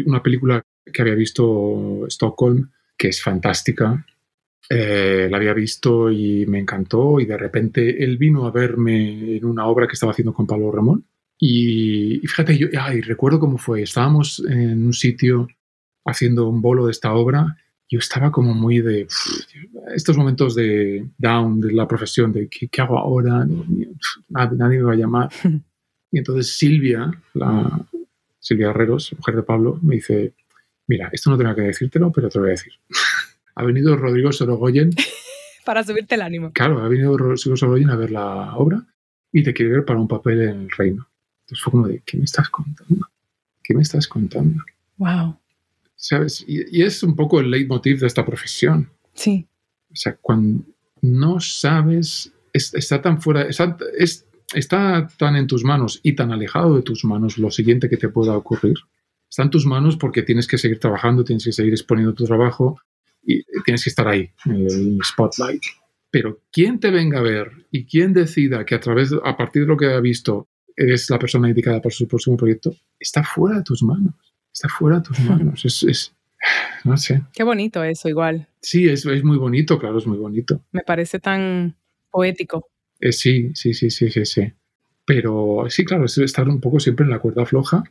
una 0.07 0.23
película 0.23 0.63
que 0.93 1.03
había 1.03 1.15
visto, 1.15 2.07
Stockholm, 2.09 2.71
que 2.97 3.09
es 3.09 3.23
fantástica. 3.23 4.07
Eh, 4.71 5.29
la 5.31 5.37
había 5.37 5.53
visto 5.53 6.11
y 6.11 6.47
me 6.47 6.59
encantó 6.59 7.21
y 7.21 7.27
de 7.27 7.37
repente 7.37 8.03
él 8.03 8.17
vino 8.17 8.47
a 8.47 8.51
verme 8.51 9.37
en 9.37 9.45
una 9.45 9.67
obra 9.67 9.87
que 9.87 9.93
estaba 9.93 10.13
haciendo 10.13 10.33
con 10.33 10.47
Pablo 10.47 10.73
Ramón. 10.73 11.05
Y, 11.39 12.21
fíjate, 12.27 12.57
yo 12.57 12.69
ay, 12.81 13.01
recuerdo 13.01 13.41
cómo 13.41 13.59
fue. 13.59 13.83
Estábamos 13.83 14.43
en 14.49 14.87
un 14.87 14.93
sitio 14.93 15.49
haciendo 16.07 16.49
un 16.49 16.63
bolo 16.63 16.87
de 16.87 16.93
esta 16.93 17.13
obra 17.13 17.57
yo 17.95 17.99
estaba 17.99 18.33
como 18.33 18.55
muy 18.55 18.81
de 18.81 19.07
estos 19.95 20.17
momentos 20.17 20.55
de 20.55 21.09
down 21.19 21.61
de 21.61 21.73
la 21.73 21.87
profesión, 21.87 22.33
de 22.33 22.49
qué, 22.49 22.69
hago 22.81 22.99
ahora, 22.99 23.47
nadie, 24.29 24.79
me 24.79 24.83
va 24.83 24.93
a 24.93 24.97
llamar. 24.97 25.31
Y 26.11 26.19
entonces 26.19 26.57
Silvia, 26.57 27.11
la, 27.33 27.89
Silvia 28.39 28.71
Herreros, 28.71 29.13
mujer 29.17 29.35
de 29.35 29.43
Pablo, 29.43 29.81
me 29.83 29.97
dice, 29.97 30.33
mira, 30.87 31.11
esto 31.13 31.29
no 31.29 31.37
tengo 31.37 31.53
que 31.57 31.63
decírtelo, 31.63 32.13
pero 32.13 32.29
te 32.29 32.39
lo 32.39 32.43
voy 32.43 32.51
a 32.51 32.53
decir. 32.53 32.73
ha 33.55 33.65
venido 33.65 33.97
Rodrigo 33.97 34.33
Sorogoyen. 34.33 34.91
para 35.65 35.83
subirte 35.83 36.15
el 36.15 36.23
ánimo. 36.23 36.53
Claro, 36.53 36.81
ha 36.81 36.89
venido 36.89 37.17
Rodrigo 37.17 37.57
Sorogoyen 37.57 37.91
a 37.91 37.97
ver 37.97 38.11
la 38.11 38.57
obra 38.57 38.87
y 39.33 39.43
te 39.43 39.53
quiere 39.55 39.73
ver 39.73 39.85
para 39.85 40.01
un 40.01 40.09
papel 40.09 40.43
en 40.43 40.63
el 40.63 40.71
reino. 40.71 41.09
Entonces 41.43 41.63
fue 41.63 41.71
como 41.71 41.89
de, 41.89 42.03
¿qué 42.05 42.17
me 42.17 42.25
estás 42.25 42.49
contando? 42.51 43.09
¿Qué 43.63 43.75
me 43.75 43.83
estás 43.83 44.07
contando? 44.07 44.63
Wow. 44.97 45.37
¿sabes? 46.05 46.45
Y, 46.47 46.83
es 46.83 47.03
un 47.03 47.17
poco 47.17 47.41
el 47.41 47.51
leitmotiv 47.51 48.01
de 48.01 48.07
esta 48.07 48.27
profesión. 48.27 48.91
Sí. 49.15 49.47
O 49.91 49.97
sea, 49.97 50.17
cuando 50.21 50.65
no 51.01 51.41
sabes, 51.41 52.33
está 52.53 53.01
tan 53.01 53.23
fuera, 53.23 53.43
está, 53.43 53.77
está 54.53 55.09
tan 55.19 55.37
en 55.37 55.47
tus 55.47 55.65
manos 55.65 56.01
y 56.03 56.15
tan 56.15 56.31
alejado 56.31 56.77
de 56.77 56.83
tus 56.83 57.05
manos 57.05 57.39
lo 57.39 57.51
siguiente 57.51 57.89
que 57.89 57.97
te 57.97 58.11
pueda 58.11 58.37
ocurrir. 58.37 58.77
Está 59.31 59.45
en 59.45 59.51
tus 59.51 59.65
manos 59.65 59.97
porque 59.97 60.23
tienes 60.23 60.47
que 60.47 60.59
seguir 60.59 60.79
trabajando, 60.79 61.25
tienes 61.25 61.45
que 61.45 61.53
seguir 61.53 61.73
exponiendo 61.73 62.13
tu 62.13 62.25
trabajo 62.27 62.79
y 63.27 63.43
tienes 63.65 63.85
que 63.85 63.91
estar 63.91 64.09
ahí, 64.09 64.31
en 64.47 64.67
el 64.67 64.99
spotlight. 65.05 65.63
Pero 66.11 66.43
quién 66.53 66.79
te 66.79 66.91
venga 66.91 67.19
a 67.19 67.23
ver 67.23 67.51
y 67.71 67.87
quién 67.87 68.13
decida 68.13 68.65
que 68.65 68.75
a 68.75 68.81
través, 68.81 69.13
a 69.13 69.37
partir 69.37 69.63
de 69.63 69.69
lo 69.69 69.77
que 69.77 69.87
ha 69.87 70.01
visto, 70.01 70.49
eres 70.77 71.11
la 71.11 71.19
persona 71.19 71.49
indicada 71.49 71.81
para 71.81 71.95
su 71.95 72.07
próximo 72.07 72.37
proyecto, 72.37 72.75
está 72.99 73.25
fuera 73.25 73.59
de 73.59 73.65
tus 73.65 73.83
manos 73.83 74.15
está 74.55 74.69
fuera 74.69 74.99
de 74.99 75.03
tus 75.03 75.21
manos. 75.29 75.65
Es, 75.65 76.15
no 76.85 76.97
sé. 76.97 77.23
Qué 77.33 77.43
bonito 77.43 77.83
eso, 77.83 78.09
igual. 78.09 78.49
Sí, 78.63 78.89
es, 78.89 79.05
es, 79.05 79.25
muy 79.25 79.37
bonito, 79.37 79.79
claro, 79.79 79.99
es 79.99 80.07
muy 80.07 80.19
bonito. 80.19 80.63
Me 80.73 80.83
parece 80.83 81.19
tan 81.19 81.77
poético. 82.11 82.69
Eh, 83.01 83.13
sí, 83.13 83.51
sí, 83.55 83.75
sí, 83.75 83.91
sí, 83.91 84.11
sí, 84.11 84.25
sí. 84.25 84.53
Pero 85.05 85.67
sí, 85.69 85.85
claro, 85.85 86.07
es 86.07 86.17
estar 86.17 86.49
un 86.49 86.61
poco 86.61 86.81
siempre 86.81 87.05
en 87.05 87.11
la 87.11 87.19
cuerda 87.19 87.45
floja, 87.45 87.83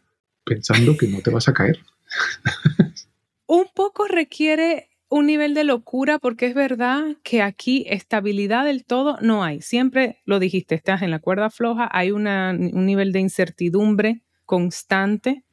pensando 0.44 0.98
que 0.98 1.08
no 1.08 1.22
te 1.22 1.30
vas 1.30 1.48
a 1.48 1.54
caer. 1.54 1.80
un 3.48 3.66
poco 3.76 4.08
requiere 4.08 4.90
un 5.14 5.28
nivel 5.28 5.54
de 5.54 5.64
locura 5.64 6.18
porque 6.18 6.48
es 6.48 6.56
verdad 6.56 7.04
que 7.22 7.44
aquí 7.44 7.86
estabilidad 7.88 8.66
del 8.66 8.84
todo 8.84 9.20
no 9.22 9.44
hay. 9.44 9.62
Siempre 9.62 10.18
lo 10.26 10.40
dijiste, 10.40 10.74
estás 10.74 11.04
en 11.04 11.12
la 11.12 11.20
cuerda 11.20 11.52
floja, 11.52 11.88
hay 11.92 12.10
una, 12.10 12.50
un 12.50 12.88
nivel 12.88 13.12
de 13.12 13.20
incertidumbre 13.20 14.24
constante. 14.48 15.44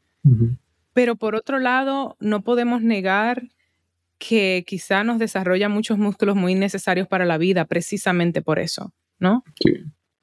Pero 0.95 1.17
por 1.17 1.35
otro 1.35 1.59
lado, 1.59 2.17
no 2.21 2.43
podemos 2.43 2.81
negar 2.81 3.51
que 4.17 4.65
quizá 4.67 5.05
nos 5.05 5.19
desarrolla 5.19 5.69
muchos 5.69 5.99
músculos 5.99 6.37
muy 6.37 6.55
necesarios 6.55 7.07
para 7.07 7.27
la 7.27 7.37
vida, 7.37 7.67
precisamente 7.67 8.41
por 8.41 8.59
eso, 8.59 8.95
¿no? 9.19 9.45
Sí, 9.63 9.75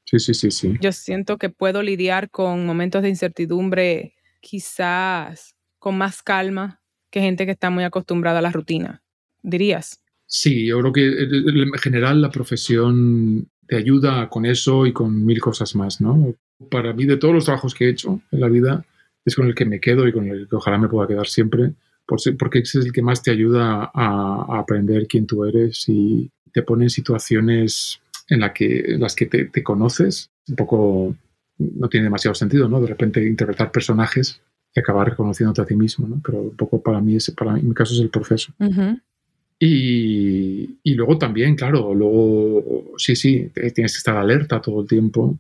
sí, 0.06 0.20
sí, 0.20 0.34
sí. 0.34 0.52
sí. 0.52 0.74
Yo 0.82 0.92
siento 0.92 1.38
que 1.38 1.50
puedo 1.50 1.84
lidiar 1.84 2.32
con 2.32 2.66
momentos 2.66 3.04
de 3.04 3.10
incertidumbre 3.10 4.16
quizás 4.42 5.56
con 5.78 5.96
más 5.96 6.24
calma 6.24 6.82
que 7.12 7.22
gente 7.22 7.46
que 7.46 7.52
está 7.52 7.70
muy 7.70 7.84
acostumbrada 7.84 8.40
a 8.40 8.42
la 8.42 8.52
rutina, 8.52 9.04
dirías. 9.42 10.02
Sí, 10.26 10.66
yo 10.66 10.80
creo 10.80 10.94
que 10.94 11.08
en 11.24 11.72
general 11.74 12.22
la 12.22 12.30
profesión 12.30 13.48
te 13.68 13.78
ayuda 13.78 14.30
con 14.30 14.46
eso 14.46 14.86
y 14.86 14.94
con 14.94 15.26
mil 15.26 15.40
cosas 15.40 15.76
más, 15.76 16.02
¿no? 16.02 16.36
Para 16.70 16.94
mí, 16.94 17.06
de 17.06 17.18
todos 17.18 17.34
los 17.34 17.46
trabajos 17.46 17.74
que 17.74 17.86
he 17.86 17.90
hecho 17.90 18.22
en 18.32 18.40
la 18.40 18.50
vida, 18.50 18.86
es 19.26 19.36
con 19.36 19.48
el 19.48 19.56
que 19.56 19.66
me 19.66 19.80
quedo 19.80 20.08
y 20.08 20.14
con 20.14 20.28
el 20.28 20.48
que 20.48 20.56
ojalá 20.56 20.78
me 20.78 20.88
pueda 20.88 21.08
quedar 21.08 21.28
siempre, 21.28 21.74
porque 22.06 22.60
ese 22.60 22.80
es 22.80 22.86
el 22.86 22.94
que 22.94 23.02
más 23.02 23.22
te 23.22 23.32
ayuda 23.32 23.92
a, 23.94 24.60
aprender 24.60 25.08
quién 25.08 25.28
tú 25.28 25.44
eres 25.46 25.86
y 25.88 26.32
te 26.54 26.64
pone 26.64 26.86
en 26.86 26.90
situaciones 26.90 28.00
en, 28.30 28.40
la 28.40 28.54
que, 28.54 28.96
las 28.98 29.16
que 29.16 29.26
te, 29.26 29.64
conoces. 29.64 30.32
Un 30.48 30.56
poco 30.56 31.16
no 31.58 31.90
tiene 31.90 32.06
demasiado 32.06 32.36
sentido, 32.36 32.70
¿no? 32.70 32.80
De 32.80 32.88
repente 32.88 33.26
interpretar 33.26 33.72
personajes 33.72 34.42
y 34.74 34.80
acabar 34.80 35.10
reconociéndote 35.10 35.62
a 35.62 35.66
ti 35.66 35.76
mismo, 35.76 36.08
¿no? 36.08 36.22
Pero 36.24 36.42
un 36.42 36.56
poco 36.56 36.82
para 36.82 37.02
mí, 37.02 37.18
ese, 37.18 37.34
para 37.34 37.54
mí, 37.54 37.60
en 37.60 37.70
mi 37.70 37.76
caso 37.76 37.94
es 37.94 38.00
el 38.00 38.10
proceso. 38.10 38.54
Y, 39.60 40.78
y, 40.84 40.94
luego 40.94 41.18
también, 41.18 41.56
claro, 41.56 41.94
luego 41.94 42.94
sí, 42.98 43.16
sí, 43.16 43.50
tienes 43.74 43.94
que 43.94 43.98
estar 43.98 44.18
alerta 44.18 44.62
todo 44.62 44.82
el 44.82 44.88
tiempo, 44.88 45.38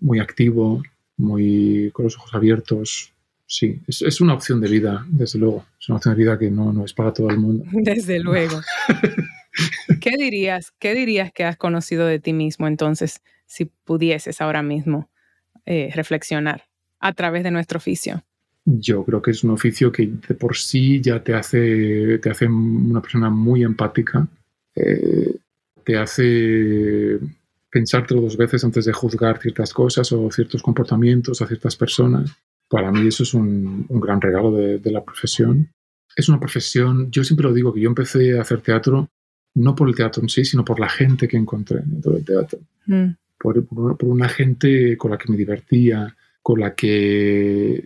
muy 0.00 0.20
activo, 0.20 0.82
muy 1.16 1.90
con 1.92 2.04
los 2.04 2.16
ojos 2.16 2.34
abiertos. 2.34 3.12
Sí, 3.46 3.80
es, 3.86 4.20
una 4.20 4.34
opción 4.34 4.60
de 4.60 4.68
vida, 4.68 5.04
desde 5.08 5.38
luego. 5.38 5.66
Es 5.78 5.88
una 5.88 5.96
opción 5.96 6.14
de 6.14 6.22
vida 6.22 6.38
que 6.38 6.50
no, 6.50 6.72
no 6.72 6.84
es 6.84 6.94
para 6.94 7.12
todo 7.12 7.30
el 7.30 7.38
mundo. 7.38 7.64
Desde 7.72 8.18
luego. 8.18 8.60
¿Qué 10.00 10.12
dirías, 10.18 10.72
¿Qué 10.78 10.94
dirías 10.94 11.30
que 11.32 11.44
has 11.44 11.56
conocido 11.56 12.06
de 12.06 12.18
ti 12.18 12.32
mismo 12.32 12.66
entonces, 12.66 13.22
si 13.46 13.66
pudieses 13.66 14.40
ahora 14.40 14.62
mismo 14.62 15.10
eh, 15.66 15.90
reflexionar 15.94 16.64
a 16.98 17.12
través 17.12 17.44
de 17.44 17.50
nuestro 17.50 17.76
oficio? 17.76 18.24
Yo 18.64 19.04
creo 19.04 19.20
que 19.20 19.32
es 19.32 19.44
un 19.44 19.50
oficio 19.50 19.92
que 19.92 20.06
de 20.06 20.34
por 20.34 20.56
sí 20.56 21.00
ya 21.00 21.22
te 21.22 21.34
hace, 21.34 22.18
te 22.18 22.30
hace 22.30 22.46
una 22.46 23.02
persona 23.02 23.28
muy 23.28 23.62
empática, 23.62 24.26
eh, 24.74 25.36
te 25.84 25.98
hace 25.98 27.18
pensarte 27.70 28.14
dos 28.14 28.36
veces 28.36 28.64
antes 28.64 28.84
de 28.86 28.92
juzgar 28.92 29.40
ciertas 29.40 29.72
cosas 29.72 30.10
o 30.12 30.30
ciertos 30.30 30.62
comportamientos 30.62 31.42
a 31.42 31.46
ciertas 31.46 31.76
personas. 31.76 32.32
Para 32.68 32.90
mí 32.90 33.06
eso 33.08 33.22
es 33.24 33.34
un, 33.34 33.86
gran 33.88 34.20
regalo 34.20 34.52
de, 34.52 34.90
la 34.90 35.04
profesión. 35.04 35.68
Es 36.16 36.28
una 36.28 36.40
profesión, 36.40 37.10
yo 37.10 37.22
siempre 37.22 37.46
lo 37.46 37.52
digo, 37.52 37.74
que 37.74 37.80
yo 37.80 37.88
empecé 37.88 38.38
a 38.38 38.42
hacer 38.42 38.60
teatro 38.60 39.08
no 39.56 39.74
por 39.74 39.88
el 39.88 39.94
teatro 39.94 40.22
en 40.22 40.28
sí, 40.28 40.44
sino 40.44 40.64
por 40.64 40.80
la 40.80 40.88
gente 40.88 41.28
que 41.28 41.36
encontré 41.36 41.80
dentro 41.84 42.12
del 42.12 42.24
teatro. 42.24 42.58
Mm. 42.86 43.10
Por, 43.38 43.64
por, 43.66 44.04
una 44.08 44.28
gente 44.28 44.96
con 44.96 45.10
la 45.10 45.18
que 45.18 45.30
me 45.30 45.36
divertía, 45.36 46.16
con 46.42 46.60
la 46.60 46.74
que 46.74 47.84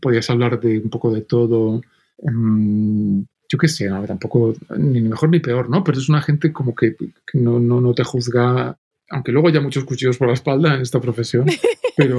podías 0.00 0.28
hablar 0.30 0.60
de 0.60 0.78
un 0.78 0.90
poco 0.90 1.12
de 1.12 1.22
todo. 1.22 1.80
Em, 2.18 3.24
yo 3.48 3.58
qué 3.58 3.68
sé, 3.68 3.88
no, 3.88 4.04
tampoco, 4.04 4.54
ni 4.76 5.00
mejor 5.00 5.30
ni 5.30 5.40
peor, 5.40 5.70
¿no? 5.70 5.82
Pero 5.82 5.98
es 5.98 6.08
una 6.08 6.20
gente 6.20 6.52
como 6.52 6.74
que, 6.74 6.94
no, 7.32 7.58
no, 7.58 7.80
no, 7.80 7.94
te 7.94 8.04
juzga, 8.04 8.76
aunque 9.08 9.32
luego 9.32 9.48
haya 9.48 9.60
muchos 9.60 9.84
cuchillos 9.84 10.18
por 10.18 10.28
la 10.28 10.34
espalda 10.34 10.74
en 10.74 10.82
esta 10.82 11.00
profesión, 11.00 11.46
pero... 11.96 12.16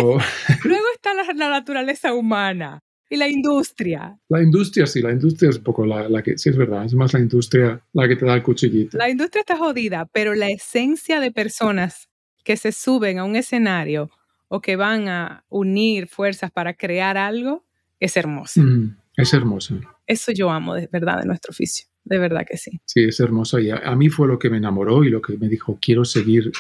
luego 0.64 0.86
está 0.96 1.14
la, 1.14 1.50
naturaleza 1.50 2.14
humana 2.14 2.80
y 3.10 3.18
la 3.18 3.28
industria. 3.28 4.18
La 4.28 4.42
industria, 4.42 4.88
sí, 4.88 5.02
la 5.02 5.12
industria 5.12 5.52
es 5.52 5.58
un 5.58 5.64
poco 5.64 5.86
la, 5.86 6.10
la, 6.10 6.24
que, 6.24 6.38
sí 6.38 6.50
es 6.50 6.58
verdad, 6.58 6.86
es 6.86 6.96
más 6.96 7.14
la 7.14 7.20
industria 7.20 7.80
la 7.94 8.08
que 8.08 8.16
te 8.16 8.26
da 8.26 8.34
el 8.34 8.42
cuchillito. 8.44 8.98
La 8.98 9.10
industria 9.10 9.42
está 9.42 9.58
jodida, 9.58 10.10
pero 10.12 10.34
la 10.34 10.48
esencia 10.48 11.20
de 11.20 11.32
personas 11.32 12.10
que 12.44 12.58
se 12.58 12.72
suben 12.72 13.20
a 13.20 13.24
un 13.24 13.36
escenario 13.36 14.10
o 14.50 14.62
que 14.62 14.76
van 14.76 15.08
a 15.08 15.46
unir 15.48 16.08
fuerzas 16.08 16.52
para 16.52 16.74
crear 16.74 17.18
algo, 17.18 17.66
es 18.00 18.18
hermosa. 18.18 18.62
Mm, 18.62 18.98
es 19.16 19.34
hermosa. 19.34 19.76
Eso 20.06 20.32
yo 20.32 20.50
amo 20.50 20.74
de 20.74 20.90
verdad 20.92 21.22
de 21.22 21.28
nuestro 21.28 21.52
oficio, 21.52 21.88
de 22.04 22.18
verdad 22.18 22.46
que 22.50 22.58
sí. 22.58 22.82
Sí, 22.86 23.04
es 23.04 23.20
hermosa 23.20 23.62
y 23.62 23.70
a, 23.70 23.96
mí 23.96 24.10
fue 24.10 24.28
lo 24.28 24.38
que 24.40 24.50
me 24.50 24.58
enamoró 24.58 25.04
y 25.04 25.10
lo 25.10 25.22
que 25.22 25.38
me 25.38 25.48
dijo, 25.48 25.78
quiero 25.80 26.04
seguir 26.04 26.52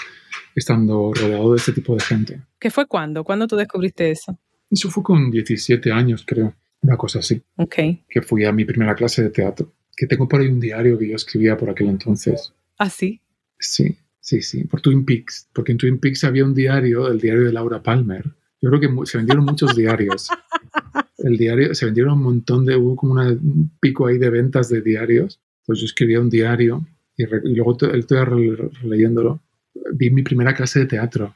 estando 0.56 1.12
rodeado 1.14 1.52
de 1.52 1.58
este 1.58 1.74
tipo 1.74 1.96
de 1.96 2.02
gente. 2.02 2.42
¿Qué 2.60 2.70
fue 2.70 2.88
cuándo? 2.88 3.24
¿Cuándo 3.24 3.48
tú 3.48 3.56
descubriste 3.56 4.12
eso? 4.12 4.38
Eso 4.70 4.90
fue 4.90 5.02
con 5.02 5.32
17 5.32 5.92
años, 5.92 6.24
creo, 6.26 6.54
una 6.82 6.96
cosa 6.96 7.20
así. 7.20 7.42
Ok. 7.56 7.76
Que 8.08 8.22
fui 8.22 8.46
a 8.46 8.52
mi 8.52 8.66
primera 8.66 8.94
clase 8.94 9.24
de 9.24 9.32
teatro, 9.32 9.74
que 9.98 10.06
tengo 10.06 10.28
por 10.28 10.42
ahí 10.42 10.48
un 10.48 10.60
diario 10.60 10.98
que 11.00 11.10
yo 11.10 11.16
escribía 11.16 11.58
por 11.58 11.72
aquel 11.72 11.90
entonces. 11.90 12.54
¿Ah, 12.78 12.90
sí? 12.90 13.20
Sí. 13.58 13.98
Sí, 14.30 14.44
sí, 14.44 14.64
por 14.66 14.80
Twin 14.80 15.06
Peaks, 15.06 15.50
porque 15.52 15.72
en 15.72 15.80
Twin 15.80 15.98
Peaks 15.98 16.24
había 16.24 16.46
un 16.46 16.54
diario, 16.54 17.08
el 17.08 17.20
diario 17.20 17.46
de 17.46 17.52
Laura 17.52 17.82
Palmer. 17.82 18.24
Yo 18.62 18.70
creo 18.70 18.80
que 18.80 19.08
se 19.08 19.18
vendieron 19.18 19.44
muchos 19.44 19.76
diarios. 19.76 20.30
El 21.18 21.36
diario, 21.36 21.74
se 21.74 21.86
vendieron 21.86 22.14
un 22.14 22.22
montón 22.22 22.64
de, 22.64 22.76
hubo 22.76 22.96
como 22.96 23.16
un 23.16 23.72
pico 23.80 24.06
ahí 24.06 24.20
de 24.20 24.30
ventas 24.30 24.70
de 24.70 24.82
diarios. 24.82 25.42
Entonces 25.62 25.82
yo 25.82 25.86
escribía 25.86 26.22
un 26.22 26.30
diario 26.30 26.86
y, 27.18 27.26
luego 27.26 27.76
estoy 27.92 28.24
releyéndolo. 28.84 29.42
Vi 29.94 30.12
mi 30.12 30.22
primera 30.22 30.54
clase 30.54 30.82
de 30.82 30.86
teatro 30.86 31.36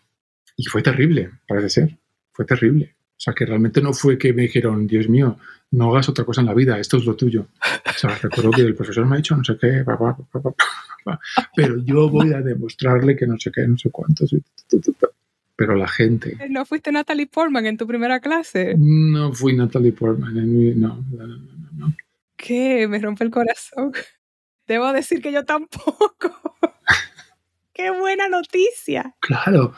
y 0.56 0.66
fue 0.66 0.84
terrible, 0.84 1.32
parece 1.48 1.70
ser. 1.70 1.98
Fue 2.32 2.46
terrible. 2.46 2.96
O 3.24 3.28
sea, 3.28 3.34
que 3.34 3.46
realmente 3.46 3.82
no 3.82 3.94
fue 3.94 4.18
que 4.18 4.34
me 4.34 4.42
dijeron, 4.42 4.86
Dios 4.86 5.08
mío, 5.08 5.38
no 5.72 5.92
hagas 5.92 6.10
otra 6.10 6.26
cosa 6.26 6.42
en 6.42 6.48
la 6.48 6.54
vida, 6.54 6.78
esto 6.78 6.98
es 6.98 7.06
lo 7.06 7.16
tuyo. 7.16 7.48
O 7.86 7.98
sea, 7.98 8.18
recuerdo 8.18 8.52
que 8.52 8.64
el 8.64 8.76
profesor 8.76 9.06
me 9.06 9.16
ha 9.16 9.18
dicho 9.20 9.34
no 9.38 9.46
sé 9.46 9.58
qué, 9.58 9.86
pero 11.56 11.78
yo 11.86 12.10
voy 12.10 12.34
a 12.34 12.42
demostrarle 12.42 13.16
que 13.16 13.26
no 13.26 13.40
sé 13.40 13.50
qué, 13.50 13.66
no 13.66 13.78
sé 13.78 13.90
cuánto. 13.92 14.26
Pero 15.56 15.76
la 15.76 15.88
gente... 15.88 16.38
¿No 16.50 16.66
fuiste 16.66 16.92
Natalie 16.92 17.28
Portman 17.28 17.66
en 17.66 17.78
tu 17.78 17.88
primera 17.88 18.20
clase? 18.20 18.76
No 18.78 19.32
fui 19.32 19.56
Natalie 19.56 19.94
Portman, 19.94 20.38
en 20.38 20.58
mi, 20.58 20.76
no, 20.76 21.02
no, 21.10 21.26
no, 21.26 21.38
no. 21.78 21.96
¿Qué? 22.36 22.90
Me 22.90 23.00
rompe 23.00 23.24
el 23.24 23.32
corazón. 23.32 23.94
Debo 24.68 24.92
decir 24.92 25.22
que 25.22 25.32
yo 25.32 25.46
tampoco. 25.46 26.58
¡Qué 27.74 27.90
buena 27.90 28.28
noticia! 28.28 29.16
Claro, 29.22 29.74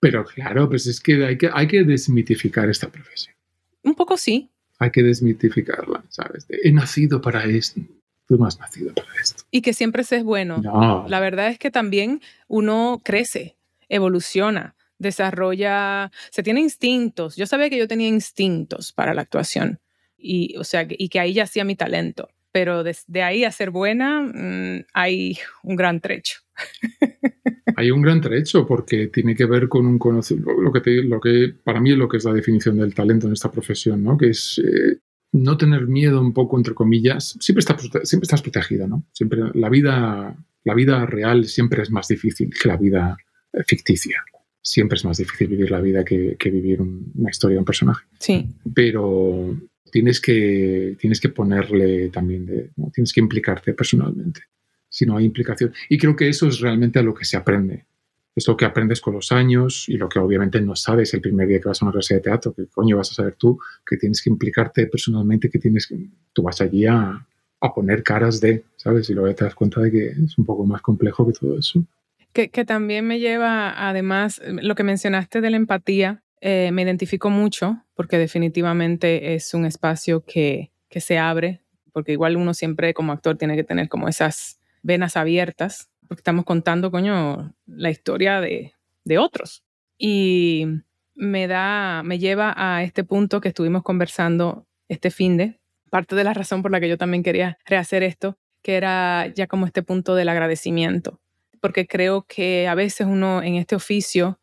pero 0.00 0.24
claro, 0.24 0.68
pues 0.68 0.86
es 0.86 1.00
que 1.00 1.24
hay 1.24 1.36
que, 1.36 1.50
hay 1.52 1.68
que 1.68 1.84
desmitificar 1.84 2.68
esta 2.70 2.88
profesión. 2.88 3.34
Un 3.82 3.94
poco 3.94 4.16
sí. 4.16 4.50
Hay 4.78 4.90
que 4.90 5.02
desmitificarla, 5.02 6.02
¿sabes? 6.08 6.46
he 6.48 6.72
nacido 6.72 7.20
para 7.20 7.44
esto. 7.44 7.80
Tú 8.26 8.38
no 8.38 8.46
has 8.46 8.58
nacido 8.58 8.94
para 8.94 9.08
esto. 9.20 9.44
Y 9.50 9.60
que 9.60 9.74
siempre 9.74 10.04
se 10.04 10.16
es 10.16 10.24
bueno. 10.24 10.58
No. 10.58 11.04
La 11.06 11.20
verdad 11.20 11.48
es 11.48 11.58
que 11.58 11.70
también 11.70 12.22
uno 12.48 13.00
crece, 13.04 13.56
evoluciona, 13.88 14.74
desarrolla, 14.98 16.10
se 16.30 16.42
tiene 16.42 16.60
instintos. 16.60 17.36
Yo 17.36 17.46
sabía 17.46 17.68
que 17.68 17.76
yo 17.76 17.88
tenía 17.88 18.08
instintos 18.08 18.92
para 18.92 19.12
la 19.12 19.22
actuación 19.22 19.80
y, 20.16 20.56
o 20.56 20.64
sea, 20.64 20.86
y 20.88 21.08
que 21.08 21.20
ahí 21.20 21.34
ya 21.34 21.44
hacía 21.44 21.64
mi 21.64 21.76
talento. 21.76 22.30
Pero 22.52 22.82
desde 22.82 23.22
ahí 23.22 23.44
a 23.44 23.52
ser 23.52 23.70
buena 23.70 24.22
mm, 24.22 24.86
hay 24.92 25.38
un 25.62 25.76
gran 25.76 26.00
trecho. 26.00 26.40
Hay 27.76 27.90
un 27.90 28.02
gran 28.02 28.20
trecho 28.20 28.66
porque 28.66 29.06
tiene 29.06 29.34
que 29.34 29.46
ver 29.46 29.68
con 29.68 29.86
un 29.86 29.98
conocimiento, 29.98 30.52
lo 30.60 30.70
que, 30.72 31.02
lo 31.02 31.18
que 31.18 31.54
para 31.64 31.80
mí 31.80 31.92
es 31.92 31.96
lo 31.96 32.08
que 32.08 32.18
es 32.18 32.24
la 32.24 32.32
definición 32.34 32.76
del 32.76 32.94
talento 32.94 33.26
en 33.26 33.32
esta 33.32 33.50
profesión, 33.50 34.04
¿no? 34.04 34.18
Que 34.18 34.30
es 34.30 34.60
eh, 34.62 34.98
no 35.32 35.56
tener 35.56 35.86
miedo 35.86 36.20
un 36.20 36.32
poco, 36.32 36.58
entre 36.58 36.74
comillas. 36.74 37.36
Siempre 37.40 37.60
estás, 37.60 37.80
siempre 38.04 38.24
estás 38.24 38.42
protegida, 38.42 38.86
¿no? 38.86 39.04
Siempre, 39.12 39.40
la, 39.54 39.68
vida, 39.68 40.36
la 40.64 40.74
vida 40.74 41.06
real 41.06 41.46
siempre 41.46 41.82
es 41.82 41.90
más 41.90 42.08
difícil 42.08 42.50
que 42.50 42.68
la 42.68 42.76
vida 42.76 43.16
eh, 43.52 43.62
ficticia. 43.66 44.22
Siempre 44.62 44.96
es 44.96 45.04
más 45.04 45.16
difícil 45.16 45.48
vivir 45.48 45.70
la 45.70 45.80
vida 45.80 46.04
que, 46.04 46.36
vivir 46.50 46.82
una 46.82 47.30
historia, 47.30 47.58
un 47.58 47.64
personaje. 47.64 48.04
Sí. 48.18 48.46
Pero 48.74 49.56
tienes 49.90 50.20
que, 50.20 50.96
tienes 50.98 51.20
que 51.20 51.28
ponerle 51.28 52.08
también, 52.08 52.46
de, 52.46 52.70
tienes 52.92 53.12
que 53.12 53.20
implicarte 53.20 53.74
personalmente 53.74 54.42
si 54.90 55.06
no 55.06 55.16
hay 55.16 55.24
implicación. 55.24 55.72
Y 55.88 55.96
creo 55.96 56.16
que 56.16 56.28
eso 56.28 56.48
es 56.48 56.60
realmente 56.60 56.98
a 56.98 57.02
lo 57.02 57.14
que 57.14 57.24
se 57.24 57.36
aprende. 57.36 57.86
Es 58.34 58.46
lo 58.46 58.56
que 58.56 58.64
aprendes 58.64 59.00
con 59.00 59.14
los 59.14 59.32
años 59.32 59.88
y 59.88 59.96
lo 59.96 60.08
que 60.08 60.18
obviamente 60.18 60.60
no 60.60 60.76
sabes 60.76 61.14
el 61.14 61.20
primer 61.20 61.48
día 61.48 61.60
que 61.60 61.68
vas 61.68 61.80
a 61.80 61.84
una 61.84 61.92
clase 61.92 62.14
de 62.14 62.20
teatro, 62.20 62.52
que 62.52 62.66
coño 62.66 62.96
vas 62.96 63.10
a 63.10 63.14
saber 63.14 63.34
tú, 63.34 63.58
que 63.86 63.96
tienes 63.96 64.22
que 64.22 64.30
implicarte 64.30 64.86
personalmente, 64.86 65.48
que 65.48 65.58
tienes 65.58 65.92
tú 66.32 66.42
vas 66.42 66.60
allí 66.60 66.86
a, 66.86 67.26
a 67.60 67.74
poner 67.74 68.02
caras 68.02 68.40
de, 68.40 68.64
¿sabes? 68.76 69.08
Y 69.10 69.14
luego 69.14 69.34
te 69.34 69.44
das 69.44 69.54
cuenta 69.54 69.80
de 69.80 69.90
que 69.90 70.08
es 70.08 70.38
un 70.38 70.44
poco 70.44 70.64
más 70.64 70.80
complejo 70.80 71.26
que 71.26 71.32
todo 71.32 71.58
eso. 71.58 71.84
Que, 72.32 72.48
que 72.48 72.64
también 72.64 73.06
me 73.06 73.18
lleva, 73.18 73.88
además, 73.88 74.40
lo 74.44 74.74
que 74.76 74.84
mencionaste 74.84 75.40
de 75.40 75.50
la 75.50 75.56
empatía, 75.56 76.22
eh, 76.40 76.70
me 76.72 76.82
identifico 76.82 77.30
mucho 77.30 77.84
porque 77.94 78.18
definitivamente 78.18 79.34
es 79.34 79.52
un 79.54 79.66
espacio 79.66 80.24
que, 80.24 80.72
que 80.88 81.00
se 81.00 81.18
abre, 81.18 81.62
porque 81.92 82.12
igual 82.12 82.36
uno 82.36 82.54
siempre 82.54 82.94
como 82.94 83.12
actor 83.12 83.36
tiene 83.36 83.56
que 83.56 83.64
tener 83.64 83.88
como 83.88 84.08
esas 84.08 84.58
venas 84.82 85.16
abiertas, 85.16 85.90
porque 86.08 86.20
estamos 86.20 86.44
contando, 86.44 86.90
coño, 86.90 87.54
la 87.66 87.90
historia 87.90 88.40
de, 88.40 88.74
de 89.04 89.18
otros. 89.18 89.62
Y 89.98 90.66
me 91.14 91.46
da, 91.46 92.02
me 92.04 92.18
lleva 92.18 92.54
a 92.56 92.82
este 92.82 93.04
punto 93.04 93.40
que 93.40 93.48
estuvimos 93.48 93.82
conversando 93.82 94.66
este 94.88 95.10
fin 95.10 95.36
de, 95.36 95.60
parte 95.90 96.16
de 96.16 96.24
la 96.24 96.32
razón 96.32 96.62
por 96.62 96.70
la 96.70 96.80
que 96.80 96.88
yo 96.88 96.96
también 96.96 97.22
quería 97.22 97.58
rehacer 97.66 98.02
esto, 98.02 98.38
que 98.62 98.76
era 98.76 99.26
ya 99.28 99.46
como 99.46 99.66
este 99.66 99.82
punto 99.82 100.14
del 100.14 100.28
agradecimiento, 100.28 101.20
porque 101.60 101.86
creo 101.86 102.24
que 102.26 102.66
a 102.66 102.74
veces 102.74 103.06
uno 103.06 103.42
en 103.42 103.56
este 103.56 103.76
oficio 103.76 104.39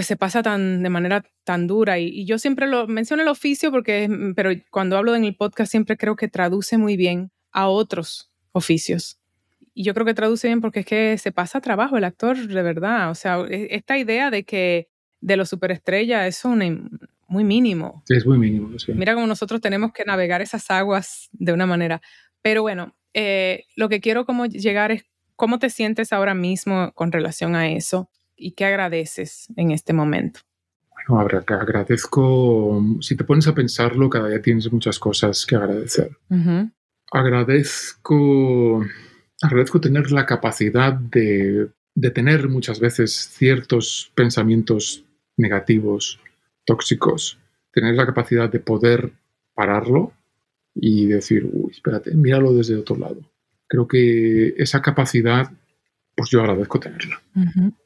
pues 0.00 0.06
se 0.06 0.16
pasa 0.16 0.42
tan 0.42 0.82
de 0.82 0.88
manera 0.88 1.24
tan 1.44 1.66
dura 1.66 1.98
y, 1.98 2.06
y 2.06 2.24
yo 2.24 2.38
siempre 2.38 2.66
lo 2.66 2.86
menciono 2.86 3.22
el 3.22 3.28
oficio 3.28 3.70
porque 3.70 4.08
pero 4.34 4.50
cuando 4.70 4.96
hablo 4.96 5.14
en 5.14 5.24
el 5.24 5.36
podcast 5.36 5.70
siempre 5.70 5.96
creo 5.96 6.16
que 6.16 6.28
traduce 6.28 6.78
muy 6.78 6.96
bien 6.96 7.30
a 7.52 7.68
otros 7.68 8.30
oficios 8.52 9.20
y 9.74 9.84
yo 9.84 9.94
creo 9.94 10.06
que 10.06 10.14
traduce 10.14 10.48
bien 10.48 10.60
porque 10.60 10.80
es 10.80 10.86
que 10.86 11.18
se 11.18 11.32
pasa 11.32 11.60
trabajo 11.60 11.96
el 11.96 12.04
actor 12.04 12.36
de 12.36 12.62
verdad. 12.62 13.10
O 13.10 13.14
sea, 13.14 13.40
e, 13.48 13.68
esta 13.70 13.98
idea 13.98 14.30
de 14.30 14.44
que 14.44 14.88
de 15.20 15.36
los 15.36 15.48
superestrellas 15.48 16.26
es 16.26 16.44
un 16.44 16.98
muy 17.28 17.44
mínimo. 17.44 18.02
Es 18.08 18.26
muy 18.26 18.38
mínimo, 18.38 18.78
sí. 18.78 18.92
Mira 18.92 19.14
cómo 19.14 19.26
nosotros 19.26 19.60
tenemos 19.60 19.92
que 19.92 20.04
navegar 20.04 20.42
esas 20.42 20.70
aguas 20.70 21.28
de 21.32 21.52
una 21.52 21.66
manera. 21.66 22.02
Pero 22.42 22.62
bueno, 22.62 22.94
eh, 23.14 23.64
lo 23.76 23.88
que 23.88 24.00
quiero 24.00 24.26
como 24.26 24.46
llegar 24.46 24.92
es 24.92 25.04
cómo 25.36 25.58
te 25.58 25.70
sientes 25.70 26.12
ahora 26.12 26.34
mismo 26.34 26.92
con 26.94 27.12
relación 27.12 27.54
a 27.54 27.70
eso 27.70 28.10
y 28.40 28.52
qué 28.52 28.64
agradeces 28.64 29.48
en 29.56 29.70
este 29.70 29.92
momento. 29.92 30.40
Bueno, 31.08 31.20
agradezco, 31.20 32.82
si 33.00 33.16
te 33.16 33.24
pones 33.24 33.46
a 33.46 33.54
pensarlo, 33.54 34.10
cada 34.10 34.28
día 34.28 34.42
tienes 34.42 34.70
muchas 34.72 34.98
cosas 34.98 35.46
que 35.46 35.56
agradecer. 35.56 36.16
Agradezco 37.12 38.84
agradezco 39.42 39.80
tener 39.80 40.10
la 40.12 40.26
capacidad 40.26 40.92
de, 40.92 41.70
tener 42.14 42.48
muchas 42.48 42.80
veces 42.80 43.12
ciertos 43.12 44.12
pensamientos 44.14 45.04
negativos, 45.36 46.20
tóxicos, 46.64 47.38
tener 47.72 47.94
la 47.94 48.06
capacidad 48.06 48.50
de 48.50 48.60
poder 48.60 49.12
pararlo 49.54 50.12
y 50.74 51.06
decir, 51.06 51.48
uy, 51.50 51.72
espérate, 51.72 52.14
míralo 52.14 52.52
desde 52.52 52.76
otro 52.76 52.96
lado. 52.96 53.20
Creo 53.66 53.86
que 53.86 54.54
esa 54.56 54.82
capacidad, 54.82 55.50
pues 56.20 56.30
yo 56.30 56.40
agradezco 56.40 56.78
tenerla. 56.78 57.22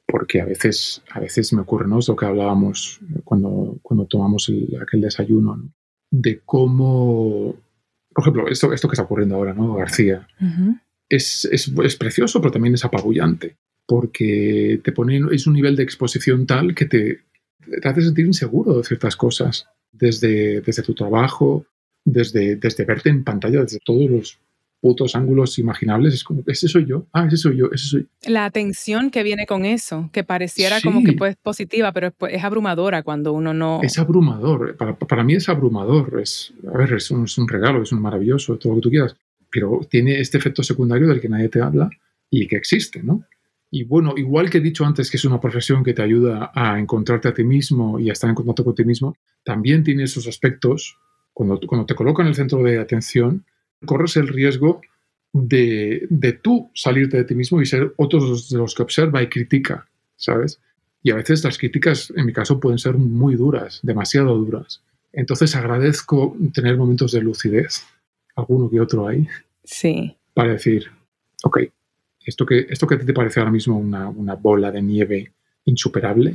Porque 0.07 0.41
a 0.41 0.45
veces, 0.45 1.03
a 1.13 1.21
veces 1.21 1.53
me 1.53 1.63
ocurre, 1.63 1.87
¿no? 1.87 2.01
Es 2.01 2.09
lo 2.09 2.17
que 2.17 2.27
hablábamos 2.27 2.99
cuando, 3.23 3.79
cuando 3.83 4.07
tomamos 4.07 4.51
aquel 4.83 5.01
desayuno. 5.01 5.71
de 6.11 6.41
cómo, 6.45 7.57
por 8.13 8.23
ejemplo, 8.23 8.49
esto, 8.49 8.73
esto 8.73 8.89
que 8.89 8.95
está 8.95 9.05
ocurriendo 9.05 9.37
ahora, 9.37 9.55
¿no? 9.55 9.75
García, 9.75 10.27
es, 11.09 11.45
es, 11.45 11.97
precioso, 11.97 12.41
pero 12.41 12.53
también 12.53 12.75
es 12.75 12.85
apabullante, 12.85 13.57
porque 13.87 14.81
te 14.83 14.91
pone, 14.91 15.21
es 15.31 15.47
un 15.47 15.55
nivel 15.55 15.77
de 15.77 15.85
exposición 15.85 16.47
tal 16.47 16.75
que 16.75 16.87
te, 16.87 17.21
te 17.81 17.89
hace 17.89 18.03
sentir 18.03 18.27
inseguro 18.27 18.79
de 18.79 18.85
ciertas 18.85 19.15
cosas, 19.15 19.69
desde, 19.93 20.61
desde 20.61 20.83
tu 20.83 20.95
trabajo, 20.95 21.67
desde, 22.05 22.57
desde 22.57 22.85
verte 22.85 23.11
en 23.11 23.23
pantalla, 23.23 23.63
desde 23.63 23.79
todos 23.85 24.11
los 24.11 24.41
putos 24.85 25.17
ángulos 25.17 25.59
imaginables, 25.59 26.13
es 26.13 26.23
como, 26.23 26.43
ese 26.47 26.69
soy 26.69 26.85
yo, 26.85 27.07
ah, 27.15 27.25
ese 27.27 27.39
soy 27.39 27.57
yo, 27.57 27.71
ese 27.73 27.87
soy 27.87 28.07
La 28.27 28.45
atención 28.45 29.11
que 29.11 29.23
viene 29.23 29.47
con 29.47 29.65
eso, 29.65 30.11
que 30.13 30.25
pareciera 30.25 30.79
como 30.83 31.03
que 31.03 31.15
pues 31.15 31.37
positiva, 31.37 31.91
pero 31.93 32.13
es, 32.29 32.45
abrumadora 32.45 33.03
cuando 33.03 33.33
uno 33.33 33.55
no... 33.55 33.81
Es 33.83 33.99
abrumador, 33.99 34.77
para, 34.77 34.95
para 34.95 35.25
mí 35.25 35.37
es 35.37 35.49
abrumador, 35.49 36.21
es, 36.21 36.53
a 36.71 36.77
ver, 36.77 36.93
es 36.93 37.11
un, 37.11 37.25
es 37.25 37.39
un, 37.39 37.49
regalo, 37.49 37.83
es 37.83 37.93
un 37.93 38.03
maravilloso, 38.03 38.59
todo 38.59 38.75
lo 38.75 38.77
que 38.77 38.83
tú 38.83 38.91
quieras, 38.91 39.17
pero 39.51 39.81
tiene 39.89 40.21
este 40.21 40.37
efecto 40.37 40.63
secundario 40.63 41.09
del 41.09 41.19
que 41.19 41.31
nadie 41.31 41.49
te 41.49 41.63
habla 41.63 41.89
y 42.29 42.47
que 42.47 42.57
existe, 42.57 43.03
¿no? 43.03 43.25
Y 43.71 43.85
bueno, 43.85 44.13
igual 44.19 44.51
que 44.51 44.59
he 44.59 44.61
dicho 44.61 44.85
antes 44.85 45.11
que 45.11 45.17
es 45.17 45.25
una 45.25 45.41
profesión 45.41 45.83
que 45.83 45.95
te 45.95 46.03
ayuda 46.03 46.53
a 46.55 46.79
encontrarte 46.79 47.29
a 47.29 47.33
ti 47.33 47.43
mismo 47.43 47.99
y 47.99 48.11
a 48.11 48.13
estar 48.13 48.29
en 48.29 48.37
contacto 48.37 48.65
con 48.65 48.75
ti 48.75 48.85
mismo, 48.85 49.17
también 49.45 49.83
tiene 49.83 50.03
esos 50.03 50.29
aspectos, 50.29 50.99
cuando, 51.33 51.59
cuando 51.67 51.87
te 51.87 51.95
coloca 51.95 52.21
en 52.21 52.29
el 52.29 52.35
centro 52.35 52.63
de 52.63 52.79
atención, 52.79 53.47
corres 53.85 54.17
el 54.17 54.29
riesgo 54.29 54.81
de, 55.33 56.07
de, 56.11 56.33
tú 56.33 56.71
salirte 56.75 57.17
de 57.17 57.25
ti 57.25 57.35
mismo 57.35 57.61
y 57.61 57.67
ser 57.67 57.93
otros 57.97 58.49
de 58.51 58.59
los 58.59 58.75
que 58.75 58.83
observa 58.83 59.23
y 59.23 59.29
critica, 59.29 59.89
¿sabes? 60.17 60.61
Y 61.03 61.11
a 61.11 61.17
veces 61.17 61.45
las 61.45 61.59
críticas, 61.59 62.13
en 62.17 62.25
mi 62.25 62.33
caso, 62.33 62.61
pueden 62.61 62.79
ser 62.79 62.95
muy 62.95 63.35
duras, 63.35 63.81
demasiado 63.83 64.37
duras. 64.37 64.83
Entonces 65.13 65.55
agradezco 65.55 66.37
tener 66.53 66.77
momentos 66.77 67.13
de 67.13 67.21
lucidez, 67.21 67.85
alguno 68.37 68.71
que 68.71 68.81
otro 68.81 69.07
hay. 69.07 69.29
Sí. 69.65 70.17
Para 70.33 70.53
decir, 70.53 70.91
ok, 71.43 71.61
esto 72.25 72.47
que, 72.47 72.67
esto 72.69 72.87
que 72.87 72.97
te 72.97 73.13
parece 73.13 73.41
ahora 73.41 73.53
mismo 73.53 73.79
una, 73.79 74.09
una 74.09 74.35
bola 74.35 74.71
de 74.71 74.83
nieve 74.83 75.33
insuperable, 75.65 76.35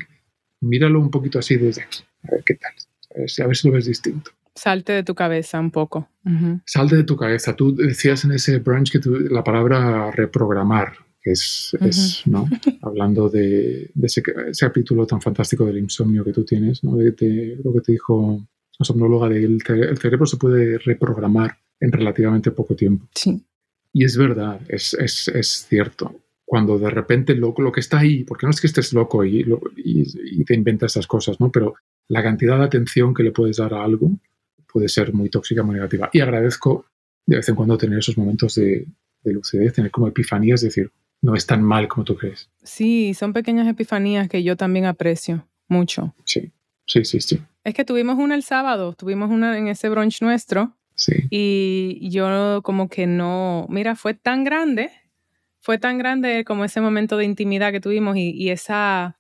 míralo 0.62 1.00
un 1.00 1.10
poquito 1.10 1.40
así 1.40 1.56
desde 1.56 1.84
aquí, 1.84 2.04
a 2.24 2.32
ver 2.32 2.44
qué 2.44 2.56
tal, 2.56 2.74
a 3.16 3.20
ver, 3.20 3.30
a 3.44 3.48
ver 3.48 3.58
si 3.58 3.68
lo 3.68 3.74
ves 3.74 3.86
distinto. 3.86 4.32
Salte 4.56 4.94
de 4.94 5.04
tu 5.04 5.16
cabeza 5.16 5.60
un 5.60 5.72
poco. 5.72 6.10
Salte 6.66 6.98
de 6.98 7.04
tu 7.04 7.16
cabeza. 7.16 7.56
Tú 7.56 7.76
decías 7.76 8.26
en 8.26 8.32
ese 8.32 8.60
brunch 8.60 8.92
que 8.92 9.00
la 9.30 9.44
palabra 9.44 10.12
reprogramar, 10.12 10.94
que 11.22 11.32
es, 11.32 11.76
es 11.80 12.24
¿no? 12.26 12.48
hablando 12.82 13.30
de, 13.30 13.90
de 13.94 14.08
ese, 14.08 14.22
capítulo 14.60 15.06
tan 15.08 15.22
fantástico 15.22 15.66
del 15.66 15.78
insomnio 15.78 16.24
que 16.24 16.34
tú 16.34 16.44
tienes, 16.44 16.84
¿no? 16.84 16.96
de, 16.96 17.58
lo 17.64 17.74
que 17.74 17.82
te 17.82 17.92
dijo 17.94 18.46
la 18.78 18.86
somnóloga 18.86 19.30
de 19.30 19.44
el, 19.44 19.60
el 19.68 19.98
cerebro 19.98 20.26
se 20.26 20.38
puede 20.38 20.78
reprogramar 20.78 21.58
en 21.80 21.92
relativamente 21.92 22.52
poco 22.52 22.76
tiempo. 22.76 23.08
Sí. 23.14 23.44
Y 23.92 24.06
es 24.06 24.18
verdad, 24.18 24.62
es, 24.70 24.94
es, 24.94 25.28
es 25.30 25.66
cierto. 25.68 26.16
Cuando 26.46 26.80
de 26.80 26.90
repente 26.90 27.36
lo, 27.36 27.54
lo, 27.58 27.72
que 27.72 27.80
está 27.80 28.00
ahí, 28.00 28.24
porque 28.24 28.46
no 28.46 28.52
es 28.52 28.62
que 28.62 28.68
estés 28.68 28.94
loco 28.94 29.24
y, 29.24 29.42
y, 29.78 30.04
y 30.42 30.44
te 30.46 30.56
inventas 30.56 30.94
esas 30.94 31.08
cosas, 31.08 31.40
¿no? 31.40 31.52
Pero 31.52 31.76
la 32.08 32.24
cantidad 32.24 32.58
de 32.58 32.66
atención 32.66 33.14
que 33.14 33.24
le 33.24 33.32
puedes 33.32 33.58
dar 33.58 33.74
a 33.74 33.84
algo 33.84 34.12
puede 34.72 34.90
ser 34.90 35.14
muy 35.14 35.30
tóxica, 35.30 35.64
muy 35.64 35.76
negativa. 35.76 36.10
Y 36.14 36.22
agradezco 36.22 36.86
de 37.26 37.38
vez 37.38 37.50
en 37.50 37.56
cuando 37.56 37.78
tener 37.78 38.00
esos 38.00 38.18
momentos 38.18 38.56
de, 38.56 38.88
lucidez, 39.24 39.74
tener 39.74 39.92
como 39.92 40.08
epifanías, 40.08 40.62
decir, 40.62 40.92
no 41.22 41.36
es 41.36 41.46
tan 41.46 41.62
mal 41.62 41.88
como 41.88 42.04
tú 42.04 42.16
crees. 42.16 42.50
Sí, 42.64 43.14
son 43.14 43.34
pequeñas 43.34 43.68
epifanías 43.68 44.28
que 44.28 44.42
yo 44.42 44.58
también 44.58 44.86
aprecio 44.86 45.48
mucho. 45.68 46.16
Sí, 46.26 46.52
sí, 46.88 47.06
sí, 47.06 47.22
sí. 47.22 47.40
Es 47.64 47.76
que 47.76 47.86
tuvimos 47.86 48.18
una 48.18 48.34
el 48.34 48.42
sábado, 48.42 48.94
tuvimos 48.94 49.30
una 49.30 49.58
en 49.58 49.68
ese 49.68 49.90
brunch 49.90 50.22
nuestro. 50.22 50.76
Sí. 50.96 51.28
Y 51.30 52.10
yo 52.10 52.62
como 52.64 52.90
que 52.90 53.06
no, 53.06 53.68
mira, 53.70 53.96
fue 53.96 54.16
tan 54.16 54.44
grande, 54.44 54.90
fue 55.60 55.78
tan 55.78 55.98
grande 55.98 56.44
como 56.46 56.66
ese 56.66 56.82
momento 56.82 57.16
de 57.18 57.26
intimidad 57.26 57.72
que 57.72 57.80
tuvimos 57.80 58.18
y, 58.18 58.32
y 58.32 58.50
esa 58.50 59.19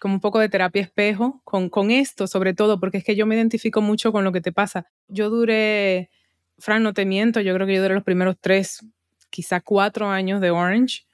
como 0.00 0.14
un 0.14 0.20
poco 0.20 0.40
de 0.40 0.48
terapia 0.48 0.82
espejo 0.82 1.42
con, 1.44 1.68
con 1.68 1.90
esto, 1.90 2.26
sobre 2.26 2.54
todo, 2.54 2.80
porque 2.80 2.98
es 2.98 3.04
que 3.04 3.14
yo 3.14 3.26
me 3.26 3.36
identifico 3.36 3.82
mucho 3.82 4.10
con 4.10 4.24
lo 4.24 4.32
que 4.32 4.40
te 4.40 4.50
pasa. 4.50 4.86
Yo 5.08 5.30
duré, 5.30 6.10
Fran, 6.58 6.82
no 6.82 6.94
te 6.94 7.04
miento, 7.04 7.40
yo 7.40 7.54
creo 7.54 7.66
que 7.66 7.74
yo 7.74 7.82
duré 7.82 7.94
los 7.94 8.02
primeros 8.02 8.36
tres, 8.40 8.84
quizá 9.28 9.60
cuatro 9.60 10.08
años 10.08 10.40
de 10.40 10.50
Orange 10.50 11.04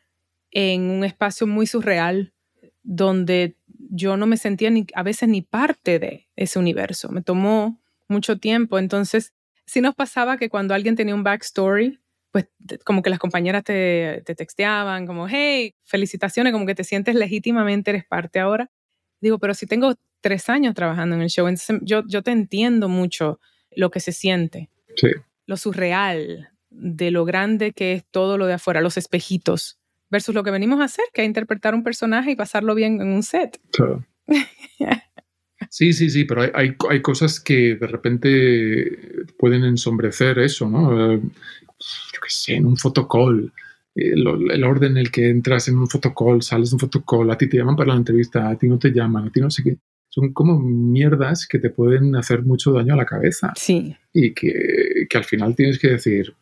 en 0.53 0.83
un 0.83 1.05
espacio 1.05 1.47
muy 1.49 1.67
surreal, 1.67 2.33
donde 2.85 3.57
yo 3.91 4.17
no 4.17 4.27
me 4.27 4.37
sentía 4.37 4.71
ni, 4.71 4.87
a 4.95 5.03
veces 5.03 5.29
ni 5.29 5.43
parte 5.43 5.99
de 5.99 6.29
ese 6.37 6.59
universo. 6.59 7.11
Me 7.11 7.23
tomó 7.23 7.81
mucho 8.09 8.39
tiempo. 8.39 8.79
Entonces, 8.79 9.35
sí 9.67 9.81
nos 9.81 9.97
pasaba 9.97 10.37
que 10.37 10.49
cuando 10.49 10.75
alguien 10.75 10.95
tenía 10.95 11.15
un 11.15 11.25
backstory, 11.25 11.99
pues 12.37 12.49
como 12.85 13.01
que 13.01 13.09
las 13.09 13.19
compañeras 13.19 13.65
te, 13.65 14.23
te 14.27 14.35
texteaban, 14.35 15.07
como, 15.07 15.27
hey, 15.27 15.75
felicitaciones, 15.85 16.53
como 16.53 16.67
que 16.67 16.75
te 16.75 16.85
sientes 16.85 17.15
legítimamente, 17.15 17.93
eres 17.93 18.05
parte 18.05 18.41
ahora. 18.41 18.71
Digo, 19.23 19.39
pero 19.39 19.55
si 19.55 19.67
tengo 19.67 19.95
tres 20.21 20.51
años 20.51 20.75
trabajando 20.75 21.17
en 21.17 21.23
el 21.23 21.31
show, 21.31 21.49
entonces 21.49 21.79
yo, 21.81 22.03
yo 22.07 22.21
te 22.21 22.33
entiendo 22.33 22.91
mucho 22.91 23.41
lo 23.75 23.91
que 23.91 24.01
se 24.01 24.13
siente. 24.13 24.69
Sí. 24.97 25.09
Lo 25.47 25.57
surreal 25.57 26.51
de 26.69 27.11
lo 27.11 27.25
grande 27.25 27.73
que 27.73 27.95
es 27.95 28.05
todo 28.11 28.37
lo 28.37 28.45
de 28.45 28.53
afuera, 28.53 28.83
los 28.83 28.99
espejitos, 28.99 29.79
versus 30.11 30.35
lo 30.35 30.45
que 30.45 30.51
venimos 30.51 30.81
a 30.81 30.85
hacer, 30.85 31.07
que 31.15 31.23
es 31.23 31.27
interpretar 31.27 31.75
un 31.75 31.85
personaje 31.85 32.33
y 32.33 32.37
pasarlo 32.37 32.75
bien 32.75 33.01
en 33.01 33.09
un 33.09 33.23
set. 33.23 33.59
Claro. 33.73 34.05
Sí, 35.71 35.95
sí, 35.95 36.11
sí, 36.11 36.25
pero 36.25 36.43
hay, 36.43 36.51
hay, 36.53 36.77
hay, 36.91 37.01
cosas 37.01 37.41
que 37.41 37.77
de 37.77 37.87
repente 37.87 39.27
pueden 39.39 39.65
ensombrecer 39.65 40.39
eso, 40.39 40.69
¿no? 40.69 41.19
Eh, 41.79 42.13
yo 42.15 42.21
qué 42.21 42.31
sé, 42.31 42.55
en 42.55 42.67
un 42.67 42.77
fotocall 42.77 43.53
el, 43.97 44.65
orden 44.65 44.93
en 44.93 44.97
el 44.99 45.11
que 45.11 45.31
entras 45.31 45.69
en 45.69 45.79
un 45.79 45.89
fotocall, 45.89 46.43
sales 46.43 46.71
de 46.71 46.77
un 46.77 46.81
fotocall, 46.81 47.31
a 47.31 47.39
ti 47.39 47.49
te 47.49 47.57
llaman 47.57 47.77
para 47.77 47.93
la 47.93 47.97
entrevista, 47.97 48.49
a 48.49 48.57
ti 48.57 48.69
no 48.69 48.79
te 48.79 48.91
llaman, 48.91 49.29
a 49.29 49.31
ti 49.31 49.41
no 49.41 49.51
sé 49.51 49.63
qué. 49.63 49.79
Son 50.09 50.33
como 50.33 50.59
mierdas 50.59 51.47
que 51.47 51.59
te 51.59 51.71
pueden 51.71 52.15
hacer 52.15 52.43
mucho 52.43 52.73
daño 52.73 52.95
a 52.95 52.97
la 52.97 53.07
cabeza. 53.07 53.53
Sí. 53.57 53.95
Y 54.13 54.33
que, 54.33 55.07
que 55.09 55.19
al 55.19 55.25
final 55.25 55.55
tienes 55.55 55.79
que 55.79 55.89
decir, 55.89 56.35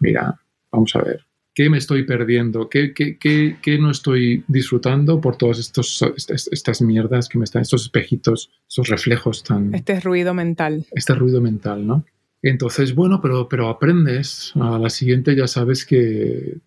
mira, 0.00 0.40
vamos 0.70 0.94
a 0.96 1.02
ver, 1.02 1.24
¿qué 1.54 1.70
me 1.70 1.78
estoy 1.78 2.04
perdiendo? 2.04 2.68
¿Qué, 2.68 2.92
qué, 2.92 3.18
qué, 3.18 3.56
qué 3.62 3.78
no 3.78 3.90
estoy 3.90 4.44
disfrutando 4.48 5.20
por 5.20 5.36
todas 5.36 5.58
estos, 5.58 6.02
estas, 6.16 6.48
estas 6.52 6.82
mierdas 6.82 7.28
que 7.28 7.38
me 7.38 7.44
están, 7.44 7.62
estos 7.62 7.84
espejitos, 7.84 8.50
estos 8.68 8.88
reflejos 8.88 9.42
tan... 9.42 9.74
Este 9.74 10.00
ruido 10.00 10.34
mental. 10.34 10.86
Este 10.92 11.14
ruido 11.14 11.40
mental, 11.40 11.86
¿no? 11.86 12.04
Entonces, 12.46 12.94
bueno, 12.94 13.20
pero, 13.20 13.48
pero 13.48 13.68
aprendes. 13.68 14.52
A 14.54 14.78
la 14.78 14.90
siguiente 14.90 15.34
ya 15.34 15.46
sabes 15.46 15.84
que 15.84 16.60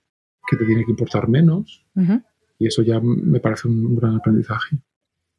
que 0.47 0.55
te 0.55 0.65
tiene 0.65 0.83
que 0.85 0.91
importar 0.91 1.27
menos. 1.27 1.85
Y 2.57 2.67
eso 2.67 2.81
ya 2.81 2.99
me 2.99 3.39
parece 3.39 3.67
un 3.67 3.95
gran 3.95 4.15
aprendizaje. 4.15 4.77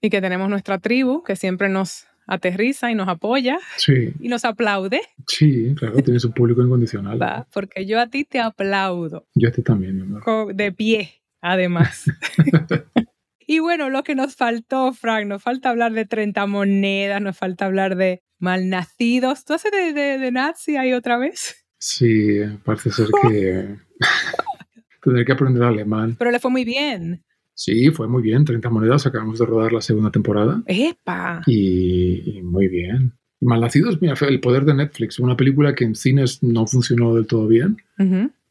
Y 0.01 0.11
que 0.11 0.21
tenemos 0.21 0.49
nuestra 0.49 0.79
tribu 0.79 1.25
que 1.25 1.35
siempre 1.35 1.69
nos 1.69 2.07
aterriza 2.27 2.91
y 2.91 2.95
nos 2.95 3.09
apoya 3.09 3.59
sí. 3.79 4.13
y 4.21 4.29
nos 4.29 4.45
aplaude. 4.45 5.01
Sí, 5.27 5.75
claro, 5.75 5.97
tienes 6.03 6.25
un 6.25 6.33
público 6.33 6.63
incondicional. 6.63 7.19
porque 7.53 7.87
yo 7.87 7.99
a 7.99 8.07
ti 8.07 8.25
te 8.25 8.39
aplaudo. 8.39 9.27
Yo 9.35 9.49
a 9.49 9.53
ti 9.53 9.63
también, 9.63 9.97
mi 9.97 10.03
amor. 10.03 10.55
De 10.55 10.71
pie, 10.71 11.11
además. 11.41 12.05
y 13.49 13.59
bueno, 13.59 13.91
lo 13.91 14.05
que 14.05 14.15
nos 14.15 14.37
faltó, 14.37 14.93
Frank, 14.93 15.27
nos 15.27 15.43
falta 15.43 15.71
hablar 15.71 15.93
de 15.93 16.05
30 16.05 16.47
monedas, 16.47 17.21
nos 17.21 17.37
falta 17.37 17.67
hablar 17.67 17.97
de 17.97 18.23
malnacidos. 18.39 19.45
¿Tú 19.45 19.55
haces 19.55 19.73
de, 19.73 19.93
de, 19.93 20.19
de 20.19 20.31
nazi 20.31 20.77
ahí 20.77 20.93
otra 20.93 21.19
vez? 21.19 21.65
Sí, 21.79 22.41
parece 22.65 22.91
ser 22.91 23.09
que 23.23 23.77
Tendré 25.03 25.25
que 25.25 25.33
aprender 25.33 25.63
alemán. 25.63 26.17
Pero 26.19 26.31
le 26.31 26.39
fue 26.39 26.51
muy 26.51 26.65
bien. 26.65 27.25
Sí, 27.55 27.91
fue 27.91 28.09
muy 28.09 28.23
bien. 28.23 28.45
30 28.45 28.69
monedas. 28.71 29.07
Acabamos 29.07 29.39
de 29.39 29.47
rodar 29.47 29.73
la 29.73 29.81
segunda 29.81 30.11
temporada. 30.11 30.63
¡Epa! 30.67 31.43
Y, 31.47 32.41
muy 32.43 32.69
bien. 32.69 33.15
Malnacidos, 33.41 34.01
mira, 34.03 34.15
el 34.21 34.41
poder 34.41 34.65
de 34.65 34.75
Netflix. 34.75 35.19
Una 35.19 35.37
película 35.37 35.75
que 35.75 35.85
en 35.85 35.95
cines 35.95 36.43
no 36.43 36.67
funcionó 36.67 37.15
del 37.15 37.27
todo 37.27 37.47
bien. 37.47 37.79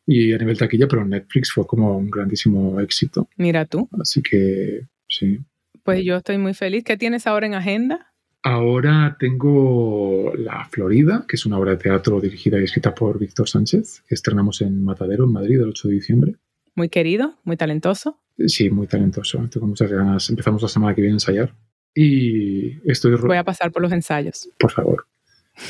Y 0.10 0.32
a 0.34 0.38
nivel 0.38 0.58
taquilla, 0.58 0.88
pero 0.88 1.06
Netflix 1.06 1.52
fue 1.52 1.68
como 1.68 1.98
un 1.98 2.10
grandísimo 2.10 2.80
éxito. 2.80 3.28
Mira 3.36 3.66
tú. 3.66 3.90
Así 4.00 4.22
que 4.22 4.88
sí. 5.08 5.40
Pues 5.84 6.04
yo 6.04 6.16
estoy 6.16 6.38
muy 6.38 6.54
feliz. 6.54 6.86
¿Qué 6.86 6.96
tienes 6.96 7.28
ahora 7.28 7.46
en 7.46 7.54
agenda? 7.54 8.14
Ahora 8.42 9.18
tengo 9.20 10.34
La 10.38 10.66
Florida, 10.72 11.26
que 11.28 11.36
es 11.36 11.46
una 11.46 11.60
obra 11.60 11.72
de 11.72 11.78
teatro 11.78 12.22
dirigida 12.22 12.60
y 12.60 12.64
escrita 12.64 12.96
por 12.96 13.20
Víctor 13.20 13.50
Sánchez, 13.50 14.04
que 14.08 14.16
estrenamos 14.16 14.62
en 14.62 14.82
Matadero, 14.82 15.26
en 15.26 15.34
Madrid, 15.34 15.60
el 15.60 15.70
8 15.70 15.90
de 15.90 15.94
diciembre. 15.94 16.36
Muy 16.74 16.88
querido, 16.88 17.36
muy 17.44 17.58
talentoso. 17.58 18.18
Sí, 18.46 18.70
muy 18.70 18.88
talentoso. 18.88 19.46
Tengo 19.52 19.68
muchas 19.68 19.92
ganas. 19.92 20.30
Empezamos 20.30 20.62
la 20.62 20.70
semana 20.70 20.96
que 20.96 21.02
viene 21.02 21.16
a 21.16 21.18
ensayar. 21.18 21.54
Y 21.94 22.78
estoy... 22.90 23.16
Voy 23.16 23.36
a 23.36 23.44
pasar 23.44 23.72
por 23.72 23.82
los 23.82 23.92
ensayos. 23.92 24.48
Por 24.58 24.72
favor. 24.72 25.06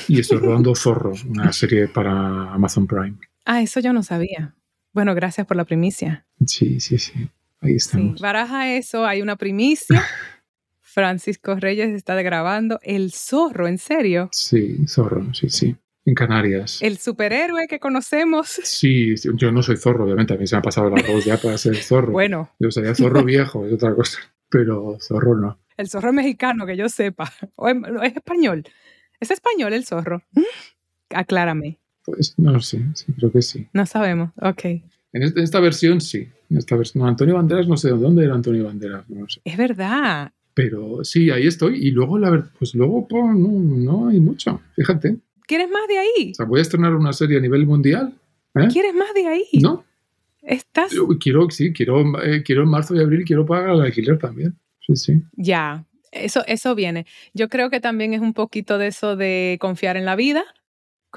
Y 0.07 0.19
estoy 0.19 0.37
rodando 0.37 0.75
Zorro, 0.75 1.13
una 1.29 1.51
serie 1.53 1.87
para 1.87 2.53
Amazon 2.53 2.85
Prime. 2.85 3.15
Ah, 3.49 3.61
eso 3.61 3.79
yo 3.79 3.93
no 3.93 4.03
sabía. 4.03 4.53
Bueno, 4.91 5.15
gracias 5.15 5.47
por 5.47 5.55
la 5.55 5.63
primicia. 5.63 6.25
Sí, 6.45 6.81
sí, 6.81 6.97
sí. 6.97 7.29
Ahí 7.61 7.75
estamos. 7.75 8.17
Sí, 8.17 8.21
baraja 8.21 8.73
eso, 8.73 9.05
hay 9.05 9.21
una 9.21 9.37
primicia. 9.37 10.03
Francisco 10.81 11.55
Reyes 11.55 11.95
está 11.95 12.21
grabando 12.21 12.77
El 12.83 13.13
Zorro, 13.13 13.69
¿en 13.69 13.77
serio? 13.77 14.27
Sí, 14.33 14.85
Zorro, 14.85 15.33
sí, 15.33 15.49
sí. 15.49 15.77
En 16.03 16.13
Canarias. 16.13 16.81
El 16.81 16.97
superhéroe 16.97 17.67
que 17.69 17.79
conocemos. 17.79 18.49
Sí, 18.49 19.15
yo 19.35 19.51
no 19.53 19.63
soy 19.63 19.77
zorro, 19.77 20.03
obviamente. 20.03 20.33
A 20.33 20.37
mí 20.37 20.45
se 20.45 20.55
me 20.55 20.59
ha 20.59 20.61
pasado 20.61 20.89
la 20.89 21.01
voz 21.03 21.23
ya 21.23 21.37
para 21.37 21.57
ser 21.57 21.77
zorro. 21.77 22.11
Bueno. 22.11 22.51
Yo 22.59 22.69
sería 22.69 22.95
zorro 22.95 23.23
viejo, 23.23 23.65
es 23.65 23.73
otra 23.73 23.95
cosa. 23.95 24.19
Pero 24.49 24.97
zorro 24.99 25.37
no. 25.37 25.57
El 25.77 25.87
zorro 25.87 26.11
mexicano, 26.11 26.65
que 26.65 26.75
yo 26.75 26.89
sepa. 26.89 27.31
¿O 27.55 27.69
es 27.69 28.15
español? 28.15 28.65
¿Es 29.21 29.31
español 29.31 29.71
el 29.71 29.85
zorro? 29.85 30.21
Aclárame. 31.09 31.79
Pues 32.07 32.35
no 32.37 32.57
sé, 32.61 32.81
sí, 32.93 33.11
creo 33.17 33.33
que 33.33 33.41
sí. 33.41 33.67
No 33.73 33.85
sabemos, 33.85 34.29
ok. 34.41 34.63
En 35.11 35.23
esta, 35.23 35.59
versión 35.59 35.99
sí. 35.99 36.29
En 36.49 36.57
esta 36.57 36.77
versión, 36.77 37.05
Antonio 37.05 37.35
Banderas, 37.35 37.67
no 37.67 37.75
sé 37.75 37.89
de 37.89 37.97
dónde 37.97 38.23
era 38.23 38.33
Antonio 38.33 38.63
Banderas, 38.63 39.09
no 39.09 39.27
sé. 39.27 39.41
Es 39.43 39.57
verdad. 39.57 40.31
Pero 40.53 41.03
sí, 41.03 41.29
ahí 41.31 41.47
estoy. 41.47 41.85
Y 41.85 41.91
luego, 41.91 42.17
la 42.17 42.29
verdad, 42.29 42.49
pues 42.57 42.73
luego 42.75 43.05
pues, 43.09 43.25
no, 43.25 43.49
no 43.49 44.07
hay 44.07 44.21
mucho, 44.21 44.61
fíjate. 44.73 45.17
¿Quieres 45.45 45.69
más 45.69 45.85
de 45.89 45.97
ahí? 45.97 46.31
O 46.31 46.35
sea, 46.35 46.45
voy 46.45 46.59
a 46.59 46.61
estrenar 46.61 46.95
una 46.95 47.11
serie 47.11 47.39
a 47.39 47.41
nivel 47.41 47.65
mundial. 47.65 48.13
¿eh? 48.55 48.67
¿Quieres 48.71 48.93
más 48.93 49.13
de 49.13 49.27
ahí? 49.27 49.45
No. 49.61 49.83
¿Estás? 50.41 50.93
quiero, 51.19 51.49
sí, 51.49 51.73
quiero, 51.73 52.23
eh, 52.23 52.41
quiero 52.41 52.63
en 52.63 52.69
marzo 52.69 52.95
y 52.95 52.99
abril, 52.99 53.25
quiero 53.25 53.45
pagar 53.45 53.71
el 53.71 53.81
alquiler 53.81 54.17
también. 54.17 54.57
Sí, 54.79 54.95
sí. 54.95 55.21
Ya, 55.33 55.85
eso, 56.13 56.41
eso 56.47 56.73
viene. 56.73 57.05
Yo 57.33 57.49
creo 57.49 57.69
que 57.69 57.81
también 57.81 58.13
es 58.13 58.21
un 58.21 58.33
poquito 58.33 58.77
de 58.77 58.87
eso 58.87 59.17
de 59.17 59.57
confiar 59.59 59.97
en 59.97 60.05
la 60.05 60.15
vida, 60.15 60.45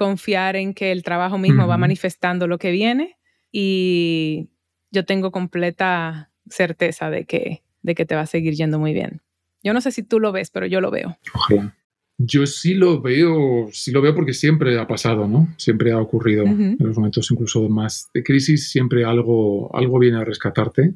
confiar 0.01 0.55
en 0.55 0.73
que 0.73 0.91
el 0.91 1.03
trabajo 1.03 1.37
mismo 1.37 1.67
va 1.67 1.77
manifestando 1.77 2.47
lo 2.47 2.57
que 2.57 2.71
viene 2.71 3.19
y 3.51 4.49
yo 4.89 5.05
tengo 5.05 5.29
completa 5.29 6.31
certeza 6.49 7.11
de 7.11 7.25
que, 7.25 7.61
de 7.83 7.93
que 7.93 8.07
te 8.07 8.15
va 8.15 8.21
a 8.21 8.25
seguir 8.25 8.55
yendo 8.55 8.79
muy 8.79 8.93
bien. 8.93 9.21
Yo 9.61 9.73
no 9.73 9.79
sé 9.79 9.91
si 9.91 10.01
tú 10.01 10.19
lo 10.19 10.31
ves, 10.31 10.49
pero 10.49 10.65
yo 10.65 10.81
lo 10.81 10.89
veo. 10.89 11.19
Ojalá. 11.35 11.77
Yo 12.17 12.47
sí 12.47 12.73
lo 12.73 12.99
veo, 12.99 13.69
sí 13.71 13.91
lo 13.91 14.01
veo 14.01 14.15
porque 14.15 14.33
siempre 14.33 14.79
ha 14.79 14.87
pasado, 14.87 15.27
¿no? 15.27 15.47
Siempre 15.57 15.91
ha 15.91 15.99
ocurrido. 15.99 16.45
En 16.45 16.77
los 16.79 16.97
momentos 16.97 17.29
incluso 17.29 17.69
más 17.69 18.09
de 18.11 18.23
crisis, 18.23 18.71
siempre 18.71 19.05
algo, 19.05 19.69
algo 19.75 19.99
viene 19.99 20.17
a 20.17 20.25
rescatarte. 20.25 20.95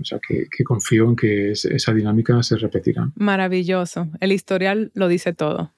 O 0.00 0.04
sea, 0.04 0.18
que, 0.26 0.64
confío 0.64 1.10
en 1.10 1.16
que 1.16 1.50
esa 1.50 1.92
dinámica 1.92 2.42
se 2.42 2.56
repetirá. 2.56 3.12
Maravilloso. 3.16 4.08
El 4.18 4.32
historial 4.32 4.92
lo 4.94 5.08
dice 5.08 5.34
todo. 5.34 5.74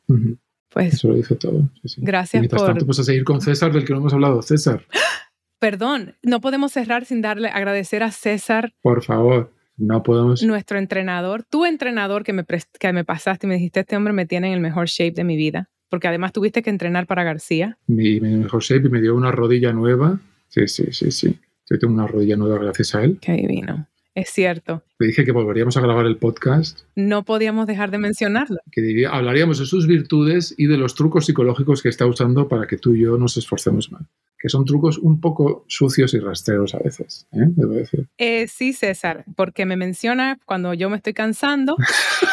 Pues, 0.70 0.94
Eso 0.94 1.08
lo 1.08 1.14
dice 1.14 1.34
todo. 1.36 1.70
Gracias 1.98 2.44
y 2.44 2.48
por... 2.48 2.66
tanto, 2.66 2.86
pues 2.86 2.98
a 2.98 3.04
seguir 3.04 3.24
con 3.24 3.40
César, 3.40 3.72
del 3.72 3.84
que 3.84 3.92
no 3.92 4.00
hemos 4.00 4.12
hablado. 4.12 4.42
César. 4.42 4.84
Perdón, 5.58 6.14
no 6.22 6.40
podemos 6.40 6.72
cerrar 6.72 7.04
sin 7.04 7.20
darle, 7.20 7.48
agradecer 7.48 8.02
a 8.02 8.12
César. 8.12 8.74
Por 8.80 9.02
favor, 9.02 9.52
no 9.76 10.02
podemos. 10.02 10.42
Nuestro 10.42 10.78
entrenador, 10.78 11.42
tu 11.42 11.64
entrenador 11.64 12.22
que 12.22 12.32
me, 12.32 12.44
que 12.78 12.92
me 12.92 13.04
pasaste 13.04 13.46
y 13.46 13.48
me 13.48 13.54
dijiste, 13.54 13.80
este 13.80 13.96
hombre 13.96 14.12
me 14.12 14.26
tiene 14.26 14.48
en 14.48 14.54
el 14.54 14.60
mejor 14.60 14.86
shape 14.86 15.14
de 15.14 15.24
mi 15.24 15.36
vida. 15.36 15.70
Porque 15.88 16.06
además 16.06 16.32
tuviste 16.32 16.62
que 16.62 16.68
entrenar 16.70 17.06
para 17.06 17.24
García. 17.24 17.78
Mi, 17.86 18.20
mi 18.20 18.36
mejor 18.36 18.62
shape 18.62 18.88
y 18.88 18.90
me 18.90 19.00
dio 19.00 19.16
una 19.16 19.32
rodilla 19.32 19.72
nueva. 19.72 20.20
Sí, 20.48 20.68
sí, 20.68 20.92
sí, 20.92 21.10
sí. 21.10 21.38
Yo 21.70 21.78
tengo 21.78 21.94
una 21.94 22.06
rodilla 22.06 22.36
nueva 22.36 22.58
gracias 22.58 22.94
a 22.94 23.04
él. 23.04 23.18
Qué 23.20 23.32
divino. 23.32 23.88
Es 24.14 24.30
cierto. 24.30 24.82
Le 24.98 25.06
dije 25.06 25.24
que 25.24 25.32
volveríamos 25.32 25.76
a 25.76 25.80
grabar 25.80 26.06
el 26.06 26.16
podcast. 26.16 26.80
No 26.96 27.24
podíamos 27.24 27.66
dejar 27.66 27.90
de 27.90 27.98
mencionarlo. 27.98 28.58
Que 28.72 28.80
diría, 28.80 29.10
hablaríamos 29.10 29.58
de 29.58 29.66
sus 29.66 29.86
virtudes 29.86 30.54
y 30.58 30.66
de 30.66 30.76
los 30.76 30.94
trucos 30.94 31.26
psicológicos 31.26 31.82
que 31.82 31.88
está 31.88 32.06
usando 32.06 32.48
para 32.48 32.66
que 32.66 32.78
tú 32.78 32.94
y 32.94 33.02
yo 33.02 33.16
nos 33.16 33.36
esforcemos 33.36 33.92
más. 33.92 34.02
Que 34.38 34.48
son 34.48 34.64
trucos 34.64 34.98
un 34.98 35.20
poco 35.20 35.64
sucios 35.68 36.14
y 36.14 36.18
rastreros 36.20 36.74
a 36.74 36.78
veces, 36.78 37.26
¿eh? 37.32 37.46
debo 37.56 37.74
decir. 37.74 38.08
Eh, 38.18 38.46
sí, 38.48 38.72
César, 38.72 39.24
porque 39.36 39.66
me 39.66 39.76
menciona 39.76 40.38
cuando 40.44 40.74
yo 40.74 40.90
me 40.90 40.96
estoy 40.96 41.12
cansando 41.12 41.76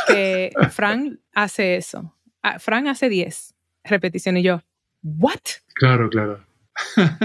que 0.07 0.51
Frank 0.71 1.19
hace 1.33 1.77
eso. 1.77 2.15
Ah, 2.41 2.59
Frank 2.59 2.87
hace 2.87 3.09
10 3.09 3.55
repeticiones 3.83 4.41
y 4.41 4.45
yo, 4.45 4.61
¿what? 5.03 5.39
Claro, 5.73 6.09
claro. 6.09 6.45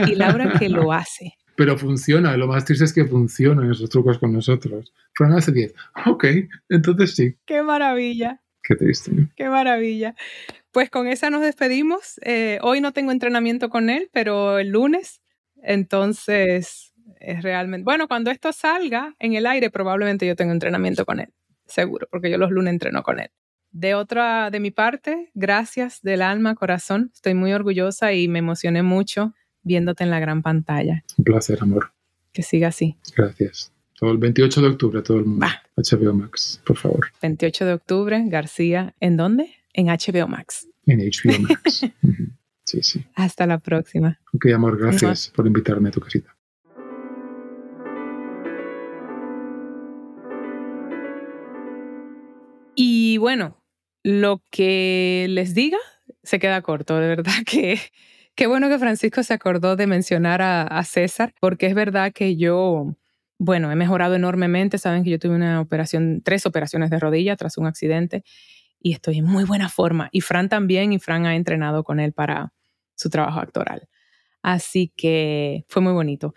Y 0.07 0.14
Laura 0.14 0.59
que 0.59 0.68
lo 0.68 0.92
hace 0.92 1.34
pero 1.61 1.76
funciona. 1.76 2.34
Lo 2.38 2.46
más 2.46 2.64
triste 2.64 2.86
es 2.86 2.92
que 2.94 3.04
funcionan 3.04 3.70
esos 3.70 3.90
trucos 3.90 4.16
con 4.18 4.32
nosotros. 4.32 4.94
Fran 5.12 5.34
hace 5.34 5.52
10. 5.52 5.74
Ok, 6.06 6.24
entonces 6.70 7.14
sí. 7.14 7.36
Qué 7.44 7.62
maravilla. 7.62 8.40
Qué 8.62 8.76
triste. 8.76 9.28
Qué 9.36 9.50
maravilla. 9.50 10.14
Pues 10.70 10.88
con 10.88 11.06
esa 11.06 11.28
nos 11.28 11.42
despedimos. 11.42 12.18
Eh, 12.24 12.58
hoy 12.62 12.80
no 12.80 12.94
tengo 12.94 13.12
entrenamiento 13.12 13.68
con 13.68 13.90
él, 13.90 14.08
pero 14.11 14.58
el 14.58 14.70
lunes. 14.70 15.20
Entonces, 15.62 16.94
es 17.20 17.42
realmente. 17.42 17.84
Bueno, 17.84 18.08
cuando 18.08 18.30
esto 18.30 18.54
salga 18.54 19.14
en 19.18 19.34
el 19.34 19.46
aire, 19.46 19.68
probablemente 19.68 20.26
yo 20.26 20.36
tenga 20.36 20.54
entrenamiento 20.54 21.04
con 21.04 21.20
él. 21.20 21.28
Seguro, 21.66 22.08
porque 22.11 22.30
yo 22.30 22.38
los 22.38 22.50
lunes 22.50 22.72
entreno 22.72 23.02
con 23.02 23.20
él. 23.20 23.28
De 23.70 23.94
otra, 23.94 24.48
de 24.48 24.61
mi 24.61 24.70
parte, 24.70 25.30
gracias 25.34 26.00
del 26.00 26.22
alma, 26.22 26.54
corazón. 26.54 27.11
Estoy 27.12 27.34
muy 27.34 27.52
orgullosa 27.52 28.14
y 28.14 28.28
me 28.28 28.38
emocioné 28.38 28.82
mucho 28.82 29.34
viéndote 29.62 30.04
en 30.04 30.11
la 30.11 30.20
gran 30.20 30.42
pantalla. 30.42 31.04
Un 31.16 31.24
placer, 31.24 31.58
amor. 31.61 31.92
Que 32.32 32.42
siga 32.42 32.68
así. 32.68 32.96
Gracias. 33.16 33.72
Todo 33.98 34.12
el 34.12 34.18
28 34.18 34.62
de 34.62 34.68
octubre, 34.68 35.02
todo 35.02 35.18
el 35.18 35.26
mundo. 35.26 35.46
HBO 35.76 36.14
Max, 36.14 36.61
por 36.64 36.76
favor. 36.76 37.08
28 37.20 37.66
de 37.66 37.72
octubre, 37.74 38.22
García. 38.26 38.94
¿En 39.00 39.16
dónde? 39.16 39.50
En 39.74 39.86
HBO 39.86 40.26
Max. 40.28 40.68
En 40.86 41.00
HBO 41.00 41.40
Max. 41.48 41.86
Sí, 42.64 42.82
sí. 42.82 43.04
Hasta 43.14 43.46
la 43.46 43.58
próxima. 43.58 44.18
Ok, 44.32 44.46
amor, 44.54 44.78
gracias 44.78 45.30
por 45.34 45.46
invitarme 45.46 45.88
a 45.88 45.92
tu 45.92 46.00
casita. 46.00 46.34
Y 52.74 53.18
bueno, 53.18 53.62
lo 54.02 54.42
que 54.50 55.26
les 55.28 55.54
diga 55.54 55.78
se 56.22 56.38
queda 56.38 56.62
corto, 56.62 56.98
de 56.98 57.08
verdad 57.08 57.32
que 57.46 57.78
Qué 58.41 58.47
bueno 58.47 58.70
que 58.70 58.78
Francisco 58.78 59.22
se 59.22 59.34
acordó 59.34 59.76
de 59.76 59.86
mencionar 59.86 60.41
a, 60.41 60.82
César, 60.84 61.34
porque 61.41 61.66
es 61.66 61.74
verdad 61.74 62.11
que 62.11 62.38
yo, 62.38 62.97
bueno, 63.38 63.70
he 63.70 63.76
mejorado 63.76 64.14
enormemente. 64.14 64.78
Saben 64.78 65.05
que 65.05 65.11
yo 65.11 65.18
tuve 65.18 65.34
una 65.34 65.61
operación, 65.61 66.22
tres 66.24 66.47
operaciones 66.47 66.88
de 66.88 66.99
rodilla 66.99 67.36
tras 67.36 67.59
un 67.59 67.66
accidente 67.66 68.24
y 68.80 68.95
estoy 68.95 69.18
en 69.18 69.26
muy 69.26 69.45
buena 69.45 69.68
forma. 69.68 70.09
Y 70.11 70.22
Fran 70.22 70.49
también, 70.49 70.95
y 70.95 70.99
Fran 70.99 71.26
ha 71.26 71.36
entrenado 71.36 71.84
con 71.84 72.01
él 72.01 72.14
para 72.14 72.55
su 72.95 73.11
trabajo 73.11 73.41
actoral. 73.41 73.91
Así 74.41 74.91
que 74.97 75.66
fue 75.68 75.82
muy 75.82 75.93
bonito. 75.93 76.32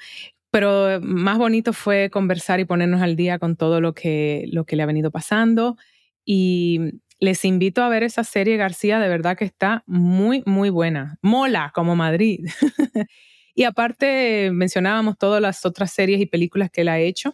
Pero 0.52 1.00
más 1.00 1.38
bonito 1.38 1.72
fue 1.72 2.10
conversar 2.10 2.60
y 2.60 2.66
ponernos 2.66 3.02
al 3.02 3.16
día 3.16 3.40
con 3.40 3.56
todo 3.56 3.80
lo 3.80 3.94
que, 3.94 4.50
lo 4.52 4.66
que 4.66 4.76
le 4.76 4.84
ha 4.84 4.88
venido 4.88 5.10
pasando. 5.10 5.78
Y 6.26 7.00
les 7.24 7.46
invito 7.46 7.82
a 7.82 7.88
ver 7.88 8.04
esa 8.04 8.26
serie 8.26 8.58
García, 8.58 9.00
de 9.00 9.08
verdad 9.08 9.38
que 9.38 9.46
está 9.46 9.86
muy, 9.88 10.44
muy 10.46 10.70
buena. 10.70 11.20
Mola 11.22 11.72
como 11.74 11.96
Madrid. 11.96 12.46
y 13.56 13.64
aparte 13.64 14.52
mencionábamos 14.52 15.18
todas 15.18 15.42
las 15.42 15.66
otras 15.66 15.94
series 15.94 16.20
y 16.20 16.26
películas 16.26 16.70
que 16.70 16.82
él 16.82 16.90
ha 16.90 17.00
hecho. 17.00 17.34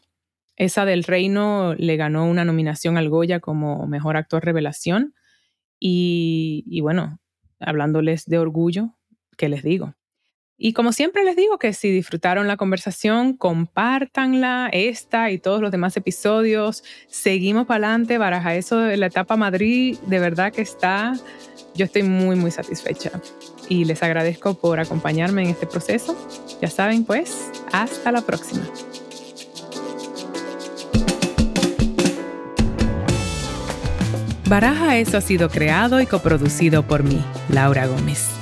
Esa 0.57 0.85
del 0.85 1.03
Reino 1.03 1.73
le 1.73 1.97
ganó 1.97 2.27
una 2.27 2.45
nominación 2.45 2.97
al 2.97 3.09
Goya 3.09 3.39
como 3.39 3.87
Mejor 3.87 4.15
Actor 4.15 4.45
Revelación. 4.45 5.15
Y, 5.79 6.65
y 6.67 6.81
bueno, 6.81 7.19
hablándoles 7.59 8.25
de 8.25 8.37
orgullo, 8.37 8.95
¿qué 9.37 9.49
les 9.49 9.63
digo? 9.63 9.95
Y 10.61 10.73
como 10.73 10.91
siempre 10.91 11.23
les 11.23 11.37
digo 11.37 11.57
que 11.57 11.71
si 11.71 11.89
disfrutaron 11.89 12.49
la 12.49 12.57
conversación, 12.57 13.37
compártanla, 13.37 14.69
esta 14.73 15.31
y 15.31 15.39
todos 15.39 15.61
los 15.61 15.71
demás 15.71 15.95
episodios. 15.95 16.83
Seguimos 17.07 17.65
para 17.65 17.87
adelante, 17.87 18.17
baraja 18.17 18.55
eso 18.55 18.77
de 18.77 18.97
la 18.97 19.05
etapa 19.05 19.37
Madrid, 19.37 19.97
de 20.05 20.19
verdad 20.19 20.51
que 20.51 20.61
está, 20.61 21.13
yo 21.75 21.85
estoy 21.85 22.03
muy, 22.03 22.35
muy 22.35 22.51
satisfecha. 22.51 23.09
Y 23.69 23.85
les 23.85 24.03
agradezco 24.03 24.59
por 24.59 24.81
acompañarme 24.81 25.43
en 25.43 25.49
este 25.51 25.65
proceso. 25.65 26.17
Ya 26.61 26.69
saben, 26.69 27.05
pues, 27.05 27.49
hasta 27.71 28.11
la 28.11 28.21
próxima. 28.21 28.67
Baraja 34.49 34.97
Eso 34.97 35.17
ha 35.17 35.21
sido 35.21 35.47
creado 35.47 36.01
y 36.01 36.05
coproducido 36.05 36.83
por 36.83 37.03
mí, 37.03 37.23
Laura 37.49 37.85
Gómez 37.85 38.38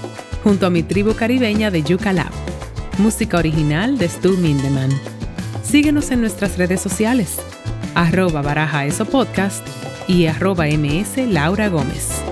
junto 0.48 0.66
a 0.66 0.70
mi 0.70 0.82
tribu 0.82 1.14
caribeña 1.14 1.72
de 1.72 1.84
Yuca 1.84 2.14
Lab. 2.14 2.32
Música 3.00 3.38
original 3.38 3.98
de 3.98 4.08
Stu 4.08 4.38
Mindeman. 4.38 4.89
Síguenos 5.62 6.10
en 6.12 6.22
nuestras 6.22 6.58
redes 6.58 6.80
sociales, 6.80 7.36
arroba 7.95 8.41
baraja 8.41 8.86
eso 8.86 9.04
podcast 9.04 9.68
y 10.08 10.28
arroba 10.28 10.68
ms 10.68 11.18
Laura 11.30 11.68
Gómez. 11.68 12.24